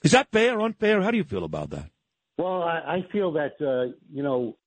[0.03, 1.01] Is that fair, or unfair?
[1.01, 1.89] How do you feel about that?
[2.37, 4.57] Well, I, I feel that uh, you know,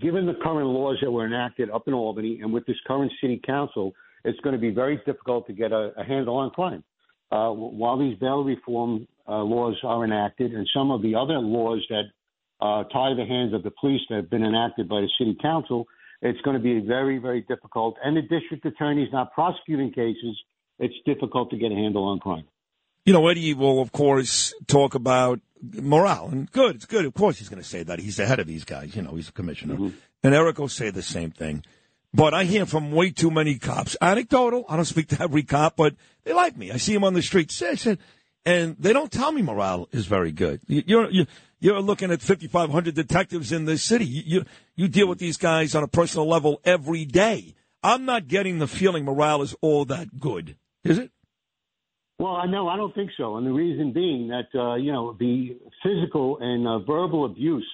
[0.00, 3.40] given the current laws that were enacted up in Albany, and with this current city
[3.46, 3.92] council,
[4.24, 6.82] it's going to be very difficult to get a, a handle on crime.
[7.30, 11.84] Uh, while these bail reform uh, laws are enacted, and some of the other laws
[11.90, 12.04] that
[12.60, 15.86] uh, tie the hands of the police that have been enacted by the city council,
[16.22, 17.96] it's going to be very, very difficult.
[18.02, 20.36] And the district attorney's not prosecuting cases.
[20.78, 22.44] It's difficult to get a handle on crime.
[23.04, 26.28] You know, Eddie will, of course, talk about morale.
[26.30, 27.04] And good, it's good.
[27.04, 27.98] Of course, he's going to say that.
[27.98, 28.94] He's the head of these guys.
[28.94, 29.92] You know, he's a commissioner.
[30.22, 31.64] And Eric will say the same thing.
[32.14, 33.96] But I hear from way too many cops.
[34.00, 34.64] Anecdotal.
[34.68, 36.70] I don't speak to every cop, but they like me.
[36.72, 37.52] I see them on the street.
[38.46, 40.60] And they don't tell me morale is very good.
[40.66, 41.26] You- You're you're,
[41.60, 44.06] you're looking at 5,500 detectives in this city.
[44.06, 44.44] You, you
[44.76, 47.54] you deal with these guys on a personal level every day.
[47.82, 50.56] I'm not getting the feeling morale is all that good.
[50.84, 51.10] Is it?
[52.18, 55.12] Well, I know I don't think so, and the reason being that uh, you know
[55.18, 57.68] the physical and uh, verbal abuse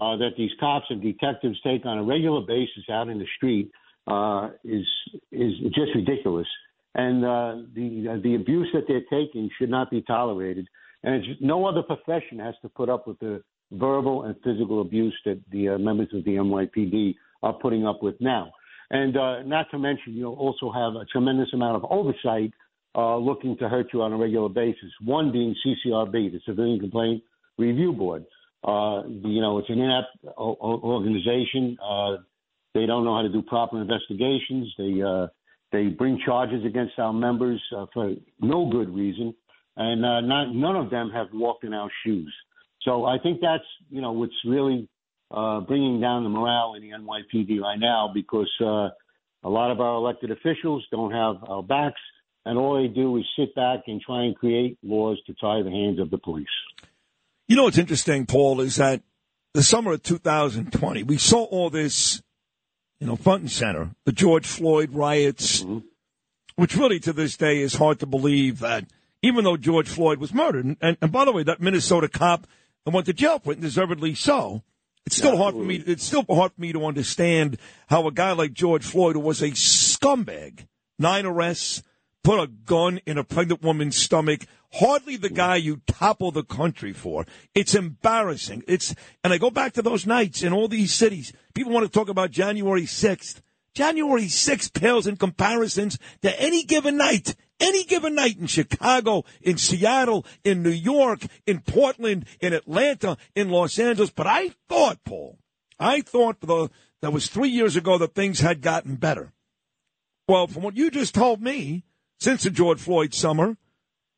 [0.00, 3.70] uh, that these cops and detectives take on a regular basis out in the street
[4.06, 4.86] uh, is
[5.30, 6.46] is just ridiculous,
[6.94, 10.66] and uh, the uh, the abuse that they're taking should not be tolerated,
[11.02, 15.16] and it's, no other profession has to put up with the verbal and physical abuse
[15.24, 18.50] that the uh, members of the NYPD are putting up with now,
[18.90, 22.52] and uh, not to mention you'll also have a tremendous amount of oversight
[22.94, 24.90] uh, looking to hurt you on a regular basis.
[25.04, 27.22] One being CCRB, the Civilian Complaint
[27.58, 28.24] Review Board.
[28.62, 31.78] Uh, you know, it's an inept organization.
[31.82, 32.16] Uh,
[32.74, 34.72] they don't know how to do proper investigations.
[34.76, 35.28] They uh,
[35.72, 39.34] they bring charges against our members uh, for no good reason,
[39.76, 42.32] and uh, not none of them have walked in our shoes.
[42.82, 44.88] So I think that's you know what's really
[45.30, 48.90] uh, bringing down the morale in the NYPD right now because uh,
[49.42, 52.00] a lot of our elected officials don't have our backs
[52.46, 55.70] and all they do is sit back and try and create laws to tie the
[55.70, 56.46] hands of the police.
[57.50, 59.02] You know what's interesting, Paul, is that
[59.54, 62.22] the summer of 2020, we saw all this,
[63.00, 65.78] you know, front and center, the George Floyd riots, mm-hmm.
[66.54, 68.84] which really to this day is hard to believe that
[69.20, 72.46] even though George Floyd was murdered, and, and, and by the way, that Minnesota cop
[72.86, 74.62] and went to jail for it, and deservedly so.
[75.04, 75.82] It's still hard for me.
[75.84, 79.42] It's still hard for me to understand how a guy like George Floyd, who was
[79.42, 80.68] a scumbag,
[81.00, 81.82] nine arrests,
[82.22, 84.46] put a gun in a pregnant woman's stomach.
[84.72, 87.26] Hardly the guy you topple the country for.
[87.54, 88.62] It's embarrassing.
[88.68, 91.32] It's and I go back to those nights in all these cities.
[91.54, 93.42] People want to talk about January sixth.
[93.74, 99.58] January 6th pales in comparisons to any given night, any given night in Chicago, in
[99.58, 104.10] Seattle, in New York, in Portland, in Atlanta, in Los Angeles.
[104.10, 105.38] But I thought, Paul,
[105.78, 106.68] I thought the,
[107.00, 109.32] that was three years ago that things had gotten better.
[110.26, 111.84] Well, from what you just told me,
[112.18, 113.56] since the George Floyd summer,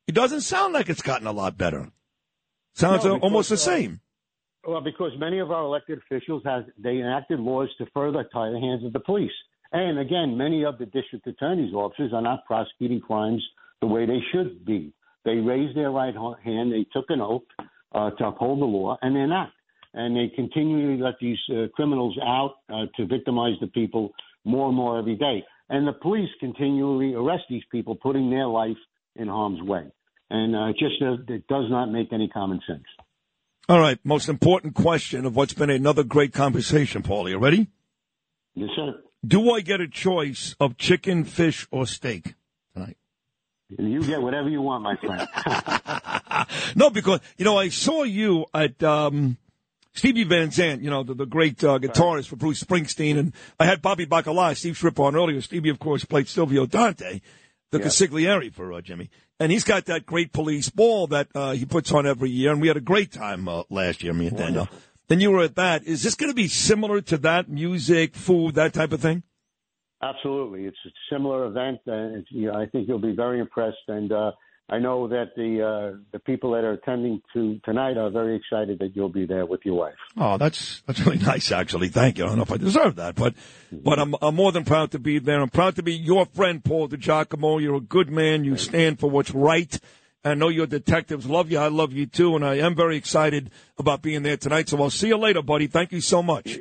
[0.07, 1.91] it doesn't sound like it's gotten a lot better.
[2.73, 3.99] Sounds No, uh, almost the because, uh, same.
[4.65, 8.59] Well, because many of our elected officials have they enacted laws to further tie the
[8.59, 9.31] hands of the police.
[9.71, 13.43] And again, many of the district attorney's offices are not prosecuting crimes
[13.81, 14.93] the way they should be.
[15.25, 17.43] They raised their right hand, they took an oath
[17.93, 19.49] uh, to uphold the law, and they're not.
[19.93, 24.11] And they continually let these uh, criminals out uh, to victimize the people
[24.43, 25.43] more and more every day.
[25.69, 28.77] And the police continually arrest these people, putting their life
[29.15, 29.85] in harm's way.
[30.29, 32.85] And uh, it just uh, it does not make any common sense.
[33.69, 37.29] All right, most important question of what's been another great conversation, Paul.
[37.29, 37.67] You ready?
[38.55, 38.99] Yes, sir.
[39.25, 42.35] Do I get a choice of chicken, fish, or steak
[42.73, 42.97] tonight?
[43.69, 45.27] You get whatever you want, my friend.
[46.75, 49.37] No, because you know I saw you at um,
[49.93, 53.65] Stevie Van Zandt, you know the, the great uh, guitarist for Bruce Springsteen, and I
[53.65, 55.41] had Bobby Bacala, Steve Schirripa on earlier.
[55.41, 57.21] Stevie, of course, played Silvio Dante,
[57.73, 57.85] the Yeah.
[57.85, 61.91] consigliere for uh, Jimmy, and he's got that great police ball that uh, he puts
[61.91, 64.69] on every year, and we had a great time uh, last year, me and Daniel.
[65.09, 65.83] And you were at that.
[65.83, 67.49] Is this going to be similar to that?
[67.49, 69.23] Music, food, that type of thing?
[70.01, 73.87] Absolutely, it's a similar event, and it's, you know, I think you'll be very impressed.
[73.87, 74.31] And uh,
[74.69, 78.79] I know that the uh, the people that are attending to tonight are very excited
[78.79, 79.93] that you'll be there with your wife.
[80.17, 81.89] Oh, that's that's really nice, actually.
[81.89, 82.23] Thank you.
[82.23, 83.35] I don't know if I deserve that, but
[83.71, 85.41] but I'm I'm more than proud to be there.
[85.41, 87.61] I'm proud to be your friend, Paul DiGiacomo.
[87.61, 88.45] You're a good man.
[88.45, 89.79] You stand for what's right.
[90.25, 91.59] I know your detectives love you.
[91.59, 94.69] I love you too, and I am very excited about being there tonight.
[94.69, 95.67] So I'll see you later, buddy.
[95.67, 96.57] Thank you so much.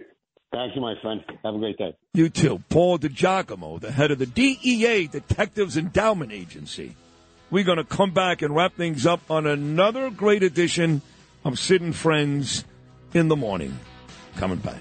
[0.52, 1.22] Thank you, my friend.
[1.44, 1.94] Have a great day.
[2.12, 2.62] You too.
[2.68, 6.97] Paul DiGiacomo, the head of the DEA, Detectives Endowment Agency.
[7.52, 11.02] We're going to come back and wrap things up on another great edition
[11.44, 12.64] of Sid and Friends
[13.12, 13.78] in the morning.
[14.36, 14.81] Coming back.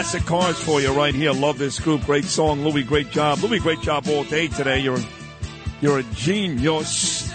[0.00, 1.30] Classic cars for you right here.
[1.30, 2.06] Love this group.
[2.06, 2.64] Great song.
[2.64, 3.38] Louis, great job.
[3.40, 4.78] Louis, great job all day today.
[4.78, 4.96] You're,
[5.82, 7.30] you're a genius.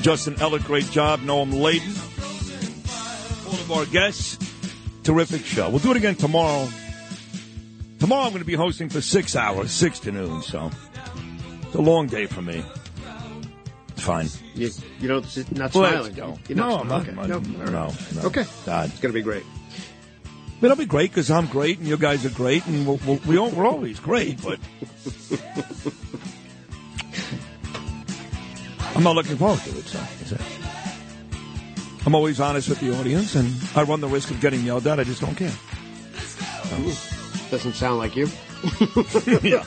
[0.00, 1.20] Justin Ellett, great job.
[1.20, 1.94] Noam Layden.
[3.46, 4.38] All of our guests.
[5.02, 5.68] Terrific show.
[5.68, 6.66] We'll do it again tomorrow.
[7.98, 10.70] Tomorrow I'm going to be hosting for six hours, six to noon, so
[11.60, 12.64] it's a long day for me.
[13.90, 14.28] It's fine.
[14.54, 16.14] You, you don't, not smiling.
[16.14, 16.38] go.
[16.48, 17.30] You're No, not I'm not.
[17.30, 17.50] Okay.
[17.52, 18.22] No, no, no.
[18.22, 18.46] Okay.
[18.64, 18.88] God.
[18.88, 19.44] It's going to be great.
[20.60, 23.38] It'll be great because I'm great and you guys are great and we'll, we'll, we
[23.38, 24.58] all, we're always great, but
[28.96, 30.36] I'm not looking forward to it, so.
[32.04, 34.98] I'm always honest with the audience and I run the risk of getting yelled at.
[34.98, 35.52] I just don't care.
[37.50, 38.28] Doesn't sound like you.
[39.42, 39.64] yeah.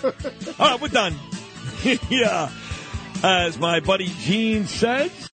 [0.59, 1.15] All right, we're done.
[2.09, 2.51] yeah.
[3.23, 5.29] As my buddy Gene says.